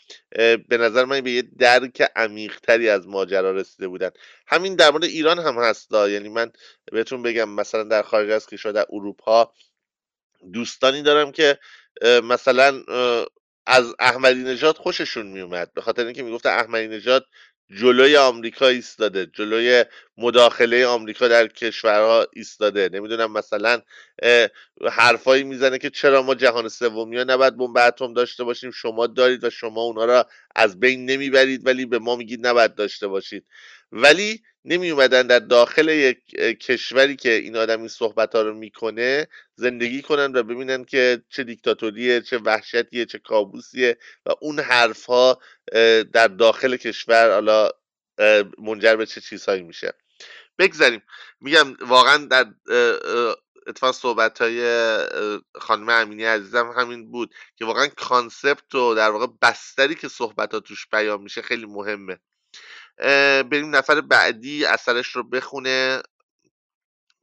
[0.69, 4.09] به نظر من به یه درک عمیقتری از ماجرا رسیده بودن.
[4.47, 6.51] همین در مورد ایران هم هستا یعنی من
[6.91, 9.53] بهتون بگم مثلا در خارج از کشور در اروپا
[10.53, 11.59] دوستانی دارم که
[12.23, 12.83] مثلا
[13.65, 15.73] از احمدی نژاد خوششون میومد.
[15.73, 17.25] به خاطر اینکه می‌گفت احمدی نژاد
[17.69, 19.85] جلوی آمریکا ایستاده جلوی
[20.17, 22.89] مداخله آمریکا در کشورها ایستاده.
[22.93, 23.81] نمی‌دونم مثلا
[24.91, 29.43] حرفایی می‌زنه که چرا ما جهان سومی ها نباید بمب اتم داشته باشیم شما دارید
[29.43, 33.45] و شما اونا را از بین نمی‌برید ولی به ما میگید نباید داشته باشید.
[33.91, 36.25] ولی نمی اومدن در داخل یک
[36.59, 41.43] کشوری که این آدم این صحبت ها رو می‌کنه زندگی کنن و ببینن که چه
[41.43, 45.39] دیکتاتوریه چه وحشتیه چه کابوسیه و اون حرف ها
[46.13, 47.69] در داخل کشور حالا
[48.57, 49.93] منجر به چه چیزهایی میشه.
[50.59, 51.01] بگذاریم.
[51.41, 52.45] میگم واقعا در
[53.67, 54.61] اتفاق صحبت های
[55.55, 60.59] خانم امینی عزیزم همین بود که واقعا کانسپت و در واقع بستری که صحبت ها
[60.59, 62.19] توش بیان میشه خیلی مهمه.
[62.97, 66.01] بریم نفر بعدی اثرش رو بخونه.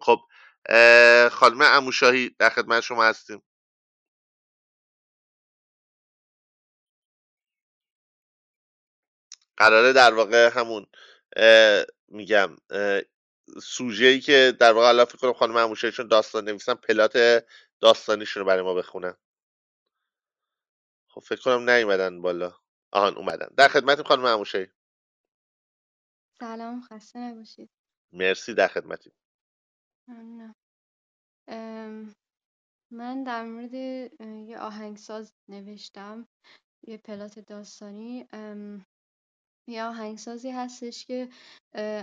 [0.00, 0.20] خب
[1.30, 3.42] خانم اموشاهی در خدمت شما هستیم.
[9.56, 10.86] قراره در واقع همون
[12.08, 12.56] میگم
[13.62, 17.44] سوژه ای که در واقع الان فکر کنم خانم اموشاهی چون داستان نویسن پلات
[17.80, 19.16] داستانیشون رو برای ما بخونن.
[21.08, 22.54] خب فکر کنم نیومدن بالا.
[22.92, 23.48] آهان اومدن.
[23.56, 24.66] در خدمت خانم اموشاهی.
[26.42, 27.70] سلام خسته نباشید.
[28.12, 29.12] مرسی در خدمتی.
[32.90, 33.74] من در مورد
[34.48, 36.28] یه آهنگساز نوشتم
[36.86, 38.26] یه پلات داستانی.
[39.68, 41.28] یه آهنگسازی هستش که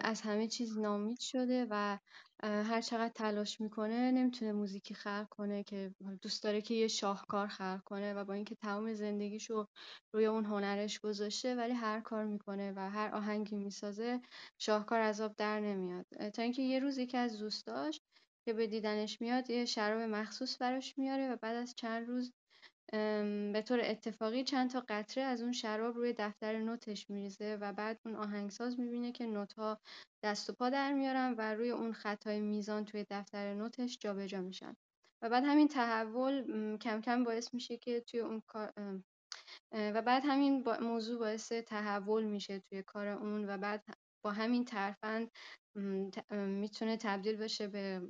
[0.03, 1.99] از همه چیز نامید شده و
[2.43, 7.81] هر چقدر تلاش می‌کنه نمی‌تونه موزیکی خلق کنه که دوست داره که یه شاهکار خلق
[7.85, 9.67] کنه و با اینکه تمام زندگیشو
[10.13, 14.21] روی اون هنرش گذاشته ولی هر کار می‌کنه و هر آهنگی می‌سازه
[14.57, 16.05] شاهکار از آب در نمیاد.
[16.33, 18.01] تا اینکه یه روز یکی از دوستاش
[18.45, 22.33] که به دیدنش میاد یه شراب مخصوص براش میاره و بعد از چند روز
[23.53, 27.99] به طور اتفاقی چند تا قطره از اون شراب روی دفتر نوتش میریزه و بعد
[28.05, 29.79] اون آهنگساز می‌بینه که نوتها
[30.23, 34.75] دست و پا در میارن و روی اون خطای میزان توی دفتر نوتش جابجا میشن.
[35.23, 38.73] و بعد همین تحول کم کم باعث میشه که توی اون کار
[39.73, 43.83] و بعد همین موضوع باعث تحول میشه توی کار اون و بعد
[44.25, 45.31] با همین ترفند
[46.31, 48.01] می‌تونه تبدیل بشه به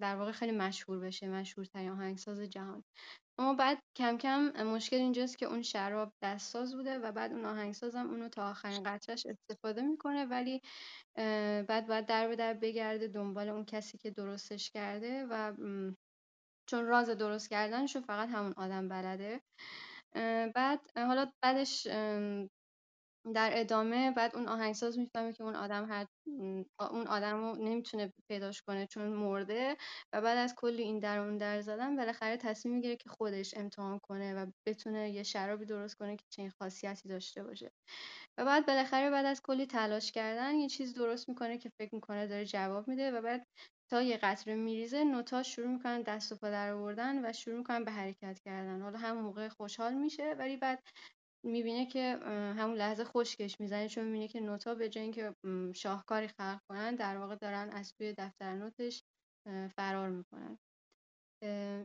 [0.00, 2.84] در واقع خیلی مشهور بشه مشهورترین آهنگساز جهان.
[3.38, 8.10] اما بعد کم کم مشکل اینجاست که اون شراب دستساز بوده و بعد اون آهنگسازم
[8.10, 10.60] اونو تا آخرین قطرش استفاده می‌کنه ولی
[11.68, 15.52] بعد باید در به در بگرده دنبال اون کسی که درستش کرده و
[16.70, 19.40] چون راز درست کردنشو فقط همون آدم بلده.
[20.54, 21.86] بعد حالا بعدش
[23.34, 26.06] در ادامه بعد اون آهنگساز می‌فهمه که اون آدم هر
[26.80, 29.76] اون آدم رو نمی‌تونه پیداش کنه چون مرده
[30.12, 33.98] و بعد از کلی این در اون در زدن بالاخره تصمیم می‌گیره که خودش امتحان
[34.08, 37.70] کنه و بتونه یه شرابی درست کنه که چنین خاصیتی داشته باشه.
[38.38, 42.26] و بعد بالاخره بعد از کلی تلاش کردن یه چیز درست می‌کنه که فکر می‌کنه
[42.26, 43.46] داره جواب میده و بعد
[43.90, 47.84] تا یه قطره میریزه نوتا شروع می‌کنن دست و پا در آوردن و شروع می‌کنن
[47.84, 48.82] به حرکت کردن.
[48.82, 50.82] حالا همون موقع خوشحال میشه ولی بعد
[51.44, 52.18] می‌بینه که
[52.58, 55.34] همون لحظه خشکش می‌زنه چون می‌بینه که نوتا به جای اینکه
[55.74, 59.02] شاهکاری خلق کنن در واقع دارن از توی دفتر نوتش
[59.76, 60.58] فرار می‌کنن.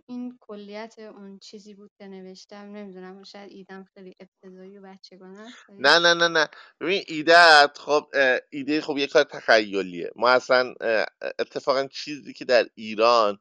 [0.10, 2.58] این کلیت اون چیزی بود که نوشتم.
[2.58, 6.48] نمی‌دونم شاید ایدم خیلی ابتدایی و بچگانه نه نه نه نه.
[6.82, 8.08] ببین ایدهت خب
[8.52, 10.12] ایده خب یه کار تخیلیه.
[10.16, 10.74] ما اصلا
[11.40, 13.40] اتفاقا چیزی که در ایران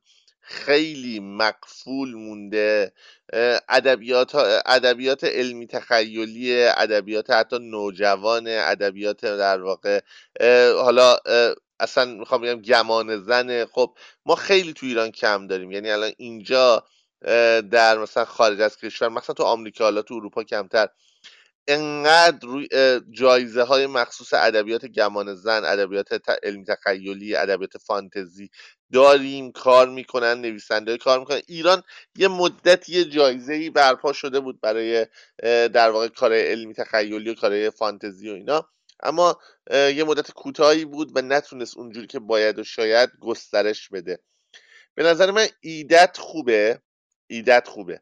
[0.48, 2.93] خیلی مقفول مونده.
[3.68, 4.35] ادبیات
[4.66, 10.01] ادبیات علمی تخیلی ادبیات حتی نوجوان ادبیات در واقع
[10.82, 11.16] حالا
[11.81, 13.97] اصلا می‌خوام بگم گمان زنه خب
[14.27, 15.70] ما خیلی تو ایران کم داریم.
[15.73, 16.85] یعنی الان اینجا
[17.70, 20.89] در مثلا خارج از کشور مثلا تو آمریکا حالا تو اروپا کمتر
[21.68, 22.68] انقدر روی
[23.10, 26.09] جایزه های مخصوص ادبیات گمان زن ادبیات
[26.43, 28.51] علمی تخیلی ادبیات فانتزی
[28.93, 31.40] داریم کار می‌کنن نویسنده کار می‌کنن.
[31.47, 31.82] ایران
[32.16, 35.06] یه مدت یه جایزه ای برپا شده بود برای
[35.68, 38.68] در واقع کار علمی تخیلی و کار فانتزی و اینا.
[39.02, 39.38] اما
[39.70, 44.18] یه مدت کوتاهی بود و نتونست اونجوری که باید و شاید گسترش بده.
[44.94, 46.80] به نظر من ایدت خوبه
[47.26, 48.01] ایدت خوبه.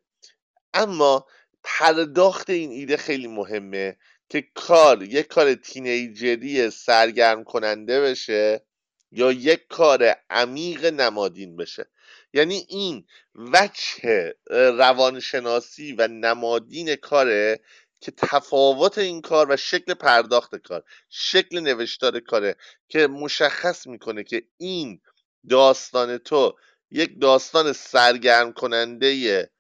[0.74, 1.27] اما
[1.65, 3.97] پرداخت این ایده خیلی مهمه
[4.28, 8.66] که کار یک کار تینیجری سرگرم کننده بشه
[9.12, 11.86] یا یک کار عمیق نمادین بشه.
[12.32, 17.61] یعنی این وجه روانشناسی و نمادین کاره
[18.01, 22.57] که تفاوت این کار و شکل پرداخت کار شکل نوشتار کاره
[22.89, 25.01] که مشخص می‌کنه که این
[25.49, 26.57] داستان تو
[26.91, 29.51] یک داستان سرگرم کننده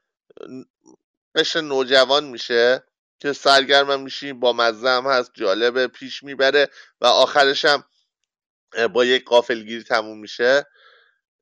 [1.34, 2.84] قشر نوجوان میشه
[3.18, 6.68] که سرگرم میشی با مزه هم هست جالبه پیش می‌بره
[7.00, 7.84] و آخرش هم
[8.92, 10.66] با یک قافلگیری تموم میشه.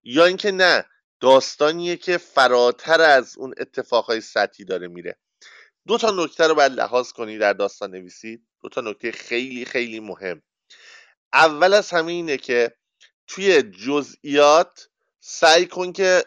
[0.03, 0.85] یا اینکه نه
[1.21, 5.19] داستانیه که فراتر از اون اتفاقای سطحی داره میره.
[5.87, 10.01] دو تا نکته رو باید لحاظ کنی در داستان نویسی دو تا نکته خیلی خیلی
[10.01, 10.43] مهم.
[11.33, 12.77] اول از همه اینه که
[13.27, 14.89] توی جزئیات
[15.21, 16.25] سعی کن که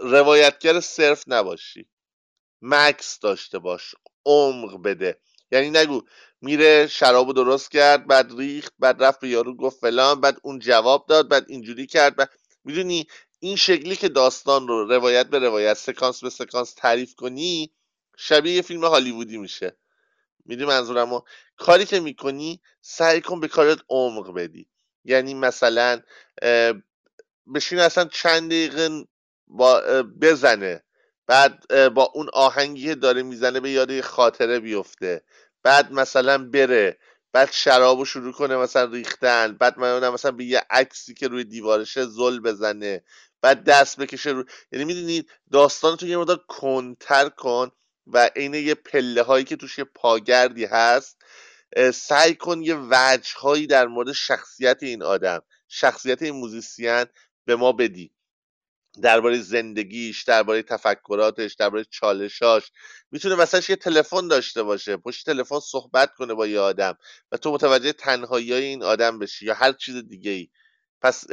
[0.00, 1.88] روایتگر صرف نباشی.
[2.62, 3.94] مکس داشته باش
[4.26, 5.20] عمق بده.
[5.52, 6.02] یعنی نگو
[6.40, 11.28] میره شرابو درست کرد بعد ریخت بعد رفت یارو گفت فلان بعد اون جواب داد
[11.28, 12.16] بعد اینجوری کرد.
[12.16, 12.30] بعد
[12.64, 13.06] می‌دونی
[13.40, 17.72] این شکلی که داستان رو روایت به روایت سکانس به سکانس تعریف کنی
[18.16, 19.76] شبیه یه فیلم هالیوودی میشه.
[20.44, 21.22] می‌دونی منظورمو؟
[21.56, 24.68] کاری که می‌کنی سعی کن به کارت عمق بدی.
[25.04, 26.00] یعنی مثلا
[27.54, 29.04] بشین اصلا چند دقیقه
[30.20, 30.84] بزنه.
[31.30, 35.22] بعد با اون آهنگی داره می‌زنه به یاد خاطره بیفته.
[35.62, 36.98] بعد مثلا بره
[37.32, 42.06] بعد شرابو شروع کنه مثلا ریختن بعد من مثلا به یه عکسی که روی دیوارشه
[42.06, 43.04] زل بزنه
[43.42, 44.44] بعد دست بکشه رو.
[44.72, 47.70] یعنی می‌دونید داستان تو یه مدار کنتر کن
[48.06, 51.22] و عین یه پله هایی که توش یه پاگردی هست
[51.94, 57.04] سعی کن یه وجه هایی در مورد شخصیت این آدم شخصیت این موزیسین
[57.44, 58.12] به ما بدی.
[59.02, 62.72] درباره زندگیش درباره تفکراتش درباره چالشاش.
[63.10, 66.98] می‌تونه مثلا یه تلفن داشته باشه پشت تلفن صحبت کنه با یه آدم
[67.32, 70.48] و تو متوجه تنهایی این آدم بشی یا هر چیز دیگه ای
[71.02, 71.24] پس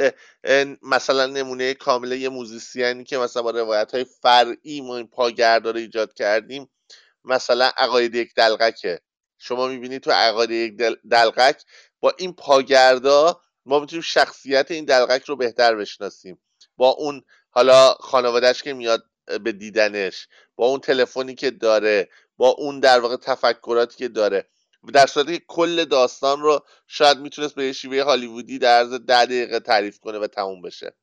[0.82, 5.78] مثلا نمونه کامل یه موزیسیانی که مثلا با روایت های فرعی ما این پاگردا رو
[5.78, 6.70] ایجاد کردیم
[7.26, 9.02] مثلا عقاید یک دلقکه
[9.40, 10.78] شما می‌بینید تو عقاید یک
[11.12, 11.64] دلقک
[12.00, 16.42] با این پاگردا ما می‌تونیم شخصیت این دلقک رو بهتر بشناسیم.
[16.78, 17.24] با اون
[17.58, 19.04] حالا خانوادهش که میاد
[19.44, 24.48] به دیدنش با اون تلفنی که داره با اون در واقع تفکراتی که داره
[24.94, 29.26] در صورتی که کل داستان رو شاید می‌تونست به یه شیوه هالیوودی در عرض ده
[29.26, 30.96] دقیقه تعریف کنه و تموم بشه.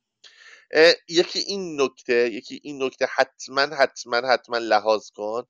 [1.09, 5.47] یکی این نکته یکی این نکته حتما حتما حتما لحاظ کن.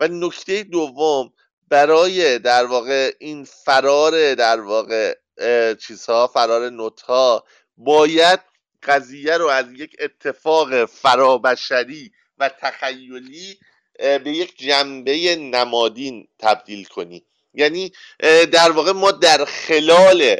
[0.00, 1.32] و نکته دوم
[1.68, 5.14] برای در واقع این فرار در واقع
[5.74, 7.44] چیزها فرار نوت ها
[7.76, 8.40] باید
[8.84, 13.58] قضیه رو از یک اتفاق فرابشری و تخیلی
[13.98, 17.24] به یک جنبه نمادین تبدیل کنی.
[17.54, 17.92] یعنی
[18.52, 20.36] در واقع ما در خلال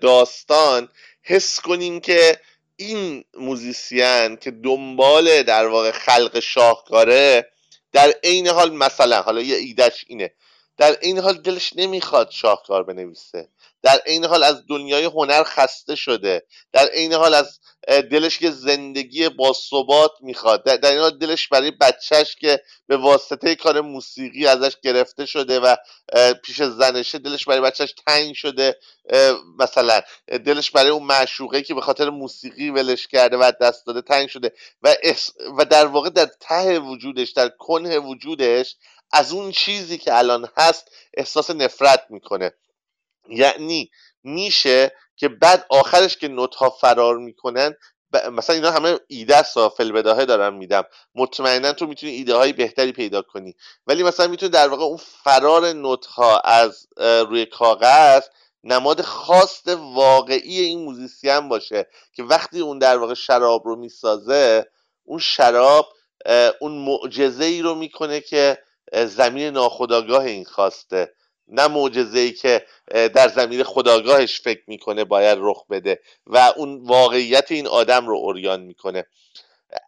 [0.00, 0.88] داستان
[1.22, 2.40] حس کنیم که
[2.76, 7.50] این موزیسین که دنبال در واقع خلق شاهکاره
[7.92, 10.32] در عین حال مثلا حالا یه ایدش اینه.
[10.78, 13.48] در این حال دلش نمی‌خواد شاهکار بنویسه.
[13.82, 16.46] در این حال از دنیای هنر خسته شده.
[16.72, 20.64] در این حال از دلش که زندگی با ثبات می‌خواد.
[20.64, 25.76] در این حال دلش برای بچهش که به واسطه کار موسیقی ازش گرفته شده و
[26.44, 28.78] پیش زنشه دلش برای بچهش تنگ شده.
[29.58, 34.28] مثلا دلش برای اون معشوقه که به خاطر موسیقی ولش کرده و دست داده تنگ
[34.28, 34.52] شده.
[34.82, 34.96] و,
[35.58, 38.76] و در واقع در ته وجودش در کنه وجودش
[39.12, 42.52] از اون چیزی که الان هست احساس نفرت می‌کنه.
[43.28, 43.90] یعنی
[44.24, 47.74] میشه که بعد آخرش که نوت ها فرار می‌کنن
[48.32, 50.84] مثلا اینا همه ایده است فل بداهه دارم میدم.
[51.14, 53.54] مطمئنا تو می‌تونی ایده های بهتری پیدا کنی.
[53.86, 58.22] ولی مثلا می‌تونی در واقع اون فرار نوت ها از روی کاغذ
[58.64, 64.70] نماد خاص واقعی این موزیسین باشه که وقتی اون در واقع شراب رو می‌سازه
[65.04, 65.88] اون شراب
[66.60, 68.58] اون معجزه ای رو می‌کنه که
[68.92, 71.14] زمین ناخداگاه این خواسته.
[71.48, 77.52] نه معجزه ای که در زمین خداگاهش فکر می‌کنه باید رخ بده و اون واقعیت
[77.52, 79.06] این آدم رو اوریان می‌کنه.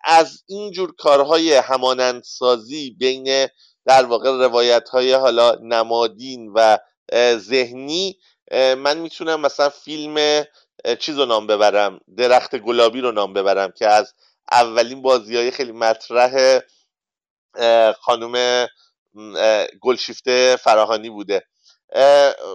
[0.05, 3.49] از اینجور کارهای همانندسازی بین
[3.85, 6.79] در واقع روایت های حالا نمادین و
[7.37, 8.19] ذهنی
[8.53, 10.45] من می‌تونم مثلا فیلم
[10.99, 14.15] چیز رو نام ببرم درخت گلابی رو نام ببرم که از
[14.53, 16.61] اولین بازی های خیلی مطرح
[17.93, 18.67] خانم
[19.81, 21.47] گلشیفته فراهانی بوده.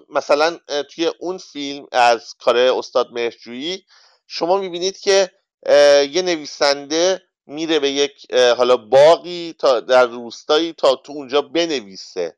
[0.10, 0.60] مثلا
[0.90, 3.86] توی اون فیلم از کار استاد مهرجویی
[4.28, 5.32] شما می‌بینید که
[6.12, 12.38] یه نویسنده میره به یک حالا باقی تا در روستایی تا تو اونجا بنویسه.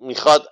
[0.00, 0.48] می‌خواد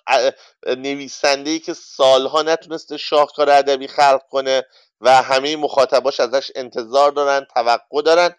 [0.66, 4.66] نویسنده ای که سالها نتونسته شاهکار ادبی خلق کنه
[5.01, 8.35] و همه مخاطباش ازش انتظار دارن توقع دارن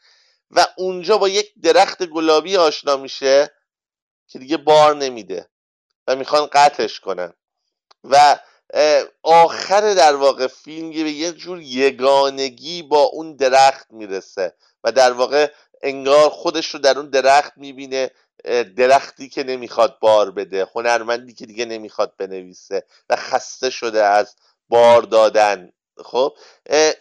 [0.52, 3.52] و اونجا با یک درخت گلابی آشنا میشه.
[4.34, 5.49] که دیگه بار نمیده
[6.07, 7.34] و می‌خوان قطعش کنن.
[8.03, 8.39] و
[9.23, 15.51] آخر در واقع فیلم به یه جور یگانگی با اون درخت می‌رسه و در واقع
[15.81, 18.11] انگار خودش رو در اون درخت می‌بینه
[18.77, 24.35] درختی که نمی‌خواد بار بده هنرمندی که دیگه نمی‌خواد بنویسه و خسته شده از
[24.69, 25.72] بار دادن.
[26.05, 26.38] خب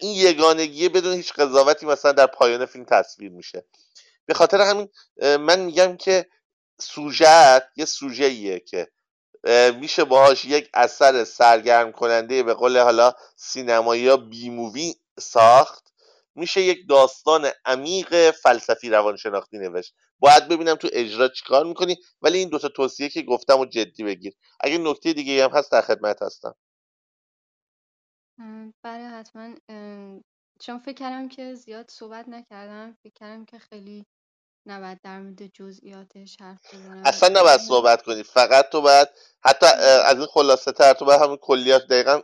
[0.01, 3.65] این یگانگی بدون هیچ قضاوتی مثلا در پایان فیلم تصویر میشه.
[4.27, 4.89] به خاطر همین
[5.23, 6.27] من میگم که
[6.83, 8.89] سوژت یه سوژه که
[9.81, 15.93] میشه باهاش یک اثر سرگرم کننده به قول حالا سینمایی یا بی مووی ساخت.
[16.35, 19.95] میشه یک داستان عمیق فلسفی روانشناختی نوشت.
[20.19, 24.35] باید ببینم تو اجرا چیکار می‌کنی؟ ولی این دوتا توصیه که گفتم و جدی بگیر.
[24.61, 26.55] اگه نکته دیگه هم هست در خدمت هستم.
[28.83, 29.55] بله حتما
[30.61, 34.07] چون فکر کردم که زیاد صحبت نکردم فکر کردم که خیلی
[34.67, 38.23] نباید در مورد جزئیاتش حرف بزنم اصلا نباید صحبت کنی.
[38.23, 39.09] فقط تو باید
[39.45, 39.67] حتی
[40.05, 42.21] از این خلاصه تر تو باید همون کلیات دقیقا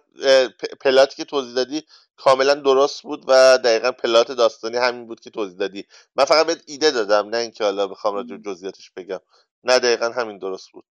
[0.80, 1.82] پلاتی که توضیح دادی
[2.16, 5.86] کاملا درست بود و دقیقا پلات داستانی همین بود که توضیح دادی.
[6.16, 9.20] من فقط بهت ایده دادم نه اینکه حالا بخوام راجع جزئیاتش بگم.
[9.64, 10.84] نه دقیقا همین درست بود.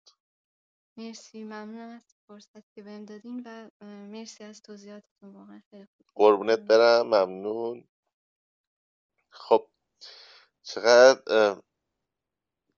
[0.96, 1.44] مرسی.
[1.44, 5.34] ممنون از فرصت که بهم دادین و مرسی از توضیحاتتون.
[5.34, 7.06] واقعا خیلی خوب قربونت برم.
[7.06, 7.84] ممنون.
[9.30, 9.66] خب
[10.74, 11.56] چقدر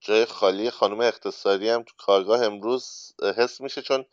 [0.01, 4.05] جای خالی خانم اقتصادی هم تو کارگاه امروز حس میشه چون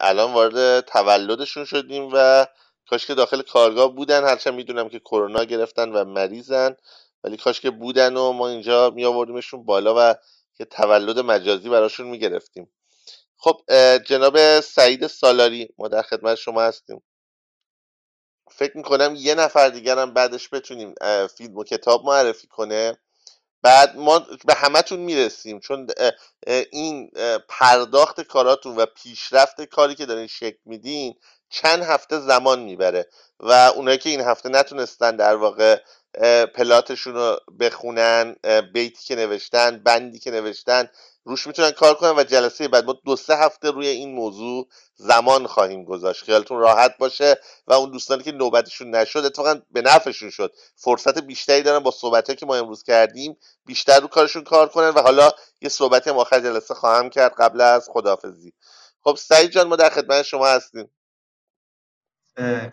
[0.00, 2.46] الان وارد تولدشون شدیم و
[2.90, 6.76] کاش که داخل کارگاه بودن هرچند می‌دونم که کرونا گرفتن و مریضن
[7.24, 10.14] ولی کاش که بودن و ما اینجا می آوردیمشون بالا و
[10.60, 12.72] یه تولد مجازی براشون می‌گرفتیم.
[13.38, 13.60] خب
[13.98, 17.02] جناب سعید سالاری ما در خدمت شما هستیم.
[18.50, 20.94] فکر می‌کنم یه نفر دیگرم بعدش بتونیم
[21.36, 22.98] فیلم و کتاب معرفی کنه.
[23.64, 25.60] بعد ما به همتون می‌رسیم.
[25.60, 25.86] چون
[26.72, 27.10] این
[27.48, 31.14] پرداخت کاراتون و پیشرفت کاری که دارین شکل میدین
[31.50, 33.06] چند هفته زمان می‌بره
[33.40, 35.80] و اونایی که این هفته نتونستن در واقع
[36.54, 38.36] پلاتشون رو بخونن
[38.72, 40.88] بیتی که نوشتن بندی که نوشتن
[41.24, 45.46] روش می‌تونن کار کنن و جلسه بعد ما دو سه هفته روی این موضوع زمان
[45.46, 46.24] خواهیم گذاشت.
[46.24, 47.36] خیالتون راحت باشه
[47.66, 50.52] و اون دوستانی که نوبتشون نشد اتفاقا به نفعشون شد.
[50.76, 53.36] فرصت بیشتری دارن با صحبت که ما امروز کردیم
[53.66, 55.30] بیشتر رو کارشون کار کنن و حالا
[55.62, 58.52] یه صحبتی هم آخر جلسه خواهم کرد قبل از خداحافظی.
[59.04, 60.90] خب سعید جان ما در خدمت شما هستیم.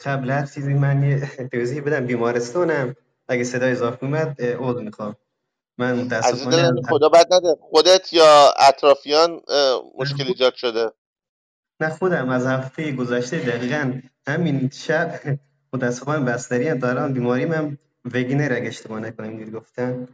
[0.06, 2.07] قبل از چیزی من یه توضیح بدم.
[2.07, 2.95] بیمارستانم.
[3.30, 5.15] اگه صدای اضافه اومد عذر می‌خوام.
[5.80, 7.56] من متاسفانه خدا بد نده.
[7.61, 9.41] خودت یا اطرافیان
[9.99, 10.91] مشکل ایجاد شده؟
[11.81, 15.22] نه خودم از هفته گذشته دقیقا همین شب
[15.73, 17.80] متاسفانه بستری دارم بیماری من
[18.14, 20.07] وگینر اگه اشتباه نکنم دیر گفتن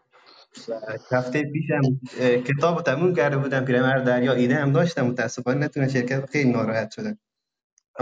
[1.12, 2.02] هفته پیشم
[2.44, 7.20] کتاب تموم کرده بودم پیرمرد دریا ایده هم داشتم متاسفانه نتونم شرکت خیلی ناراحت شدم.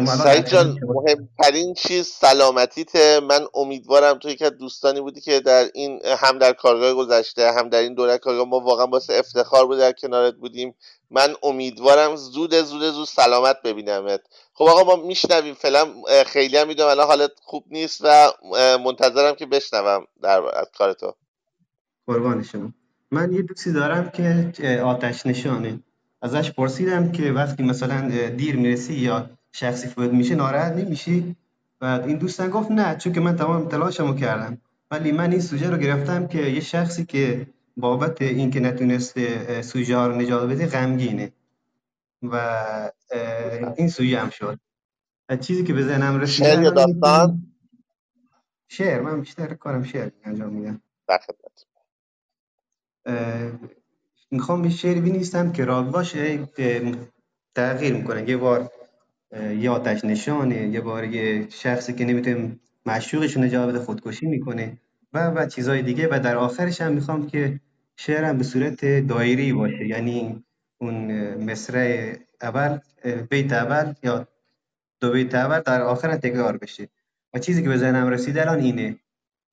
[0.04, 6.00] سعید جان مهمترین چیز سلامتیت من امیدوارم تو یکی از دوستانی بودی که در این
[6.18, 9.92] هم در کارگاه گذشته هم در این دوره کارگاه ما واقعا باعث افتخار بود در
[9.92, 10.76] کنارت بودیم.
[11.10, 14.22] من امیدوارم زود زود زود سلامت ببینمت.
[14.54, 15.54] خب آقا ما میشنویم.
[15.54, 15.88] فعلا
[16.26, 16.90] خیلی هم می‌دونم.
[16.90, 18.32] الان حالت خوب نیست و
[18.84, 21.14] منتظرم که بشنوم در از کار تو.
[22.08, 22.74] قربان شما.
[23.12, 24.10] من یه دوستی دارم
[24.54, 25.80] که آتش نشانه
[26.22, 31.36] ازش پرسیدم که وقتی مثلا دیر می‌رسی یا شخصی فوت میشه ناراحت نمیشی؟
[31.80, 34.57] بعد این دوستان گفت نه چون که من تمام تلاشمو کردم.
[34.91, 40.07] ولی من این سوژه رو گرفتم که یه شخصی که بابت اینکه نتونسته سوژه ها
[40.07, 41.32] رو نجات بده غمگینه.
[42.23, 42.56] و
[43.77, 44.60] این سوژه هم شد.
[45.41, 47.44] چیزی که به ذهنم رسید شعر یا داستان؟
[48.68, 49.02] شعر.
[49.02, 50.82] من بیشتر کارم شعر انجام میدم.
[54.32, 56.49] می‌خوام یه شعری بنویسم که راگ باشه
[57.56, 58.30] تغییر می‌کنه.
[58.30, 58.72] یه بار
[59.36, 64.78] یه آتش نشانه یه بار یه شخصی که نمی‌تونه معشوقش نجات بده خودکشی می‌کنه
[65.14, 66.07] و و چیزهای دیگه.
[66.12, 67.60] و در آخرش هم می‌خوام که
[67.98, 69.88] شعرم به صورت دایری باشه.
[69.88, 70.44] یعنی
[70.78, 71.12] اون
[71.44, 72.80] مصرع اول
[73.30, 74.28] بیت اول یا
[74.99, 76.90] دو بیت اول در آخر تکرار بشه.
[77.34, 78.99] و چیزی که به ذهنم رسید الان اینه.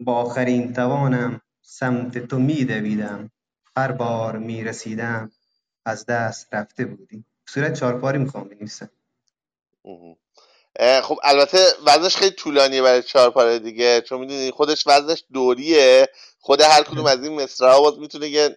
[0.00, 3.30] با آخرین توانم سمت تو میدویدم.
[3.76, 5.30] هر بار می‌رسیدم
[5.86, 7.24] از دست رفته بودی.
[7.48, 8.90] صورت چهارپاری می‌خوام بنویسم.
[11.02, 16.08] خب البته وزنش خیلی طولانیه برای چهار پاره دیگه چون می‌دونی خودش وزنش دوریه.
[16.40, 18.56] خود هر کدوم از این مصرع باز می‌تونه یه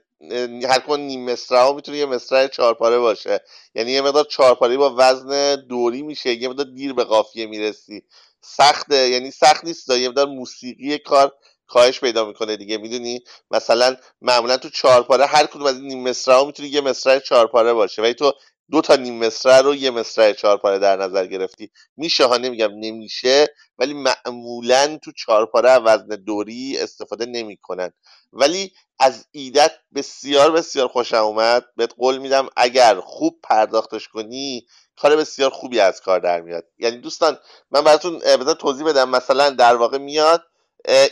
[0.69, 3.39] هر کدوم نیم مصرع می‌تونه یه مصرع چهار پاره باشه.
[3.75, 8.03] یعنی یه مقدار چهار پاره با وزن دوری میشه یه مقدار دیر به قافیه می‌رسی.
[8.41, 11.33] سخته یعنی سخت نیست یه مقدار موسیقی کار
[11.67, 16.03] کاهش پیدا می‌کنه دیگه می‌دونی؟ مثلا معمولا تو چهار پاره هر کدوم از این نیم
[16.03, 18.01] مصرع می‌تونه یه مصرع چهار پاره باشه.
[18.01, 18.33] ولی تو
[18.71, 21.71] دو تا نیم مصرع رو یه مصرع چهار پاره در نظر گرفتی.
[21.97, 23.47] میشه ها نمیگم نمیشه
[23.77, 27.91] ولی معمولا تو چهار پاره وزن دوری استفاده نمی‌کنن.
[28.33, 31.65] ولی از ایدت بسیار بسیار خوشم اومد.
[31.77, 34.67] بهت قول میدم اگر خوب پرداختش کنی
[34.97, 36.65] کار بسیار خوبی از کار در میاد.
[36.79, 37.39] یعنی دوستان
[37.71, 39.09] من براتون بذار توضیح بدم.
[39.09, 40.43] مثلا در واقع میاد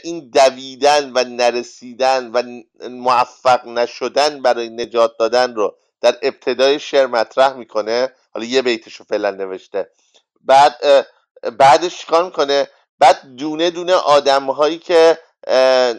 [0.03, 7.53] این دویدن و نرسیدن و موفق نشدن برای نجات دادن رو در ابتدای شعر مطرح
[7.53, 8.11] می‌کنه.
[8.33, 9.89] حالا یه بیتش رو فعلا نوشته.
[10.41, 10.75] بعد
[11.57, 12.67] بعدش چیکار می‌کنه؟
[12.99, 15.17] بعد دونه دونه آدم هایی که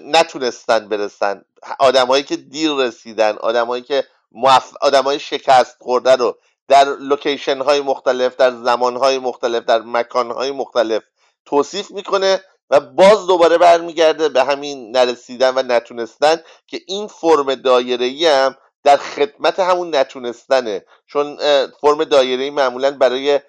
[0.04, 1.44] نتونستن برسن.
[1.78, 4.72] آدم هایی که دیر رسیدن آدم هایی که موف...
[4.80, 10.30] آدم های شکست خورده رو در لوکیشن های مختلف در زمان های مختلف در مکان
[10.30, 11.02] های مختلف
[11.46, 12.40] توصیف می‌کنه
[12.70, 16.36] و باز دوباره برمیگرده به همین نرسیدن و نتونستن
[16.66, 20.84] که این فرم دایره هم در خدمت همون نتونستنه.
[21.06, 21.36] چون
[21.80, 23.40] فرم دایره معمولا برای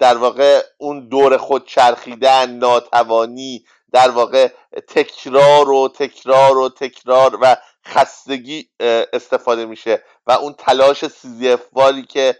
[0.00, 4.48] در واقع اون دور خود چرخیدن ناتوانی در واقع
[4.88, 7.56] تکرار و تکرار و تکرار و
[7.86, 8.68] خستگی
[9.12, 10.02] استفاده میشه.
[10.26, 12.36] و اون تلاش سیزیفواری که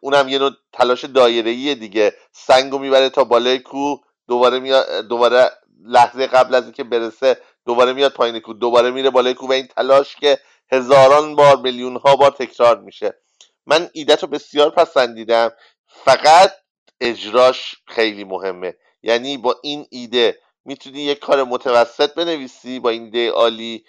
[0.00, 2.14] اونم یه نوع تلاش دایره دیگه.
[2.32, 3.96] سنگو می‌بره تا بالای کو
[4.28, 5.50] دوباره میاد دوباره
[5.84, 7.36] لحظه قبل از اینکه برسه
[7.66, 10.38] دوباره میاد پایین کو دوباره میره بالای کو و این تلاش که
[10.72, 13.14] هزاران بار میلیون ها بار تکرار میشه.
[13.66, 15.50] من ایدت رو بسیار پسندیدم
[15.86, 16.52] فقط
[17.00, 18.76] اجراش خیلی مهمه.
[19.02, 23.84] یعنی با این ایده می‌تونی یک کار متوسط بنویسی با این ایده عالی.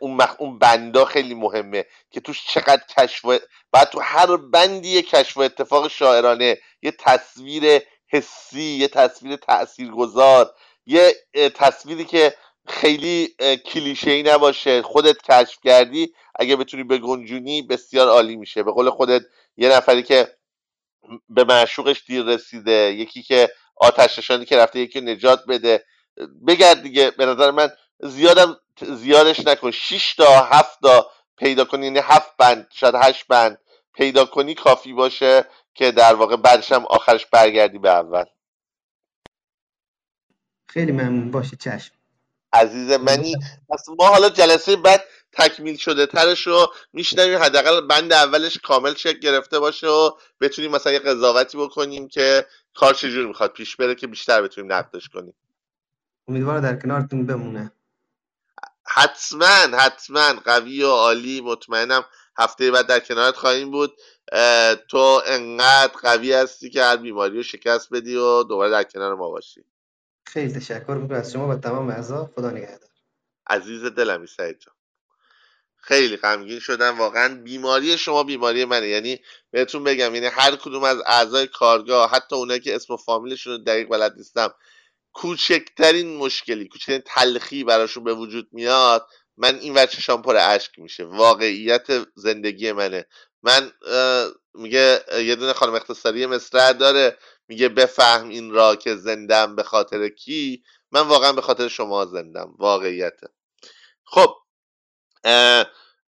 [0.00, 0.34] اون مخ...
[0.38, 3.24] اون بندا خیلی مهمه که توش چقدر کشف.
[3.72, 10.54] بعد تو هر بندی کشف و اتفاق شاعرانه یه تصویر حسی یه تصویر تاثیرگذار
[10.86, 11.14] یه
[11.54, 12.34] تصویری که
[12.68, 13.34] خیلی
[13.66, 14.82] کلیشه ای نباشه.
[14.82, 18.62] خودت کشف کردی اگه بتونی به گنجونی بسیار عالی میشه.
[18.62, 19.22] به قول خودت
[19.56, 20.36] یه نفری که
[21.28, 25.84] به معشوقش دیر رسیده یکی که آتش نشانی که رفته یکی نجات بده.
[26.46, 27.70] بگرد دیگه به نظر من
[28.00, 29.70] زیادم زیادش نکن.
[29.70, 33.58] 6 تا 7 تا پیدا کنی یعنی 7 بند شاید 8 بند
[33.94, 35.44] پیدا کنی کافی باشه
[35.74, 38.24] که در واقع بعدش هم آخرش برگردی به اول.
[40.68, 41.30] خیلی ممنون.
[41.30, 41.94] باشه چشم.
[42.52, 43.34] عزیز منی.
[43.68, 47.38] پس ما حالا جلسه بعد تکمیل شده ترش رو میشنویم.
[47.38, 50.10] حداقل بند اولش کامل شکل گرفته باشه و
[50.40, 53.52] بتونیم مثلا یه قضاوتی بکنیم که کار چجور می‌خواد.
[53.52, 55.34] پیش بره که بیشتر بتونیم نقدش کنیم.
[56.28, 57.72] امیدوارم در کنارتون بمونه.
[58.86, 60.32] حتما حتما.
[60.44, 61.40] قوی و عالی.
[61.40, 62.04] مطمئنم
[62.38, 63.92] هفته بعد در کنارت خواهیم بود.
[64.88, 69.30] تو انقدر قوی هستی که هر بیماری رو شکست بدی و دوباره در کنار ما
[69.30, 69.64] باشی.
[70.32, 72.30] خیلی تشکر می‌کنم از شما و تمام اعضا.
[72.34, 72.90] خدا نگهدار.
[73.46, 74.74] عزیز دلمی سعید جان.
[75.76, 76.98] خیلی غمگین شدم.
[76.98, 78.88] واقعا بیماری شما بیماری منه.
[78.88, 83.52] یعنی بهتون بگم یعنی هر کدوم از اعضای کارگاه حتی اونایی که اسم و فامیلشون
[83.52, 84.54] رو دقیق بلد نیستم
[85.12, 89.06] کوچکترین مشکلی کوچکترین تلخی براشون به وجود میاد
[89.36, 91.04] من این وچشان پر اشک میشه.
[91.04, 93.06] واقعیت زندگی منه.
[93.42, 93.72] من
[94.54, 97.18] میگه یه دونه خانم اختصاری مصرع داره.
[97.48, 100.62] میگه بفهم این را که زندم به خاطر کی؟
[100.92, 103.28] من واقعا به خاطر شما زندم واقعیته.
[104.04, 104.34] خب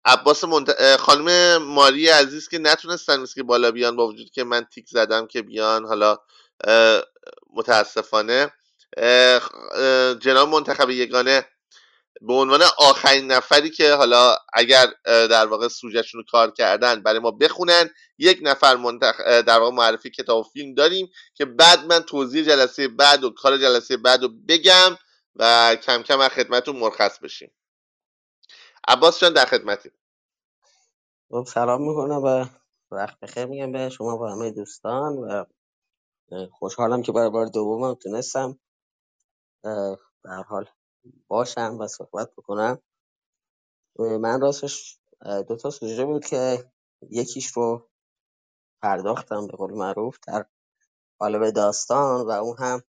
[0.05, 0.97] عباس منت...
[0.97, 5.43] خانم ماری عزیز که نتونستن که بالا بیان با وجود که من تیک زدم که
[5.43, 6.19] بیان حالا
[7.51, 8.53] متاسفانه.
[10.21, 11.47] جناب منتخب یگانه
[12.21, 17.31] به عنوان آخرین نفری که حالا اگر در واقع سوژهشون رو کار کردن برای ما
[17.31, 19.21] بخونن یک نفر منتخ...
[19.21, 23.59] در واقع معرفی کتاب و فیلم داریم که بعد من توضیح جلسه بعد و کار
[23.59, 24.99] جلسه بعد رو بگم
[25.37, 27.53] و کم کم از خدمتون مرخص بشیم.
[28.89, 29.91] عباس جان در خدمتی
[31.31, 32.47] خب سلام می‌کنم و
[32.91, 35.45] وقت بخیر میگم به شما و همه دوستان و
[36.53, 38.59] خوشحالم که برای بار دومم تونستم
[40.25, 40.67] در حال
[41.29, 42.83] باشم و صحبت بکنم.
[43.99, 45.01] من راستش
[45.49, 46.71] دو تا سوژه بود که
[47.11, 47.89] یکیش رو
[48.83, 50.47] پرداختم به قول معروف در
[51.19, 52.83] قالب داستان و اون هم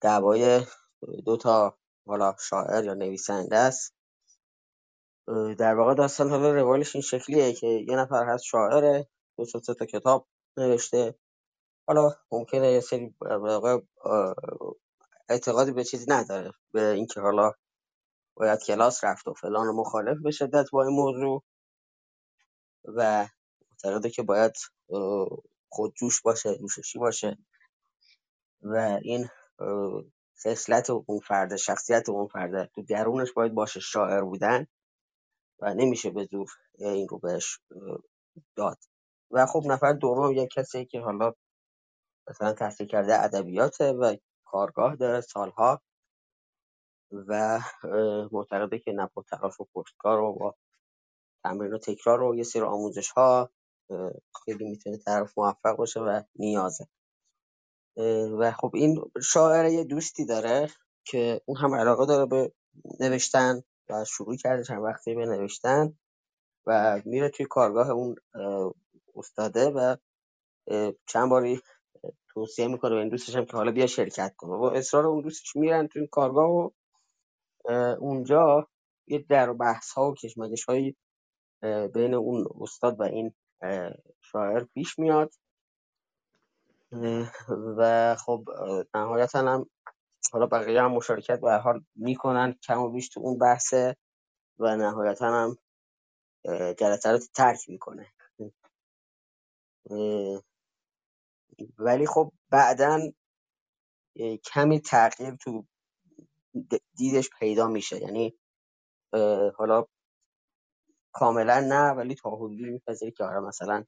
[0.00, 0.66] دعوای
[1.24, 3.94] دو تا حالا شاعر یا نویسنده است.
[5.58, 9.08] در واقع داستان حالا روالش این شکلیه که یه نفر هست شاعره
[9.38, 11.18] دو تا تا کتاب نوشته.
[11.88, 13.14] حالا ممکنه یه سری
[15.28, 16.52] اعتقادی به چیزی نداره.
[16.72, 17.52] به اینکه حالا
[18.34, 21.44] باید کلاس رفت و فلان مخالف به شدت با این موضوع
[22.84, 23.28] و
[23.70, 24.52] معتقده که باید
[25.68, 27.38] خودجوش باشه جوششی باشه
[28.62, 29.28] و این
[30.44, 34.66] خصلت اون فرد شخصیت اون فرد تو درونش باید باشه شاعر بودن
[35.60, 36.48] و نمیشه به زور
[36.78, 37.60] این رو بهش
[38.56, 38.78] داد.
[39.30, 41.32] و خب نفر دوم یک کسی که حالا
[42.30, 44.16] مثلا تحصیل کرده ادبیات و
[44.50, 45.80] کارگاه داره سالها
[47.12, 47.60] و
[48.32, 50.54] معتقده که و تراش و پشتکار و با
[51.44, 53.50] تمرین و تکرار و یه سری آموزش ها
[54.44, 56.86] خیلی می‌تونه طرف موفق باشه و نیازه.
[58.38, 60.68] و خب این شاعر یه دوستی داره
[61.04, 62.52] که اون هم علاقه داره به
[63.00, 65.98] نوشتن و شروع کرده چند وقتی به نوشتن
[66.66, 68.16] و میره توی کارگاه اون
[69.16, 69.96] استاده و
[71.06, 71.60] چند باری
[72.38, 75.56] توصیه می‌کنه به این دوستش هم که حالا بیا شرکت کنه و اصرار اون دوستش
[75.56, 76.70] میرن توی کارگاه و
[78.00, 78.68] اونجا
[79.06, 80.94] یه در بحث ها و کشمکش های
[81.94, 83.34] بین اون استاد و این
[84.20, 85.30] شاعر پیش میاد.
[87.78, 88.44] و خب
[88.94, 89.66] نهایتا هم
[90.32, 93.96] حالا بقیه هم مشارکت به حال می‌کنن کم و بیش تو اون بحثه
[94.58, 95.56] و نهایتا هم
[96.78, 98.06] جلسه رو ترک می‌کنه.
[101.78, 103.00] ولی خب بعدا
[104.44, 105.66] کمی تغییر تو
[106.96, 108.00] دیدش پیدا میشه.
[108.00, 108.38] یعنی
[109.56, 109.86] حالا
[111.12, 113.84] کاملا نه ولی تا حدودی میپذیره که آره مثلا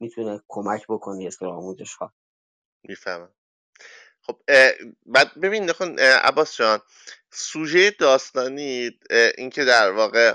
[0.00, 2.12] می‌تونه کمک بکنه از آموزش ها
[2.82, 3.34] می‌فهمم.
[4.20, 4.40] خب
[5.06, 6.80] بعد ببین نکن عباس جان
[7.32, 8.90] سوژه داستانی
[9.38, 10.34] اینکه در واقع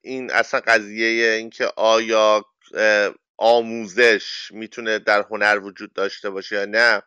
[0.00, 2.44] این اصلا قضیه اینکه آیا
[3.40, 7.02] آموزش می‌تونه در هنر وجود داشته باشه یا نه.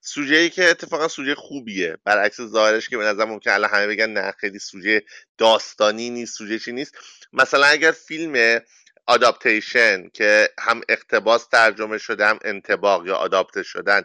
[0.00, 1.96] سوژه ای که اتفاقا سوژه خوبیه.
[2.04, 5.02] برعکس ظاهرش که به نظر ممکن الان همه بگن نه خیلی سوژه
[5.38, 6.94] داستانی نیست سوژه چی نیست.
[7.32, 8.60] مثلا اگر فیلم
[9.06, 14.02] آداپتیشن که هم اقتباس ترجمه شده هم انتباق یا آداپته شدن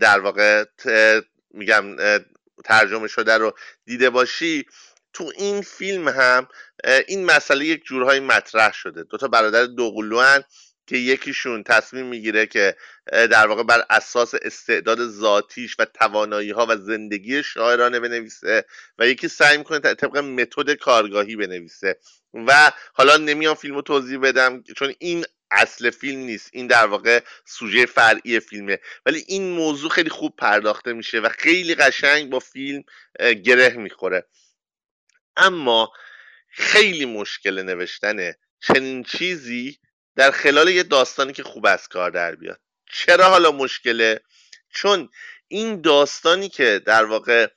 [0.00, 0.64] در واقع
[1.50, 1.96] میگم
[2.64, 3.52] ترجمه شده رو
[3.84, 4.66] دیده باشی
[5.12, 6.48] تو این فیلم هم
[7.08, 9.02] این مسئله یک جورهایی مطرح شده.
[9.02, 10.44] دوتا برادر دوقلوان
[10.86, 12.76] که یکیشون تصمیم می‌گیره که
[13.12, 18.64] در واقع بر اساس استعداد ذاتیش و توانایی ها و زندگی شاعرانه بنویسه
[18.98, 21.98] و یکی سعی می‌کنه طبق متد کارگاهی بنویسه.
[22.34, 27.20] و حالا نمیام فیلم رو توضیح بدم چون این اصل فیلم نیست این در واقع
[27.44, 28.78] سوژه فرعی فیلمه.
[29.06, 32.84] ولی این موضوع خیلی خوب پرداخته میشه و خیلی قشنگ با فیلم
[33.44, 34.26] گره می‌خوره.
[35.36, 35.92] اما
[36.48, 39.78] خیلی مشکل نوشتن چنین چیزی
[40.16, 42.60] در خلال یه داستانی که خوب از کار در بیاد.
[42.92, 44.20] چرا حالا مشکله؟
[44.70, 45.08] چون
[45.48, 47.48] این داستانی که در واقع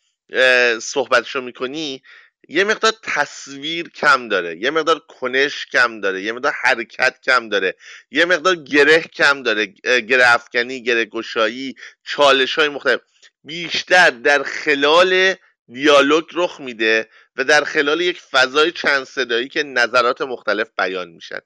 [0.79, 2.03] صحبتشو می‌کنی
[2.49, 7.75] یه مقدار تصویر کم داره یه مقدار کنش کم داره یه مقدار حرکت کم داره
[8.11, 9.65] یه مقدار گره کم داره
[10.01, 12.99] گره افکنی گره گشایی چالش های مختلف.
[13.43, 15.35] بیشتر در خلال
[15.67, 21.39] دیالوگ رخ میده و در خلال یک فضای چند صدایی که نظرات مختلف بیان میشن.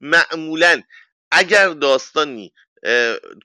[0.00, 0.82] معمولا
[1.30, 2.52] اگر داستانی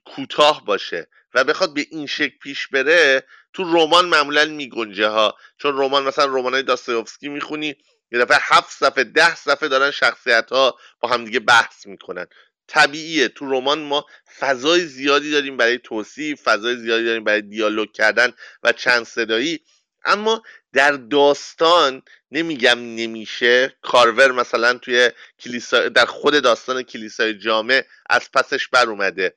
[0.04, 5.36] کوتاه باشه و بخواد به این شکل پیش بره تو رمان معمولا میگنجه ها.
[5.58, 7.76] چون رمان مثلا رمان های داستایوفسکی می‌خونی
[8.12, 12.26] یه دفعه هفت صفحه ده صفحه دارن شخصیت ها با همدیگه بحث می‌کنن.
[12.68, 13.28] طبیعیه.
[13.28, 14.06] تو رمان ما
[14.38, 19.60] فضای زیادی داریم برای توصیف فضای زیادی داریم برای دیالوگ کردن و چند صدایی
[20.04, 20.42] اما
[20.72, 23.76] در داستان نمیگم نمیشه.
[23.82, 29.34] کارور مثلا توی کلیسا در خود داستان کلیسای جامع از پسش بر اومده.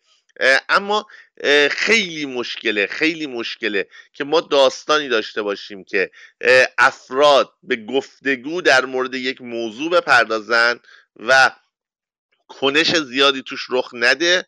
[0.69, 1.07] اما
[1.71, 6.11] خیلی مشکله خیلی مشکله که ما داستانی داشته باشیم که
[6.77, 10.79] افراد به گفتگو در مورد یک موضوع بپردازن
[11.15, 11.51] و
[12.47, 14.45] کنش زیادی توش رخ نده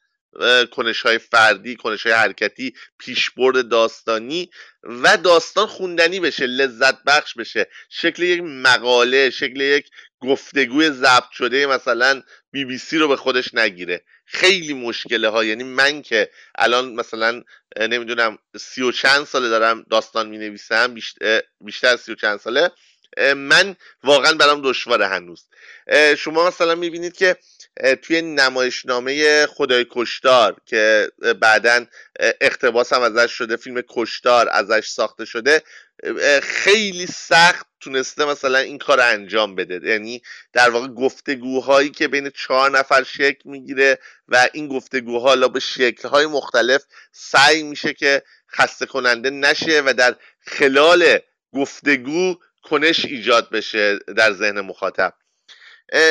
[0.71, 4.49] کنش های فردی کنش های حرکتی پیشبرد داستانی
[4.83, 7.67] و داستان خوندنی بشه لذت بخش بشه.
[7.89, 9.89] شکل یک مقاله شکل یک
[10.19, 14.01] گفتگوی ضبط شده مثلا بی بی سی رو به خودش نگیره.
[14.25, 17.43] خیلی مشکله ها یعنی من که الان مثلا
[17.79, 20.93] نمی‌دونم سی و چند ساله دارم داستان می نویسم
[21.61, 22.71] بیشتر, سی و چند ساله
[23.35, 25.47] من واقعا برام دشواره هنوز.
[26.17, 27.37] شما مثلا می‌بینید که
[28.01, 31.85] توی نمایشنامه خدای کشتار که بعدا
[32.19, 35.61] اقتباس هم ازش شده فیلم کشتار ازش ساخته شده
[36.43, 39.89] خیلی سخت تونسته مثلا این کار انجام بده.
[39.89, 40.21] یعنی
[40.53, 46.25] در واقع گفتگوهایی که بین چهار نفر شکل می‌گیره و این گفتگوها حالا به شکلهای
[46.25, 51.19] مختلف سعی میشه که خسته کننده نشه و در خلال
[51.53, 55.13] گفتگو کنش ایجاد بشه در ذهن مخاطب.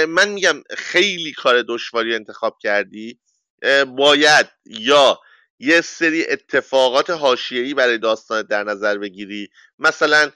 [0.09, 3.19] من میگم خیلی کار دشواری انتخاب کردی.
[3.87, 5.21] باید یا
[5.59, 9.49] یه سری اتفاقات حاشیه‌ای برای داستان در نظر بگیری.
[9.79, 10.31] مثلا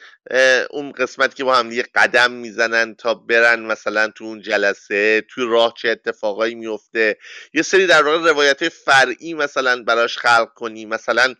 [0.71, 5.45] اون قسمت که با هم یه قدم می‌زنن تا برن مثلا تو اون جلسه توی
[5.49, 7.19] راه چه اتفاقایی میفته
[7.55, 10.87] یه سری در واقع روایت فرعی مثلا براش خلق کنی.
[10.87, 11.35] مثلا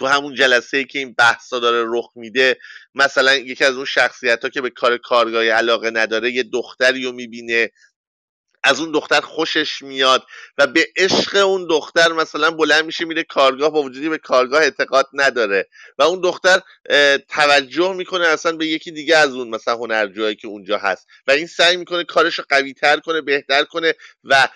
[0.00, 2.58] تو همون جلسه ای که این بحثا داره رخ میده
[2.96, 7.12] مثلا یکی از اون شخصیت ها که به کار کارگاهی علاقه نداره یه دختری رو
[7.12, 7.70] می‌بینه.
[8.64, 10.22] از اون دختر خوشش میاد
[10.58, 15.06] و به عشق اون دختر مثلا بلند میشه میره کارگاه با وجودی به کارگاه اعتقاد
[15.12, 15.68] نداره
[15.98, 16.60] و اون دختر
[17.28, 21.46] توجه می‌کنه اصلا به یکی دیگه از اون مثلا هنرجوهایی که اونجا هست و این
[21.46, 24.48] سعی می‌کنه کارش رو قوی تر کنه بهتر کنه و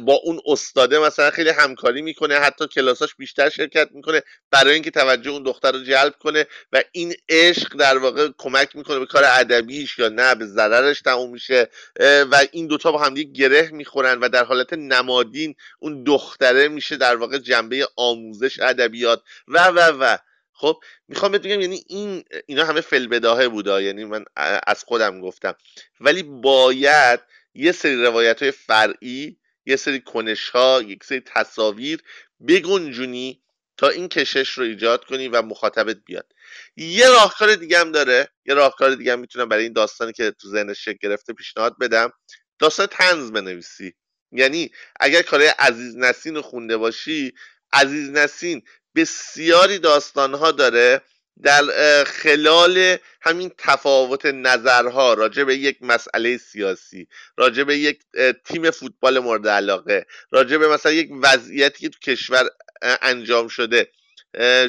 [0.00, 5.30] با اون استاده مثلا خیلی همکاری می‌کنه حتی کلاساش بیشتر شرکت می‌کنه برای اینکه توجه
[5.30, 9.98] اون دختر رو جلب کنه و این عشق در واقع کمک می‌کنه به کار ادبیش
[9.98, 11.68] یا نه به ضررش تموم میشه
[12.00, 13.14] و این دوتا با هم
[13.48, 19.68] گره می‌خورن و در حالت نمادین اون دختره میشه در واقع جنبه آموزش ادبیات و
[19.68, 20.16] و و.
[20.52, 24.24] خب می‌خوام بگم یعنی این اینا همه فلبداهه بوده یعنی من
[24.66, 25.54] از خودم گفتم.
[26.00, 27.20] ولی باید
[27.54, 32.02] یه سری روایت های فرعی یه سری کنش ها یک سری تصاویر
[32.48, 33.42] بگنجونی
[33.76, 36.32] تا این کشش رو ایجاد کنی و مخاطبت بیاد.
[36.76, 38.28] یه راهکار دیگه هم داره.
[38.46, 42.12] یه راهکار دیگه هم می‌تونم برای این داستانی که تو ذهنش شکل گرفته پیشنهاد بدم.
[42.58, 43.94] داستان تنز بنویسی.
[44.32, 44.70] یعنی
[45.00, 47.34] اگر کارهای عزیز نسین رو خونده باشی
[47.72, 48.62] عزیز نسین
[48.94, 51.00] بسیاری داستانها داره
[51.42, 51.62] در
[52.04, 58.00] خلال همین تفاوت نظرها راجع به یک مسئله سیاسی راجع به یک
[58.44, 62.48] تیم فوتبال مورد علاقه راجع به مثلا یک وضعیتی که تو کشور
[62.82, 63.90] انجام شده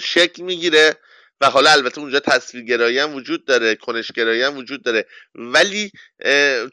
[0.01, 0.97] شکل می‌گیره.
[1.41, 5.05] و حالا البته اونجا تصویرگرایی هم وجود داره کنشگرایی هم وجود داره.
[5.35, 5.91] ولی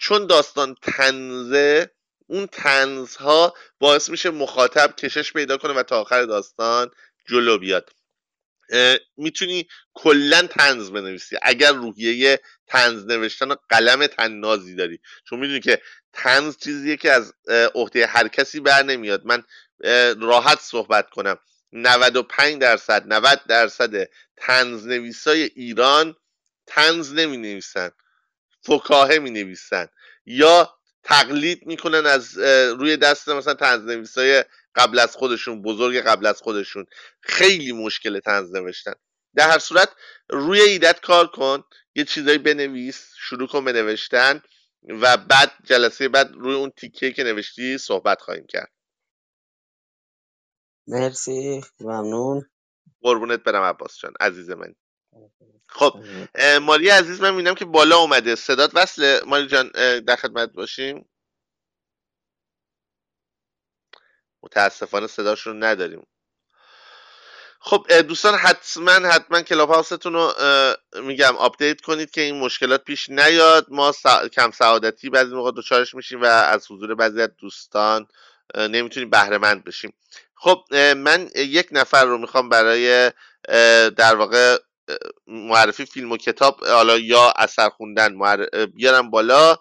[0.01, 1.91] چون داستان تنزه
[2.27, 6.91] اون تنزها باعث میشه مخاطب کشش پیدا کنه و تا آخر داستان
[7.29, 7.91] جلو بیاد.
[9.17, 11.37] می‌تونی کلا تنز بنویسی.
[11.43, 15.01] اگر روحیه تنز نوشتن و قلم تنازی داری.
[15.29, 15.83] چون می‌دونی که
[16.13, 17.35] تنز چیزیه که از
[17.75, 19.23] عهده هر کسی بر نمیاد.
[19.25, 19.43] من
[20.21, 21.39] راحت صحبت کنم.
[21.77, 26.16] 95 درصد 90 درصد تنز نویسای ایران
[26.66, 27.90] تنز نمی نویسن
[28.62, 29.89] فکاهه می نویسن
[30.27, 32.39] یا تقلید می‌کنن از
[32.78, 34.44] روی دست مثلا تنز نویسای
[34.74, 36.86] قبل از خودشون بزرگ قبل از خودشون.
[37.20, 38.94] خیلی مشکل تنز نوشتن.
[39.35, 39.89] در هر صورت
[40.28, 44.43] روی ایدت کار کن یه چیزایی بنویس شروع کن به نوشتن
[44.89, 48.70] و بعد جلسه بعد روی اون تیکه که نوشتی صحبت خواهیم کرد.
[50.89, 52.51] مرسی ممنون.
[53.03, 54.75] قربونت برم عباس جان عزیز من.
[55.69, 56.05] خب
[56.63, 58.35] ماری عزیز من می‌بینم که بالا اومده.
[58.35, 59.21] صدات وصله.
[59.27, 61.09] ماری جان در خدمت باشیم.
[64.43, 66.07] متاسفانه صداش رو نداریم.
[67.61, 70.33] خب دوستان حتما حتما Clubhouse تون رو
[71.03, 73.67] میگم update کنید که این مشکلات پیش نیاد.
[73.69, 73.93] ما
[74.33, 78.07] کم سعادتی بعضی موقع دچارش میشیم و از حضور بعضی از دوستان
[78.55, 79.93] نمی‌تونیم بهره مند بشیم.
[80.35, 80.64] خب
[80.97, 83.12] من یک نفر رو می‌خوام برای
[83.90, 84.59] در واقع
[85.27, 88.36] معرفی فیلم و کتاب حالا یا اثر خوندن
[88.66, 89.56] بیارم بالا.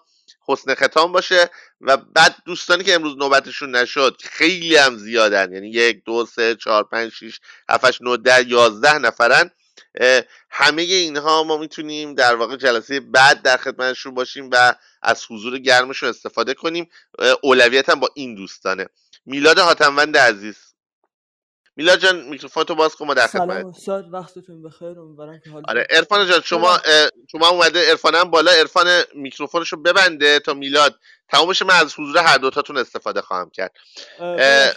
[0.48, 1.50] حسن ختام باشه
[1.80, 5.52] و بعد دوستانی که امروز نوبتشون نشد خیلی هم زیادن.
[5.52, 9.50] یعنی یک دو سه چهار پنج شیش هفتش نو ده یازده نفرن.
[10.50, 16.08] همه اینها ما می‌تونیم در واقع جلسه بعد در خدمتشون باشیم و از حضور گرمشون
[16.08, 16.90] استفاده کنیم.
[17.42, 18.86] اولویت هم با این دوستانه.
[19.26, 20.56] میلاد حاتموند عزیز.
[21.78, 25.86] میلاد جان میکروفون تو باز کن ما در سلام استاد وقتتون بخیر امیدوارم که آره
[25.90, 26.78] عرفان جان شما
[27.32, 28.52] شما اومده عرفان هم بالا.
[28.52, 30.98] عرفان میکروفونش رو ببنده تا میلاد.
[31.28, 33.72] تمامش من از حضور هر دوتاتون استفاده خواهم کرد.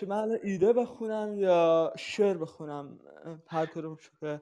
[0.08, 3.00] من ایده بخونم یا شعر بخونم؟
[3.48, 4.42] هر کدوم که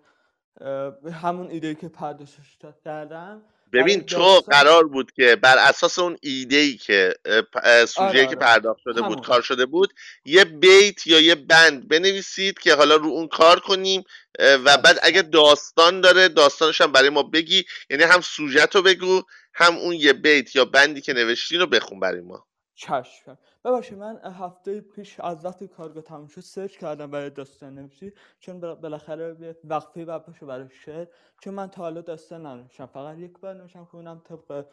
[1.22, 3.42] همون ایده که پردازش کردم.
[3.74, 7.14] ببین تو قرار بود که بر اساس اون ایده ای که
[7.88, 8.36] سوژه آره که آره.
[8.36, 9.94] پرداخت شده بود کار شده بود
[10.26, 14.04] یه بیت یا یه بند بنویسید که حالا رو اون کار کنیم
[14.40, 19.24] و بعد اگه داستان داره داستانش هم برای ما بگی یعنی هم سوژه رو بگو
[19.54, 22.48] هم اون یه بیت یا بندی که نوشتین رو بخون برای ما.
[22.78, 23.38] چشم.
[23.66, 28.60] ببخشید من هفته پیش از وقتی کارگاه تموم شد سرچ کردم برای داستان نویسی چون
[28.60, 31.08] بالاخره وقفه باید باشه برای شعر.
[31.41, 34.66] چون من تا حالا داستان ننوشتم فقط یک بار نوشتم که اونم طبق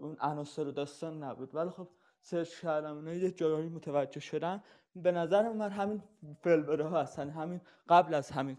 [0.00, 1.54] اون عناصر داستان نبود.
[1.54, 1.88] ولی خب
[2.20, 4.62] سرچ کردم اونها یه جایی متوجه شدم
[4.96, 6.02] به نظر من همین
[6.42, 7.30] فلبره ها هستن.
[7.30, 8.58] همین قبل از همین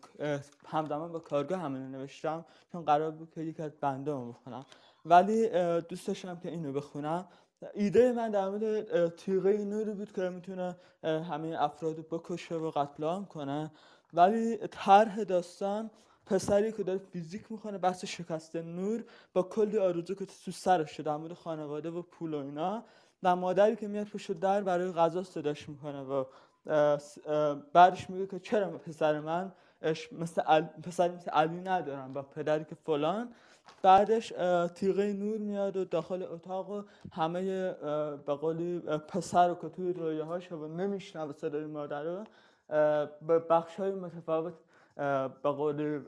[0.65, 4.65] همزمان با کارگاه همین نوشتم چون قرار بود که یک از بنده بخونم.
[5.05, 5.49] ولی
[5.81, 7.27] دوست داشتم که اینو بخونم.
[7.73, 13.25] ایده من در مورد تیغه نوری بود که می‌تونه همه افراد بکشه و قتل عام
[13.25, 13.71] کنه.
[14.13, 15.89] ولی طرح داستان
[16.25, 19.03] پسری که داره فیزیک می‌کنه بحث شکست نور
[19.33, 22.83] با کلی آرزو که تو سرش در مورد خانواده و پول و اینا.
[23.23, 26.23] و مادری که میاد پشت در برای غذا صداش می‌کنه و
[27.73, 29.51] بعدش میگه که چرا پسر من
[30.11, 33.33] مثل پسری مثل علی ندارم با پدری که فلان.
[33.81, 34.33] بعدش
[34.75, 37.71] تیغه نور میاد و داخل اتاق و همه
[38.25, 42.23] به قولی پسر رو که توی رویه هاش و نمیشنوه صدای مادر رو
[43.27, 44.53] به بخش های متفاوت
[45.43, 45.99] به قولی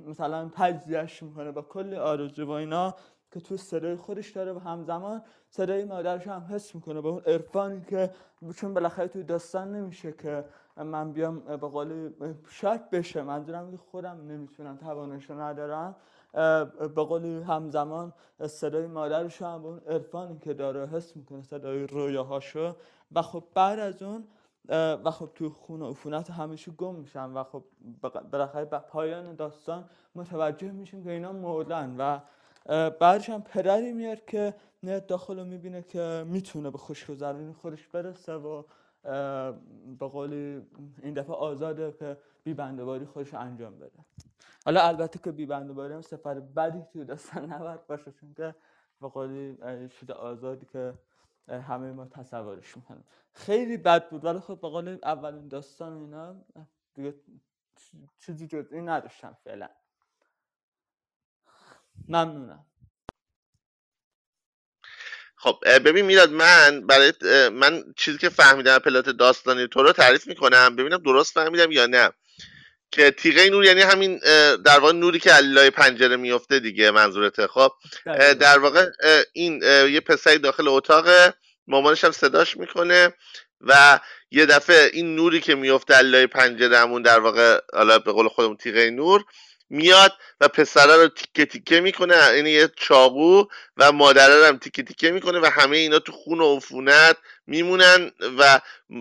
[0.00, 2.94] مثلا تجزیهش می‌کنه با کلی آرزو و اینا
[3.32, 7.80] که تو صدای خودش داره و همزمان صدای مادرش هم حس می‌کنه به اون عرفانی
[7.80, 8.10] که
[8.56, 10.44] چون بالاخره توی داستان نمیشه که
[10.76, 12.12] من بیام به قول
[12.48, 15.96] شاید بشه منظورم که خودم نمی‌تونم توانش ندارم.
[16.78, 18.12] به قول همزمان
[18.46, 22.76] صدای مادرش هم اون عرفانی که داره حس می‌کنه صدای رویاهاشو.
[23.14, 24.24] و خب بعد از اون
[25.04, 27.64] و خب توی خون و عفونت همیشه گم میشن و خب
[28.32, 29.84] بالاخره به پایان داستان
[30.14, 32.20] متوجه میشیم که اینا مردن و
[32.90, 38.34] بعدش هم پدری میاد که نه داخل رو می‌بینه که می‌تونه به خوشگذرانی خودش برسه
[38.34, 38.62] و
[39.98, 40.62] به قول
[41.02, 43.98] این دفعه آزاده که بی بندباری خودش انجام بده.
[44.64, 48.54] حالا البته که بی بندباری هم سفر بدی توی داستان نباید باشه چون که
[49.00, 50.94] به قول شد آزادی که
[51.48, 53.04] همه ما تصورش می‌کنیم.
[53.32, 56.36] خیلی بد بود ولی خب به قول اولین داستان اینا
[56.94, 57.14] دیگه
[58.18, 59.68] چیزی جز این نداشتم فعلا.
[62.08, 62.66] ممنونم.
[65.42, 67.12] خب ببین میلاد من برای
[67.48, 70.76] من چیزی که فهمیدم پلات داستانی تو رو تعریف می‌کنم.
[70.76, 72.10] ببینم درست فهمیدم یا نه.
[72.90, 74.18] که تیغه نور یعنی همین
[74.64, 77.46] در واقع نوری که علای پنجره میفته دیگه منظورته.
[77.46, 77.72] خب
[78.40, 78.86] در واقع
[79.32, 81.06] این یه پسری داخل اتاق
[81.66, 83.14] مامانش هم صداش می‌کنه
[83.60, 84.00] و
[84.30, 88.56] یه دفعه این نوری که میفته علای پنجره همون در واقع حالا به قول خودمون
[88.56, 89.24] تیغه نور
[89.72, 92.16] میاد و پسره رو تیکه تیکه می‌کنه.
[92.36, 93.44] یعنی یه چاقو
[93.76, 97.16] و مادره هم تیکه تیکه می‌کنه و همه اینا تو خون و عفونت
[97.46, 98.60] میمونن و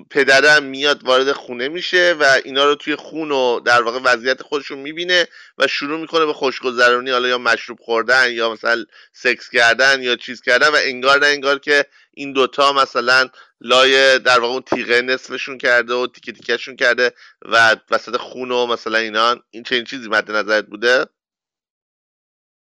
[0.10, 4.78] پدرم میاد وارد خونه میشه و اینا رو توی خون و در واقع وضعیت خودشون
[4.78, 5.28] می‌بینه
[5.58, 10.42] و شروع می‌کنه به خوشگذرانی حالا یا مشروب خوردن یا مثلا سکس کردن یا چیز
[10.42, 13.30] کردن و انگار نه انگار که این دوتا مثلا
[13.62, 17.12] لای در واقع اون تیغه نصفشون کرده و تیکه تیکهشون کرده
[17.42, 21.06] و وسط خون و مثلا اینا این چنین چیزی مد نظرت بوده؟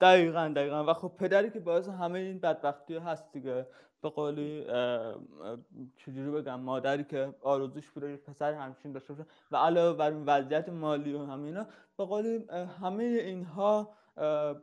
[0.02, 0.92] دقیقا دقیقا.
[0.92, 3.68] و خب پدری که باعث همه این بدبختی هست دیگه.
[4.02, 4.66] به قولی
[5.98, 10.70] چجوری بگم مادری که آرزوش بوده پسر همچین داشته باشه و علاوه بر این وضعیت
[10.70, 11.68] مالی و همینا
[11.98, 12.46] به قولی
[12.82, 13.96] همه اینها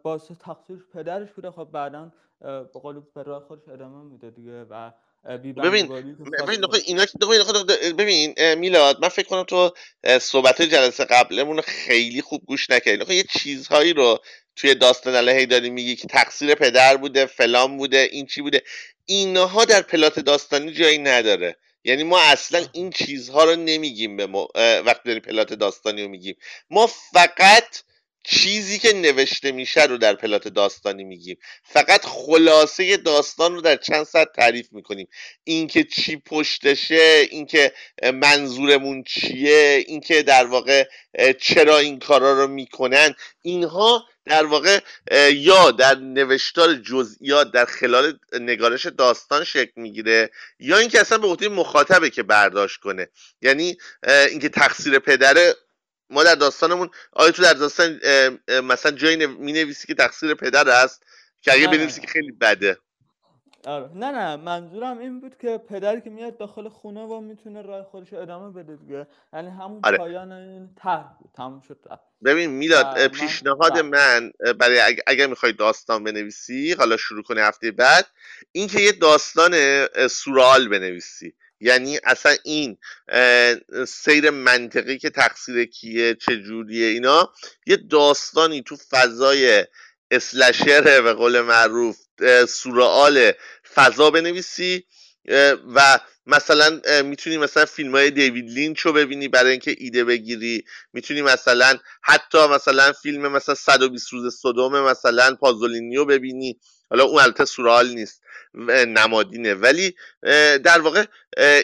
[0.03, 1.51] باعث تقصیر پدرش بوده.
[1.51, 4.91] خب بعدا به قول به راه خودش ادامه میده دیگه و
[5.65, 5.89] ببین
[6.43, 7.07] ببین اینا
[7.99, 9.73] ببین میلاد من فکر کنم تو
[10.21, 13.15] صحبت جلسه قبلمون خیلی خوب گوش نکردی.
[13.15, 14.19] یه چیزهایی رو
[14.57, 18.63] توی داستان الهی داری میگی که تقصیر پدر بوده فلان بوده این چی بوده.
[19.05, 21.57] اینها در پلات داستانی جایی نداره.
[21.85, 24.27] یعنی ما اصلا این چیزها رو نمیگیم به
[24.87, 26.37] وقتی داریم پلات داستانی رو میگیم.
[26.71, 27.77] ما فقط
[28.29, 31.37] چیزی که نوشته میشه رو در پلات داستانی میگیم.
[31.65, 35.09] فقط خلاصه داستان رو در چند ساعت تعریف می‌کنیم.
[35.45, 37.73] اینکه چی پشتشه اینکه
[38.15, 40.85] منظورمون چیه اینکه در واقع
[41.41, 43.15] چرا این کارا رو می‌کنن.
[43.43, 44.81] اینها در واقع
[45.33, 51.49] یا در نوشتار جزئیات در خلال نگارش داستان شکل می‌گیره یا اینکه اصلا به عهده
[51.49, 53.09] مخاطبه که برداشت کنه.
[53.43, 53.77] یعنی
[54.31, 55.55] اینکه تقصیر پدره
[56.11, 58.01] ما در داستانمون آیا تو در داستان
[58.65, 61.03] مثلا جایی می نویسی که تقصیر پدر است؟
[61.41, 62.79] که اگه بنویسی که خیلی بده.
[63.65, 63.91] آره.
[63.95, 64.37] نه نه.
[64.37, 68.77] منظورم این بود که پدری که میاد داخل خونه و می‌تونه راه خودش ادامه بده
[68.77, 69.07] دیگه.
[69.33, 69.99] یعنی همون آره.
[69.99, 71.31] پایان این طرح بود.
[71.35, 71.79] تموم شد
[72.25, 77.71] ببین میلاد پیشنهاد من, من برای اگر, اگر می‌خوای داستان بنویسی حالا شروع کنی هفته
[77.71, 78.07] بعد
[78.53, 79.53] این که یه داستان
[80.09, 81.35] سورال بنویسی.
[81.61, 82.79] یعنی اصلا این
[83.89, 87.33] سیر منطقی که تقصیر کیه چجوریه اینا
[87.67, 89.65] یه داستانی تو فضای
[90.11, 91.99] اسلشره به قول معروف
[92.49, 93.33] سورئال
[93.75, 94.85] فضا بنویسی
[95.75, 100.65] و مثلا می‌تونی مثلا فیلم های دیوید لینچ رو ببینی برای اینکه ایده بگیری.
[100.93, 106.61] می‌تونی مثلا حتی مثلا فیلم مثلا 120 روز صدوم مثلا پازولینی ببینی.
[106.91, 108.23] حالا اون البته سورال نیست
[108.87, 109.55] نمادینه.
[109.55, 109.95] ولی
[110.65, 111.05] در واقع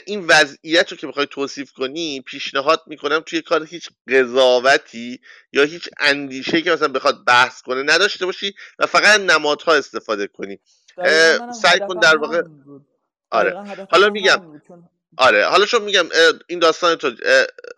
[0.07, 5.21] این وضعیت رو که بخوای توصیف کنی پیشنهاد می‌کنم توی کار هیچ قضاوتی
[5.53, 10.59] یا هیچ اندیشه که مثلا بخواد بحث کنه نداشته باشی و فقط نمادها استفاده کنی.
[11.63, 12.43] سعی کن در واقع
[13.31, 13.65] آره.
[13.91, 14.63] حالا میگم
[15.17, 16.07] آره حالا شو میگم
[16.47, 17.11] این داستان تو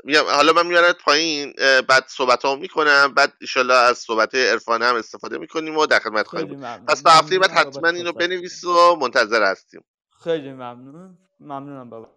[0.04, 1.54] میگم حالا من میارم پایین
[1.88, 6.26] بعد صحبت ها می‌کنم بعد ایشالله از صحبت عرفانه هم استفاده می‌کنیم و در خدمت
[6.26, 9.84] خواهیم پس تا هفته بعد حتما اینو بنویس و منتظر هستیم.
[10.24, 11.18] خیلی ممنون.
[11.40, 12.10] ممنونم بابا.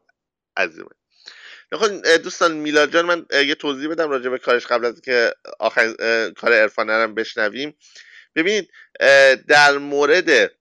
[0.57, 0.89] عزیزم
[2.23, 5.94] دوستان میلاد جان من یه توضیح بدم راجع به کارش قبل از که آخر
[6.38, 7.77] کار عرفانه رو بشنویم.
[8.35, 8.69] ببینید
[9.48, 10.52] در مورد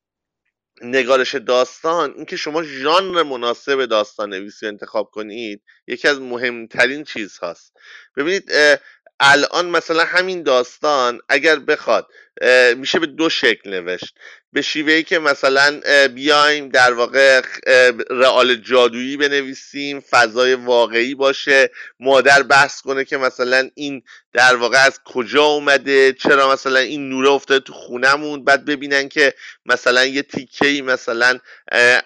[0.83, 7.73] نگارش داستان اینکه شما ژانر مناسب داستان نویسی انتخاب کنید یکی از مهمترین چیز هاست
[8.17, 8.53] ببینید
[9.21, 12.07] الان مثلا همین داستان اگر بخواد
[12.77, 14.15] میشه به دو شکل نوشت.
[14.53, 15.81] به شیوهی که مثلا
[16.15, 17.43] بیایم در واقع
[18.11, 21.71] رئال جادویی بنویسیم فضای واقعی باشه
[22.01, 24.03] مادر بحث کنه که مثلا این
[24.33, 29.35] در واقع از کجا اومده چرا مثلا این نوره افتاده تو خونمون بعد ببینن که
[29.67, 31.39] مثلا یه تیکه مثلا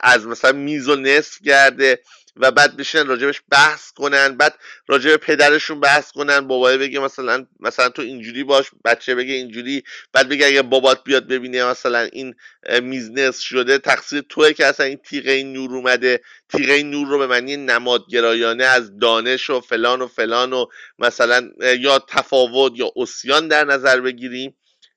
[0.01, 1.99] از مثلا میز و نصف کرده
[2.41, 4.59] و بعد بشینن راجبش بحث کنن بعد
[4.89, 10.29] راجب پدرشون بحث کنن بابای بگه مثلا مثلا تو اینجوری باش بچه بگه اینجوری بعد
[10.29, 12.35] بگه اگه بابات بیاد ببینه مثلا این
[12.83, 16.21] میزنس شده تقصیر توه که اصلا این تیغه نور اومده.
[16.49, 20.67] تیغه نور رو به معنی نمادگرایانه از دانش و فلان و فلان و
[20.99, 24.57] مثلا یا تفاوت یا اسیان در نظر بگیریم.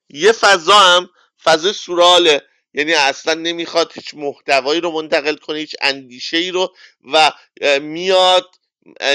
[0.09, 1.09] یه فضا هم
[1.43, 2.41] فضای سوراله.
[2.73, 6.75] یعنی اصلا نمی‌خواد هیچ محتوایی رو منتقل کنه هیچ اندیشه ای رو
[7.13, 7.31] و
[7.81, 8.55] میاد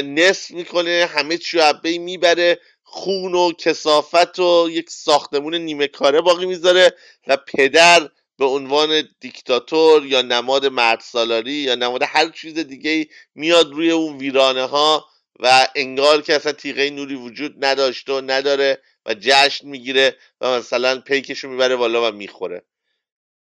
[0.05, 6.47] نصف می‌کنه همه چی عبه می‌بره خون و کسافت و یک ساختمون نیمه کاره باقی
[6.47, 6.93] می‌ذاره
[7.26, 8.09] و پدر
[8.39, 14.18] به عنوان دیکتاتور یا نماد مرد سالاری یا نماد هر چیز دیگه میاد روی اون
[14.18, 15.06] ویرانه ها
[15.40, 21.01] و انگار که اصلا تیغه نوری وجود نداشته و نداره و جشن می‌گیره و مثلا
[21.01, 22.62] پیکشو می‌بره بالا و می‌خوره.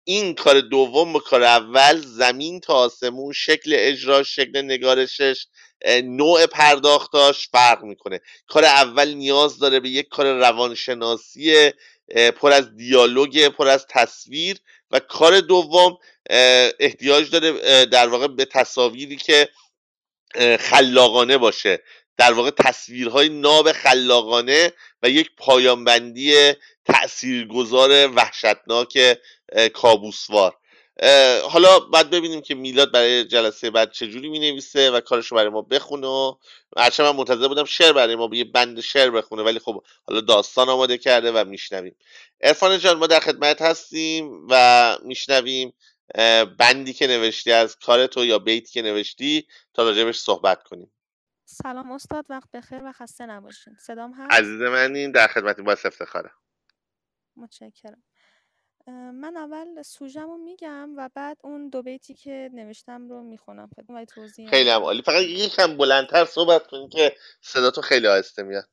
[0.09, 5.45] این کار دوم با کار اول زمین تا آسمون شکل اجرا شکل نگارشش
[6.03, 8.19] نوع پرداختاش فرق می‌کنه.
[8.47, 11.71] کار اول نیاز داره به یک کار روانشناسی
[12.35, 14.57] پر از دیالوگ پر از تصویر
[14.91, 15.97] و کار دوم
[16.79, 19.49] احتیاج داره در واقع به تصاویری که
[20.59, 21.83] خلاقانه باشه.
[22.17, 24.73] در واقع تصویرهای ناب خلاقانه
[25.03, 26.53] و یک پایانبندی
[26.89, 29.17] تاثیرگذار وحشتناک
[29.73, 30.55] کابوسوار.
[31.49, 35.61] حالا بعد ببینیم که میلاد برای جلسه بعد چجوری می نویسه و کارشو برای ما
[35.61, 36.35] بخونه و
[36.77, 40.69] هرچند من منتظر بودم شعر برای ما یه بند شعر بخونه ولی خب حالا داستان
[40.69, 41.95] آماده کرده و میشنویم.
[42.41, 45.73] ارفان جان ما در خدمت هستیم و میشنویم
[46.57, 49.47] بندی که نوشتی از کار تو یا بیتی که نوشتی.
[49.73, 50.91] تا راجبش صحبت کنیم.
[51.45, 53.75] سلام استاد وقت بخیر و خسته نباشین.
[53.79, 55.65] صدام هست؟ عزیز منیم در خدمتیم.
[55.65, 56.31] باعث افتخاره
[57.39, 58.03] متشکرم.
[59.13, 64.49] من اول سوژمو میگم و بعد اون دو بیتی که نوشتم رو می‌خونم خدمت توضیح
[64.49, 65.01] خیلی هم عالی.
[65.01, 68.69] فقط یکم بلندتر صحبت کنی که صدا تو خیلی آهسته میاد.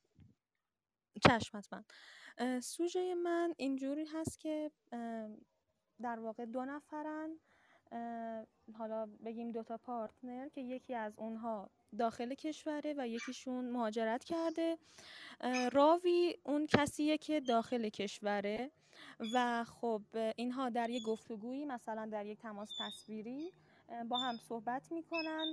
[1.29, 1.85] چشم حتما
[2.61, 4.71] سوژه من اینجوری هست که
[6.03, 7.41] در واقع دو نفرن
[8.79, 14.79] حالا بگیم دوتا پارتنر که یکی از اونها داخل کشوره و یکیشون مهاجرت کرده.
[15.73, 18.71] راوی اون کسیه که داخل کشوره
[19.35, 20.03] و خب
[20.37, 23.53] اینها در یک گفتگویی مثلا در یک تماس تصویری
[24.09, 25.47] با هم صحبت می‌کنن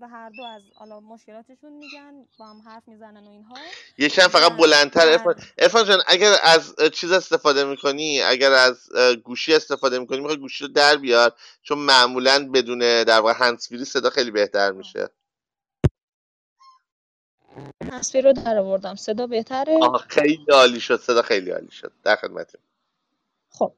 [0.00, 3.56] و هر دو از حالا مشکلاتشون میگن با هم حرف می‌زنن و اینها.
[3.98, 5.34] یکم فقط بلندتر.
[5.58, 8.88] ارفان جان اگر از چیز استفاده می‌کنی اگر از
[9.24, 11.32] گوشی استفاده می‌کنی می‌خوای گوشی رو در بیار
[11.62, 15.08] چون معمولا بدون در واقع هنسفیری صدا خیلی بهتر میشه.
[17.92, 18.94] هنسفری رو در آوردم.
[18.94, 21.00] صدا بهتره؟ آه خیلی عالی شد.
[21.00, 21.92] صدا خیلی عالی شد.
[22.04, 22.60] در خدمتیم
[23.50, 23.74] خب.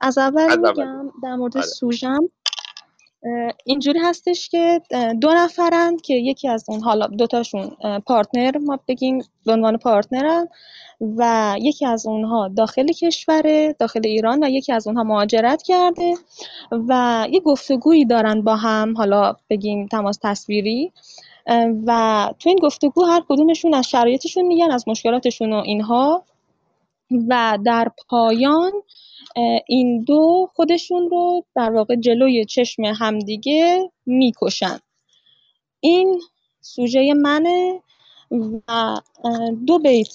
[0.00, 1.66] از اول میگم در مورد آره.
[1.66, 2.28] سوژم
[3.64, 4.80] اینجوری هستش که
[5.20, 10.48] دو نفرن که یکی از اون حالا دوتاشون پارتنر ما بگیم به عنوان پارتنرن
[11.00, 16.14] و یکی از اونها داخل کشور داخل ایران و یکی از اونها مهاجرت کرده
[16.88, 20.92] و یه گفتگویی دارن با هم حالا بگیم تماس تصویری
[21.86, 26.24] و تو این گفتگو هر کدومشون از شرایطشون میگن از مشکلاتشون و اینها
[27.28, 28.72] و در پایان
[29.66, 34.78] این دو خودشون رو در واقع جلوی چشم همدیگه می‌کشن.
[35.80, 36.20] این
[36.60, 37.82] سوژه منه
[38.68, 38.96] و
[39.66, 40.08] دو بیت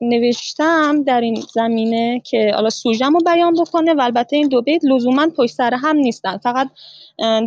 [0.00, 4.84] نوشتم در این زمینه که حالا سوژم رو بیان بکنه و البته این دو بیت
[4.84, 6.38] لزوما پشت سر هم نیستن.
[6.38, 6.70] فقط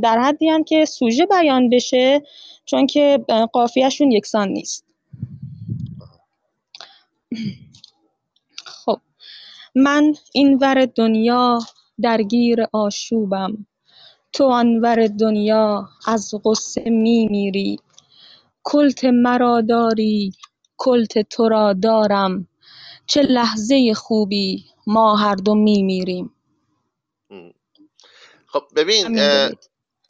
[0.03, 2.23] در حدی هم که سوژه بیان بشه
[2.65, 4.85] چون که قافیهشون یکسان نیست.
[9.75, 11.59] من این ور دنیا
[12.01, 13.67] درگیر آشوبم.
[14.33, 17.79] تو آنور دنیا از غصه می میری.
[18.63, 20.33] کلت مرا داری
[20.77, 22.47] کلت تو را دارم.
[23.07, 26.35] چه لحظه خوبی ما هر دو می میریم.
[28.47, 29.07] خب ببین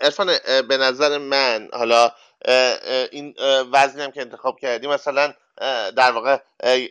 [0.01, 0.27] ارفان
[0.69, 2.11] به نظر من حالا
[3.11, 3.35] این
[3.73, 5.33] وزنی هم که انتخاب کردی مثلا
[5.97, 6.37] در واقع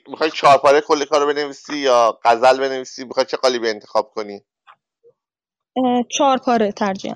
[0.09, 4.45] می‌خوای چهارپاره کل کار رو بنویسی یا غزل بنویسی؟ می‌خوای چه قالیبی انتخاب کنی؟
[6.09, 7.15] چهارپاره ترجیح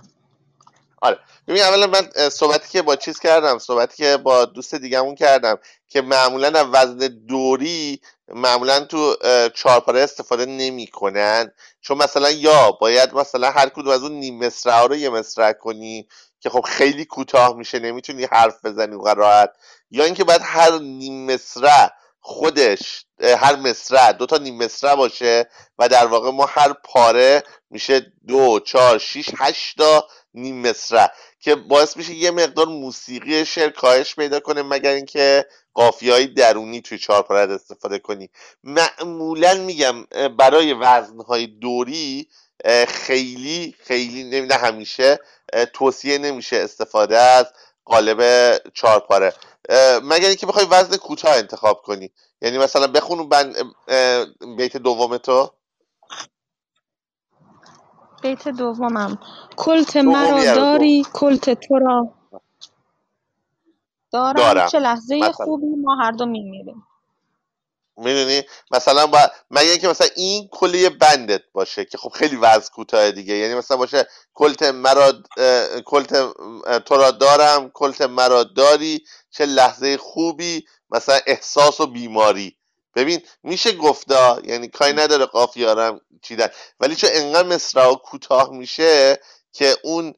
[1.02, 1.18] آره.
[1.48, 5.58] ببین اولا من صحبتی که با چیز کردم صحبتی که با دوست دیگهمون کردم
[5.88, 9.16] که معمولا از وزن دوری معمولا تو
[9.54, 11.52] چهارپاره استفاده نمی‌کنن.
[11.80, 16.08] چون مثلا یا باید مثلا هر کدوم از اون نیم مصرع رو یه مصرع کنی
[16.40, 19.50] که خب خیلی کوتاه میشه نمی‌تونی حرف بزنی و راحت
[19.90, 21.90] یا اینکه باید هر نیم مصرع
[22.20, 25.48] خودش هر مصرع دو تا نیم مصرع باشه
[25.78, 31.08] و در واقع ما هر پاره میشه دو چهار شیش هشتا نیم مصرع
[31.40, 36.80] که باعث میشه یه مقدار موسیقی شعر کاهش پیدا کنه مگر اینکه قافیه های درونی
[36.80, 38.30] توی چهار پارت استفاده کنی.
[38.64, 40.04] معمولا میگم
[40.38, 42.28] برای وزنهای دوری
[42.88, 45.20] خیلی خیلی نه همیشه
[45.72, 47.46] توصیه نمیشه استفاده از
[47.84, 48.22] قالب
[48.74, 49.34] چهار پاره.
[50.04, 52.10] مگر اینکه بخوای وزن کوتاه انتخاب کنی.
[52.42, 53.56] یعنی مثلا بخون بند
[54.56, 55.50] بیت دوم تو.
[58.22, 59.18] بیت دومم.
[59.56, 62.14] کلت مرا داری کلت تو را.
[64.12, 64.68] دارم, دارم.
[64.68, 65.46] چه لحظه مثلا.
[65.46, 66.87] خوبی ما هر دو میمیریم.
[67.98, 69.18] می‌دونی؟ مثلا با
[69.50, 73.34] مگه اینکه مثلا این کلیه بندت باشه که خب خیلی وزن کوتاه دیگه.
[73.34, 75.12] یعنی مثلا باشه کلت مرا
[75.84, 76.12] کلت
[76.84, 82.56] تو را دارم کلت مرا داری چه لحظه خوبی مثلا احساس و بیماری.
[82.96, 86.48] ببین میشه گفتا یعنی کاری نداره قافیارم چیدن.
[86.80, 89.20] ولی چون انقدر مصرع کوتاه میشه
[89.52, 90.14] که اون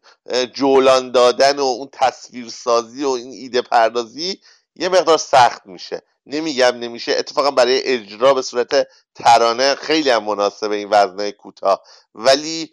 [0.55, 4.40] جولان دادن و اون تصویرسازی و این ایده پردازی
[4.77, 6.02] یه مقدار سخت میشه.
[6.31, 7.12] نمیگم نمیشه.
[7.12, 11.82] اتفاقا برای اجرا به صورت ترانه خیلی هم مناسبه این وزنهای کوتاه.
[12.15, 12.70] ولی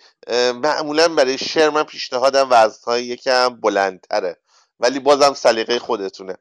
[0.53, 4.37] معمولا برای شعر من پیشنهادم وزنهای یکم بلندتره.
[4.79, 6.37] ولی بازم سلیقه خودتونه.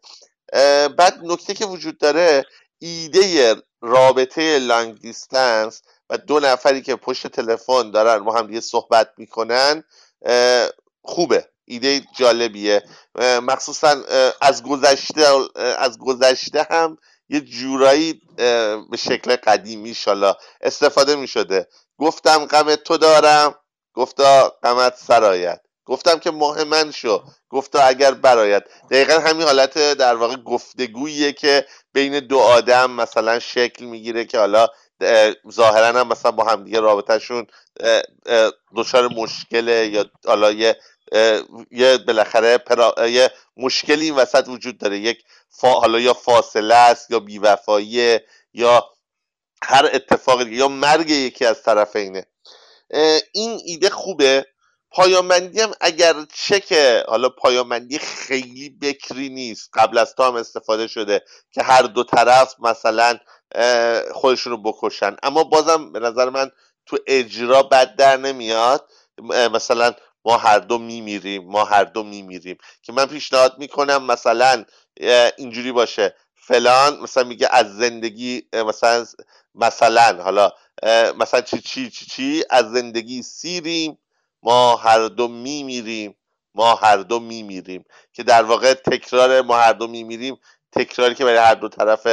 [0.96, 2.44] بعد نکته که وجود داره
[2.78, 9.12] ایده رابطه لانگ دیستنس و دو نفری که پشت تلفن دارن با هم دیگه صحبت
[9.16, 9.84] می‌کنن
[11.02, 11.48] خوبه.
[11.66, 12.82] ایده جالبیه.
[13.42, 13.96] مخصوصا
[14.40, 15.26] از گذشته
[15.78, 16.98] از گذشته هم
[17.28, 18.20] یه جورایی
[18.90, 21.68] به شکل قدیمی شالا استفاده می شده
[21.98, 23.54] گفتم غم تو دارم
[23.94, 30.36] گفتا غمت سرایت گفتم که ماه شو گفتا اگر برایت دقیقا همین حالت در واقع
[30.36, 34.68] گفتگوییه که بین دو آدم مثلا شکل می‌گیره که حالا
[35.50, 37.46] ظاهرا هم مثلا با همدیگه رابطهشون
[38.76, 40.76] دچار مشکله یا حالا یه
[41.70, 42.58] یه بالاخره
[42.98, 44.98] یه مشکلی این وسط وجود داره.
[44.98, 45.24] یک
[45.62, 48.18] حالا یا فاصله است یا بیوفایی
[48.54, 48.90] یا
[49.62, 52.26] هر اتفاقی یا مرگ یکی از طرفینه
[53.32, 54.46] این ایده خوبه.
[54.90, 59.70] پایامندی هم اگر چه که حالا پایامندی خیلی بکری نیست.
[59.74, 63.18] قبل از تو هم استفاده شده که هر دو طرف مثلا
[64.12, 65.16] خودشون رو بکشن.
[65.22, 66.50] اما بازم به نظر من
[66.86, 68.88] تو اجرا بد در نمیاد.
[69.52, 69.94] مثلا
[70.26, 72.56] ما هر دو میمیریم ما هر دو میمیریم.
[72.82, 74.64] که من پیشنهاد می‌کنم مثلا
[75.36, 76.14] اینجوری باشه.
[76.34, 79.06] فلان مثلا میگه از زندگی مثلا
[79.54, 80.52] مثلا حالا
[81.18, 83.98] مثلا چی چی چی چی؟ از زندگی سیریم.
[84.42, 86.16] ما هر دو میمیریم.
[86.54, 87.84] ما هر دو میمیریم.
[88.12, 90.36] که در واقع تکرار ما هر دو میمیریم
[90.72, 92.06] تکراری که برای هر دو طرف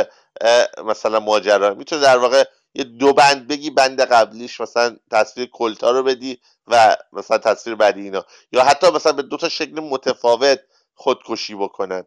[0.86, 1.74] مثلا ماجرا.
[1.74, 6.40] می‌تونه در واقع یه دو بند بگی بند قبلیش مثلا تصویر کلتا رو بدی.
[6.68, 8.26] و مثلا تصویر بعدی اینا.
[8.52, 10.60] یا حتی مثلا به دو تا شکل متفاوت
[10.94, 12.06] خودکشی بکنن.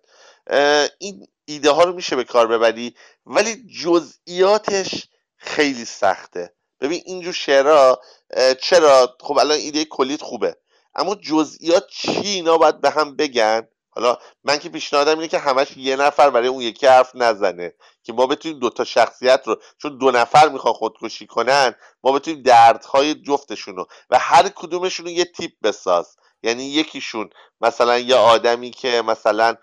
[0.99, 2.95] این ایده ها رو میشه به کار ببری
[3.27, 6.55] ولی جزئیاتش خیلی سخته.
[6.81, 8.01] ببین اینجور شعرها
[8.63, 10.57] چرا؟ خب الان ایده کلیت خوبه.
[10.95, 15.77] اما جزئیات چی اینا باید به هم بگن؟ حالا من که پیشنهادم اینه که همش
[15.77, 17.75] یه نفر برای اون یکی حرف نزنه.
[18.07, 21.75] که ما بتونیم دوتا شخصیت رو چون دو نفر می‌خوان خودکشی کنن
[22.05, 26.17] ما بتونیم دردهای جفتشون رو و هر کدومشون رو یه تیپ بساز.
[26.43, 27.31] یعنی یکیشون
[27.61, 29.57] مثلا یه آدمی که مثلا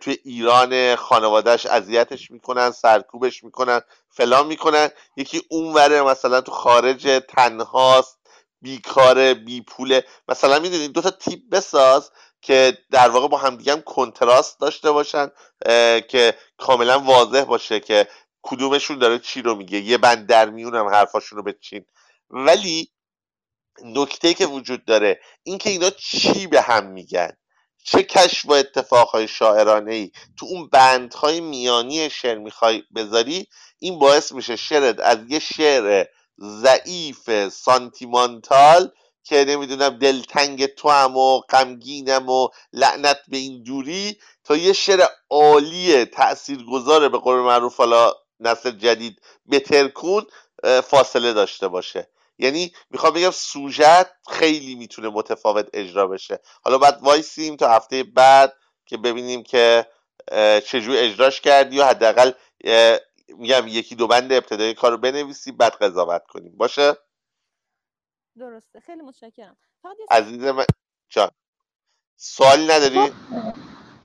[0.00, 3.80] توی ایران خانوادهش اذیتش می‌کنن سرکوبش می‌کنن
[4.10, 4.88] فلان می‌کنن.
[5.16, 8.18] یکی اون وره مثلا تو خارج تنهاست
[8.62, 12.10] بیکاره بی پوله مثلا می‌دونید دو تا تیپ بساز
[12.46, 15.30] که در واقع با همدیگه هم کنتراست داشته باشن
[16.08, 18.08] که کاملا واضح باشه که
[18.42, 19.78] کدومشون داره چی رو میگه.
[19.78, 21.84] یه بند در میون هم حرفاشون رو بچین.
[22.30, 22.90] ولی
[23.84, 27.36] نکته که وجود داره اینکه اینا چی به هم میگن؟
[27.84, 33.46] چه کشف و اتفاقهای شاعرانه ای تو اون بندهای میانی شعر می‌خوای بذاری
[33.78, 36.06] این باعث میشه شعرت از یه شعر
[36.40, 38.92] ضعیف سانتیمانتال
[39.28, 45.06] که نمی‌دونم دلتنگ تو هم و غمگینم و لعنت به این دوری تا یه شعر
[45.30, 49.20] عالی تأثیر گذاره به قول معروف حالا نسل جدید
[49.50, 50.26] بترکون
[50.84, 52.08] فاصله داشته باشه.
[52.38, 56.40] یعنی می‌خوام بگم سوژت خیلی می‌تونه متفاوت اجرا بشه.
[56.64, 58.52] حالا بعد وایسیم تا هفته بعد
[58.86, 59.86] که ببینیم که
[60.66, 62.32] چجور اجراش کردی و حداقل
[63.28, 66.52] میگم یکی دو بند ابتدای کار رو بنویسی بعد قضاوت کنیم.
[66.56, 66.96] باشه؟
[68.38, 68.80] درسته.
[68.80, 69.56] خیلی متشکرم.
[70.10, 70.64] عزیز من
[71.08, 71.30] جان.
[72.16, 73.12] سوالی نداری؟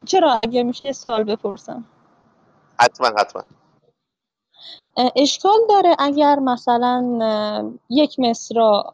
[0.06, 1.86] چرا؟ اگر میشه سوال بپرسم.
[2.80, 3.44] حتما حتما.
[5.16, 8.94] اشکال داره اگر مثلا یک مصرا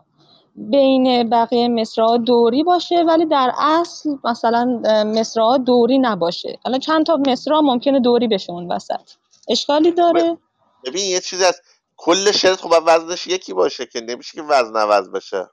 [0.56, 4.66] بین بقیه مصرا دوری باشه ولی در اصل مثلا
[5.04, 6.60] مصرا دوری نباشه.
[6.64, 9.10] حالا چند تا مصرا ممکنه دوری بشه اون وسط.
[9.50, 10.38] اشکالی داره؟
[10.84, 11.62] ببین یه چیزی از
[11.98, 15.50] کل شرط خب وزنش یکی باشه که نمیشه که وزن عوض بشه.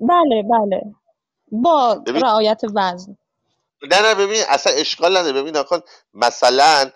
[0.00, 0.82] بله بله.
[1.52, 3.16] با رعایت وزن.
[3.90, 5.42] نه نه ببین اصلا اشکال نداره.
[5.42, 5.80] ببین نکن
[6.14, 6.90] مثلا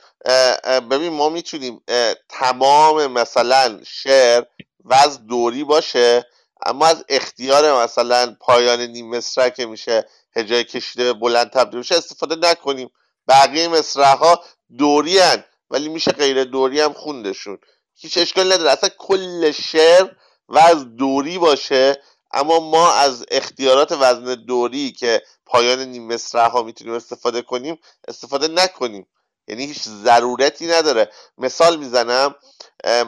[0.91, 1.83] ببین ما می‌تونیم
[2.29, 4.45] تمام مثلا شعر
[4.85, 6.27] وزن دوری باشه
[6.67, 12.51] اما از اختیار مثلا پایان نیم مصرع که میشه هجای کشیده بلند تبدیل میشه استفاده
[12.51, 12.91] نکنیم.
[13.29, 14.45] بقیه مصرع ها
[14.79, 17.59] دوری هن ولی میشه غیر دوری هم خوندشون.
[17.97, 18.71] هیچ اشکال نداره.
[18.71, 20.09] اصلا کل شعر
[20.49, 22.03] وزن دوری باشه
[22.33, 28.49] اما ما از اختیارات وزن دوری که پایان نیم مصرع ها می‌تونیم استفاده کنیم استفاده
[28.49, 29.07] نکنیم.
[29.49, 31.11] یعنی هیچ ضرورتی نداره.
[31.39, 32.35] مثال می‌زنم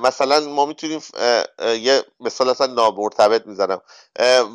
[0.02, 1.00] مثلا ما می‌تونیم
[1.60, 3.80] یه مثال اصلا نامرتبط می‌زنم.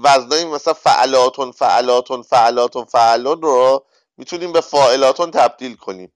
[0.03, 3.85] وزنای مثلا فعلاتون فعلاتون فعلاتون فعلون رو
[4.17, 6.13] می‌تونیم به فاعلاتون تبدیل کنیم.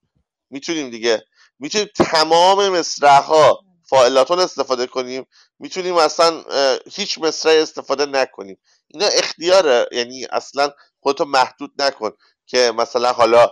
[0.49, 1.25] می‌تونیم دیگه.
[1.59, 5.25] می‌تونیم تمام مصرع ها فاعلاتون استفاده کنیم
[5.59, 6.43] می‌تونیم اصلا
[6.91, 8.57] هیچ مصرع استفاده نکنیم.
[8.87, 9.87] اینا اختیاره.
[9.91, 12.11] یعنی اصلا خودتو محدود نکن
[12.45, 13.51] که مثلا حالا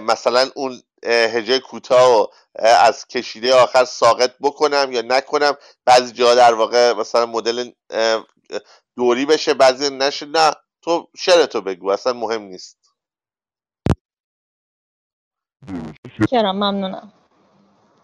[0.00, 2.26] مثلا اون هجه کوتاه و
[2.58, 5.56] از کشیده آخر ساقط بکنم یا نکنم.
[5.84, 7.70] بعضی جا در واقع مثلا مدل
[8.96, 10.26] دوری بشه بعضی نشه.
[10.26, 10.52] نه
[10.82, 11.90] تو شعرتو بگو.
[11.90, 12.78] اصلا مهم نیست.
[16.30, 17.12] کرم ممنونم.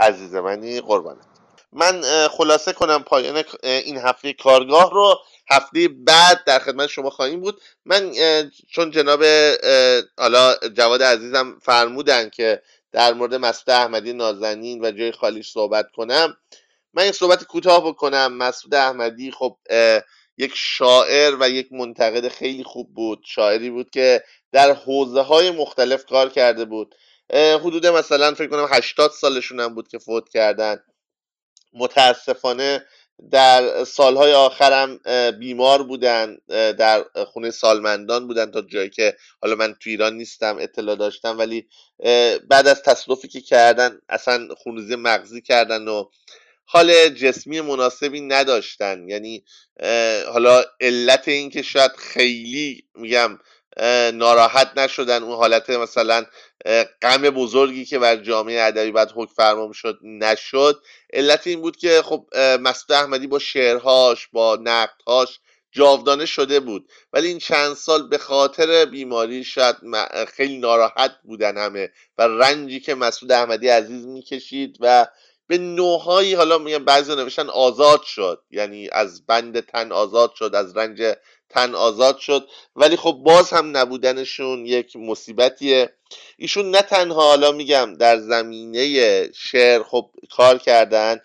[0.00, 1.33] عزیز منی قربانت.
[1.74, 5.18] من خلاصه کنم پایان این هفته کارگاه رو.
[5.50, 7.60] هفته بعد در خدمت شما خواهیم بود.
[7.84, 8.12] من
[8.70, 9.24] چون جناب
[10.18, 16.36] حالا جواد عزیزم فرمودن که در مورد مسعود احمدی نازنین و جای خالیش صحبت کنم
[16.94, 18.32] من یک صحبت کوتاه بکنم.
[18.32, 19.56] مسعود احمدی خب
[20.38, 23.22] یک شاعر و یک منتقد خیلی خوب بود.
[23.26, 24.22] شاعری بود که
[24.52, 26.94] در حوزه های مختلف کار کرده بود.
[27.32, 30.76] حدود مثلا فکر کنم 80 سالشون هم بود که فوت کردن.
[31.74, 32.84] متاسفانه
[33.30, 34.98] در سالهای آخرم
[35.38, 40.96] بیمار بودن در خونه سالمندان بودن تا جایی که حالا من تو ایران نیستم اطلاع
[40.96, 41.68] داشتم ولی
[42.48, 46.04] بعد از تصادفی که کردن اصلا خونریزی مغزی کردن و
[46.66, 49.08] حال جسمی مناسبی نداشتن.
[49.08, 49.44] یعنی
[50.26, 53.38] حالا علت این که شاید خیلی میگم
[54.14, 55.22] ناراحت نشدن.
[55.22, 56.26] اون حالت مثلا
[57.02, 60.82] غم بزرگی که بر جامعه ادبی بعد حکم فرما شد نشد.
[61.12, 62.26] علت این بود که خب
[62.60, 65.40] مسعود احمدی با شعرهاش با نقدهاش
[65.72, 66.88] جاودانه شده بود.
[67.12, 69.76] ولی این چند سال به خاطر بیماری شاید
[70.28, 75.06] خیلی ناراحت بودن همه و رنجی که مسعود احمدی عزیز می‌کشید و
[75.46, 78.42] به نوعهایی حالا میگم بعضی نوشتن آزاد شد.
[78.50, 81.14] یعنی از بند تن آزاد شد از رنج
[81.50, 82.48] تن آزاد شد.
[82.76, 85.92] ولی خب باز هم نبودنشون یک مصیبتیه.
[86.38, 91.20] ایشون نه تنها حالا میگم در زمینه شعر خب کار کردن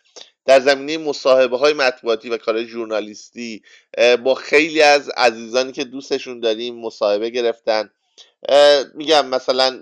[0.45, 3.63] در زمینه مصاحبه های مطبوعاتی و کارهای ژورنالیستی
[4.23, 7.89] با خیلی از عزیزانی که دوستشون داریم مصاحبه گرفتن.
[8.93, 9.81] میگم مثلا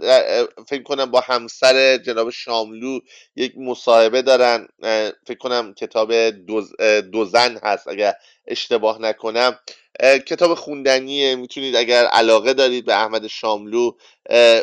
[0.67, 2.99] فکر کنم با همسر جناب شاملو
[3.35, 4.67] یک مصاحبه دارن.
[5.27, 6.29] فکر کنم کتاب
[7.11, 8.13] دوزن هست اگر
[8.47, 9.59] اشتباه نکنم.
[9.99, 11.35] کتاب خوندنیه.
[11.35, 13.91] می‌تونید اگر علاقه دارید به احمد شاملو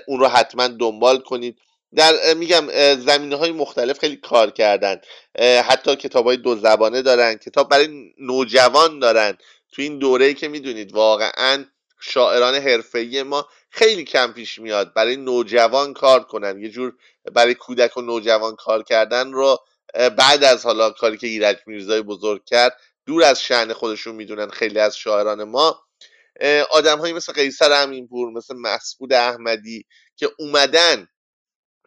[0.06, 1.59] اون رو حتما دنبال کنید.
[1.97, 5.01] در میگم زمینه های مختلف خیلی کار کردن.
[5.39, 9.39] حتی کتاب های دو زبانه دارن کتاب برای نوجوان دارن.
[9.73, 11.65] تو این دوره که می‌دونید واقعا
[12.01, 16.62] شاعران حرفه‌ای ما خیلی کم پیش میاد برای نوجوان کار کنن.
[16.62, 16.93] یه جور
[17.32, 19.59] برای کودک و نوجوان کار کردن رو
[19.94, 24.78] بعد از حالا کاری که ایرج میرزای بزرگ کرد دور از شعن خودشون می‌دونن خیلی
[24.78, 25.85] از شاعران ما.
[26.70, 29.86] آدم هایی مثل قیصر امینپور مثل مسعود احمدی
[30.16, 31.09] که اومدن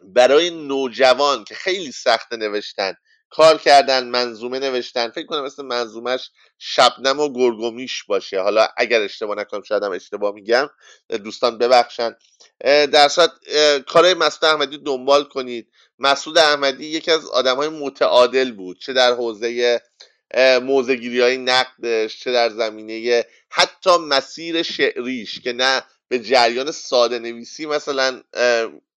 [0.03, 2.94] برای نوجوان که خیلی سخت نوشتن
[3.30, 8.41] کار کردن منظومه نوشتن فکر کنم مثل منظومش شبنم و گرگومیش باشه.
[8.41, 10.69] حالا اگر اشتباه نکنم شاید هم اشتباه میگم.
[11.23, 12.15] دوستان ببخشن.
[12.64, 13.31] در صورت
[13.88, 15.72] کارهای مسعود احمدی دنبال کنید.
[15.99, 19.81] مسعود احمدی یکی از آدم های متعادل بود چه در حوزه
[20.62, 27.66] موزگیری های نقدش چه در زمینه حتی مسیر شعریش که نه به جریان ساده نویسی
[27.66, 28.22] مثلا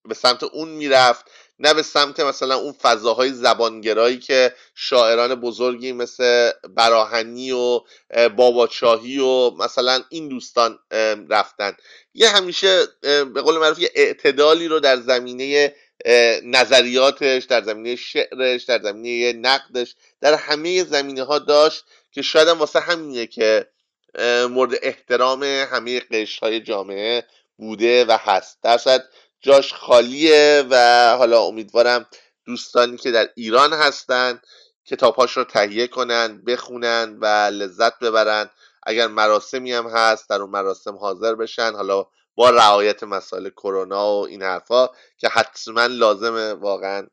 [0.05, 1.25] به سمت اون می‌رفت
[1.59, 7.81] نه به سمت مثلا اون فضاهای زبانگرایی که شاعران بزرگی مثل براهنی و
[8.35, 10.79] باباچاهی و مثلا این دوستان
[11.29, 11.73] رفتن.
[12.13, 15.75] یه همیشه به قول معروف یه اعتدالی رو در زمینه
[16.43, 22.59] نظریاتش در زمینه شعرش در زمینه نقدش در همه زمینه ها داشت که شاید هم
[22.59, 23.67] واسه همینه که
[24.49, 27.25] مورد احترام همه قشر های جامعه
[27.57, 28.57] بوده و هست.
[28.63, 28.79] در
[29.41, 30.75] جاش خالیه و
[31.17, 32.05] حالا امیدوارم
[32.45, 34.41] دوستانی که در ایران هستن
[34.85, 38.49] کتابهاش رو تهیه کنن بخونن و لذت ببرن.
[38.83, 41.73] اگر مراسمی هم هست در اون مراسم حاضر بشن.
[41.73, 42.05] حالا
[42.41, 44.87] با رعایت مسائل کرونا و این حرفا
[45.17, 47.07] که حتما لازمه واقعا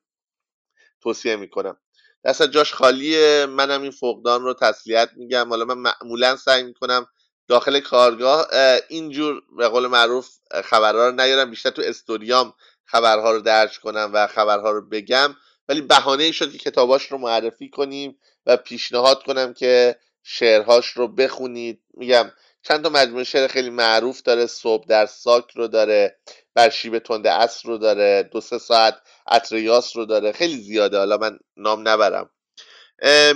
[1.02, 1.76] توصیه می‌کنم.
[2.24, 3.46] دست جاش خالیه.
[3.46, 5.48] منم این فقدان رو تسلیت میگم.
[5.48, 7.06] حالا من معمولا سعی می‌کنم
[7.48, 8.46] داخل کارگاه
[8.88, 10.28] اینجور به قول معروف
[10.64, 11.50] خبرها رو نیارم.
[11.50, 15.36] بیشتر تو استوریام خبرها رو درج کنم و خبرها رو بگم.
[15.68, 21.09] ولی بهانه ای شد که کتاباش رو معرفی کنیم و پیشنهاد کنم که شعرهاش رو
[21.09, 21.82] بخونید.
[21.94, 22.30] میگم
[22.62, 26.18] چند تا مجموعه شعر خیلی معروف داره صبح در ساک رو داره
[26.55, 30.98] بر شیب تند اصر رو داره دو سه ساعت اتریاس رو داره خیلی زیاده.
[30.98, 32.30] حالا من نام نبرم.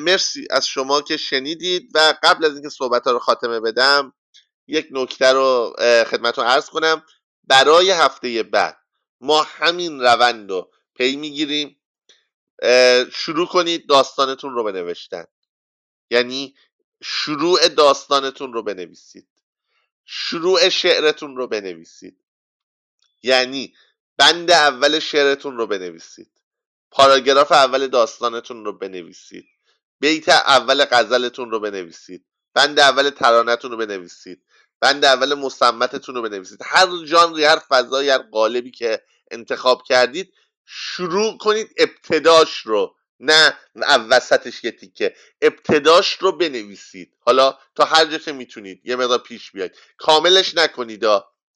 [0.01, 4.13] مرسی از شما که شنیدید و قبل از اینکه صحبت ها رو خاتمه بدم
[4.67, 7.03] یک نکته رو خدمتتون عرض کنم.
[7.45, 8.77] برای هفته بعد
[9.21, 11.81] ما همین روند رو پی می‌گیریم.
[13.13, 15.25] شروع کنید داستانتون رو بنوشتن.
[16.11, 16.55] یعنی
[17.03, 19.29] شروع داستانتون رو بنویسید.
[20.07, 22.19] شروع شعرتون رو بنویسید.
[23.23, 23.75] یعنی
[24.19, 26.33] بند اول شعرتون رو بنویسید.
[26.91, 29.47] پاراگراف اول داستانتون رو بنویسید.
[30.01, 32.27] بیت اول غزلتون رو بنویسید.
[32.55, 34.45] بند اول ترانتون رو بنویسید.
[34.81, 36.61] بند اول مصمتتون رو بنویسید.
[36.65, 40.35] هر جانری هر فضایی هر قالبی که انتخاب کردید
[40.67, 42.97] شروع کنید ابتداش رو.
[43.23, 43.59] نه
[44.11, 45.15] وسطش یه تیکه.
[45.43, 47.13] ابتداش رو بنویسید.
[47.21, 48.81] حالا تا هر جا که می‌تونید.
[48.85, 49.77] یه مقدار پیش بیاید.
[49.97, 51.05] کاملش نکنید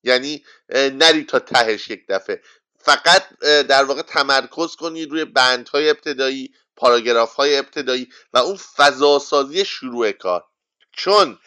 [0.02, 2.42] یعنی نری تا تهش یک دفعه.
[2.78, 10.12] فقط در واقع تمرکز کنید روی بندهای ابتدایی پاراگراف های ابتدایی و اون فضاسازی شروع
[10.12, 10.44] کار.
[10.92, 11.38] چون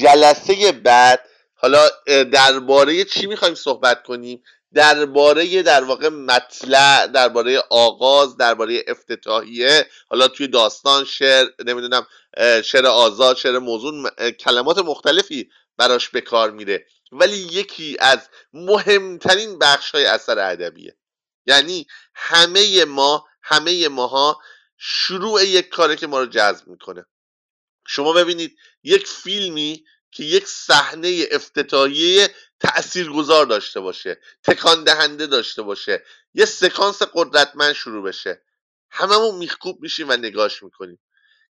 [0.00, 4.42] جلسه بعد حالا درباره چی می‌خوایم صحبت کنیم؟
[4.76, 12.06] درباره در واقع مطلع درباره آغاز درباره افتتاحیه حالا توی داستان شعر نمی‌دونم
[12.64, 16.86] شعر آزاد شعر موضوع کلمات مختلفی براش به کار میره.
[17.12, 20.96] ولی یکی از مهمترین بخش های اثر ادبیه.
[21.46, 24.40] یعنی همه ما همه ماها
[24.78, 27.06] شروع یک کاره که ما رو جذب می‌کنه.
[27.86, 29.84] شما ببینید یک فیلمی
[30.16, 36.02] که یک صحنه افتتاحیه تاثیرگذار داشته باشه تکان دهنده داشته باشه.
[36.34, 38.42] یه سکانس قدرتمند شروع بشه.
[38.90, 40.98] هممون میخکوب میشیم و نگاش می‌کنیم.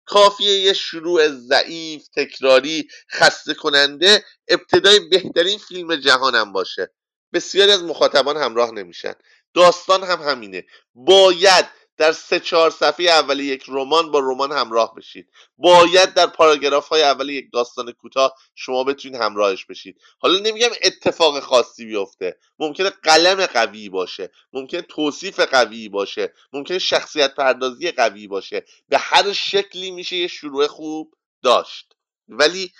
[0.05, 6.91] کافیه یه شروع ضعیف تکراری خسته کننده ابتدای بهترین فیلم جهانم باشه.
[7.33, 9.13] بسیاری از مخاطبان همراه نمیشن.
[9.53, 10.65] داستان هم همینه.
[10.95, 11.65] باید
[11.97, 15.29] در سه چهار صفحه اول یک رمان با رمان همراه بشید.
[15.57, 20.01] باید در پاراگراف های اول یک داستان کوتاه شما بتونید همراهش بشید.
[20.19, 22.37] حالا نمیگم اتفاق خاصی بیفته.
[22.59, 24.31] ممکنه قلم قوی باشه.
[24.53, 26.33] ممکنه توصیف قوی باشه.
[26.53, 28.65] ممکنه شخصیت پردازی قوی باشه.
[28.89, 31.13] به هر شکلی میشه یه شروع خوب
[31.43, 31.95] داشت.
[32.27, 32.73] ولی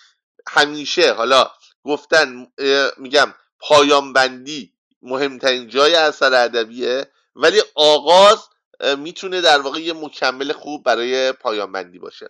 [0.47, 1.51] همیشه حالا
[1.83, 2.47] گفتن
[2.97, 7.11] میگم پایان بندی مهمترین جای اثر ادبیه.
[7.35, 8.39] ولی آغاز
[8.97, 12.29] می‌تونه در واقع یه مکمل خوب برای پایان باشه.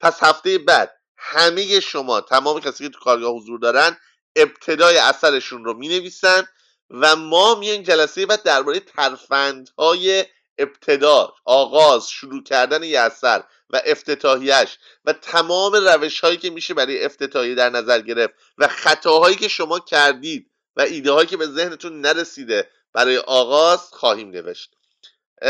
[0.00, 3.96] پس هفته بعد همه شما تمام کسی که تو کارگاه حضور دارن
[4.36, 6.46] ابتدای اثرشون رو می‌نویسن
[6.90, 10.24] و ما میایم جلسه بعد درباره ترفندهای
[10.58, 17.04] ابتدا آغاز شروع کردن یه اثر و افتتاحیش و تمام روش هایی که میشه برای
[17.04, 22.00] افتتاحی در نظر گرفت و خطاهایی که شما کردید و ایده هایی که به ذهنتون
[22.00, 24.76] نرسیده برای آغاز خواهیم نوشت.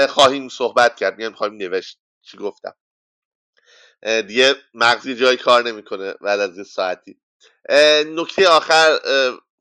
[0.09, 1.19] خواهیم صحبت کرد.
[1.19, 1.99] میگم خواهیم نوشت.
[2.23, 2.75] چی گفتم؟
[4.03, 7.21] دیگه مغزی جای کار نمی‌کنه بعد از یه ساعتی.
[8.07, 8.99] نکته آخر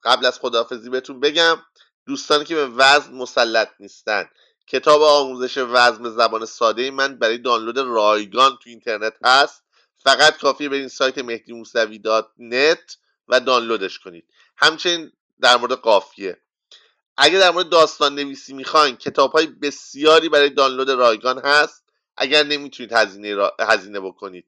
[0.03, 1.57] قبل از خداحافظی بهتون بگم
[2.06, 4.30] دوستانی که به وزن مسلط نیستن.
[4.68, 9.64] کتاب آموزش وزن زبان ساده من برای دانلود رایگان تو اینترنت هست.
[9.97, 12.01] فقط کافیه برین سایت مهدی موسوی
[12.38, 12.97] نت
[13.27, 14.27] و دانلودش کنید.
[14.57, 15.11] همچنین
[15.41, 16.41] در مورد قافیه.
[17.21, 21.83] اگر در مورد داستان نویسی می‌خواین کتاب های بسیاری برای دانلود رایگان هست.
[22.17, 23.57] اگر نمی‌تونید هزینه, را...
[23.59, 24.45] هزینه بکنید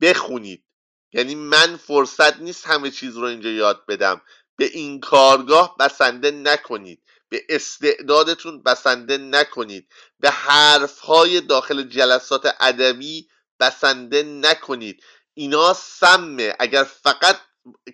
[0.00, 0.64] بخونید.
[1.12, 4.22] یعنی من فرصت نیست همه چیز رو اینجا یاد بدم.
[4.56, 7.02] به این کارگاه بسنده نکنید.
[7.28, 9.88] به استعدادتون بسنده نکنید.
[10.20, 13.28] به حرفهای داخل جلسات ادبی
[13.60, 15.04] بسنده نکنید.
[15.34, 16.56] اینا سمه.
[16.58, 17.40] اگر فقط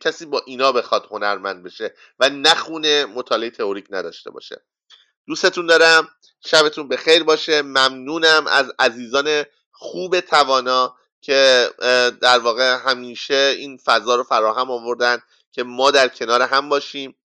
[0.01, 4.65] کسی با اینا بخواد هنرمند بشه و نخونه مطالعه تئوریک نداشته باشه.
[5.27, 6.09] دوستتون دارم.
[6.47, 7.63] شبتون به خیر باشه.
[7.63, 11.71] ممنونم از عزیزان خوب توانا که
[12.21, 15.19] در واقع همیشه این فضا رو فراهم آوردن
[15.53, 17.17] که ما در کنار هم باشیم.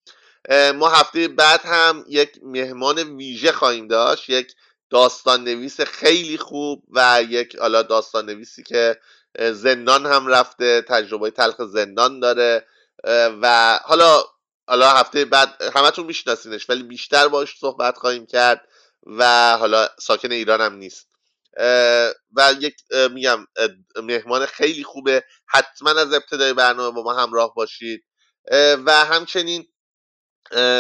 [0.76, 4.30] ما هفته بعد هم یک مهمان ویژه خواهیم داشت.
[4.30, 4.56] یک
[4.90, 9.00] داستان نویس خیلی خوب و یک حالا داستان نویسی که
[9.40, 12.68] زندان هم رفته تجربه تلخ زندان داره
[13.42, 14.24] و حالا
[14.68, 18.68] حالا هفته بعد همتون میشناسینش ولی بیشتر باش صحبت خواهیم کرد
[19.06, 21.10] و حالا ساکن ایران هم نیست.
[22.38, 22.76] و یک
[23.12, 23.48] میگم
[24.04, 25.24] مهمان خیلی خوبه.
[25.48, 28.04] حتما از ابتدای برنامه با ما همراه باشید.
[28.86, 29.68] و همچنین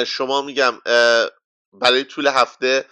[0.07, 0.79] شما میگم
[1.73, 2.85] برای طول هفته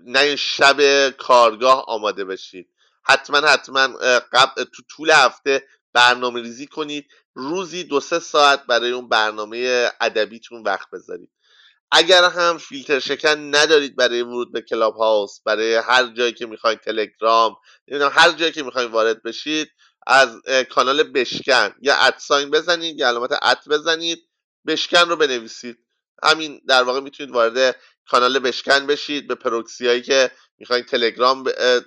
[0.00, 2.70] نه شب کارگاه آماده بشید.
[3.08, 3.88] حتما حتما
[4.32, 7.06] قبل تو طول هفته برنامه ریزی کنید.
[7.34, 11.30] روزی دو سه ساعت برای اون برنامه ادبیتون وقت بذارید.
[11.92, 16.80] اگر هم فیلتر شکن ندارید برای ورود به کلاب هاوس برای هر جایی که می‌خواید
[16.80, 17.56] تلگرام
[18.12, 19.70] هر جایی که می‌خواید وارد بشید
[20.06, 20.40] از
[20.70, 24.28] کانال بشکن یا at sign بزنید یا علامت at بزنید
[24.66, 25.78] بشکن رو بنویسید.
[26.22, 27.76] همین در واقع می‌تونید وارد
[28.10, 31.44] کانال بشکن بشید به پروکسی که می‌خواین تلگرام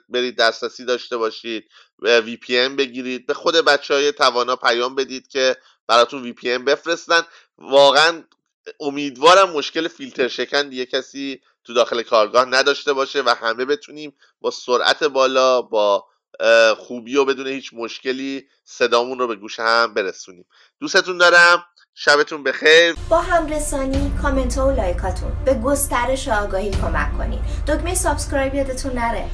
[0.10, 1.69] برید دسترسی داشته باشید
[1.99, 3.26] VPN بگیرید.
[3.26, 5.56] به خود بچه های توانا پیام بدید که
[5.88, 7.22] براتون VPN بفرستن.
[7.57, 8.23] واقعا
[8.80, 14.52] امیدوارم مشکل فیلتر شکن دیگه کسی تو داخل کارگاه نداشته باشه و همه بتونیم با
[14.52, 16.06] سرعت بالا با
[16.77, 20.45] خوبی و بدون هیچ مشکلی صدامون رو به گوش هم برسونیم.
[20.80, 21.65] دوستتون دارم.
[21.95, 22.95] شبتون بخیر.
[23.09, 25.31] با همرسانی کامنت ها و like اتون.
[25.45, 27.39] به گسترش آگاهی کمک کنید.
[27.68, 29.26] دکمه subscribe یادتون نره.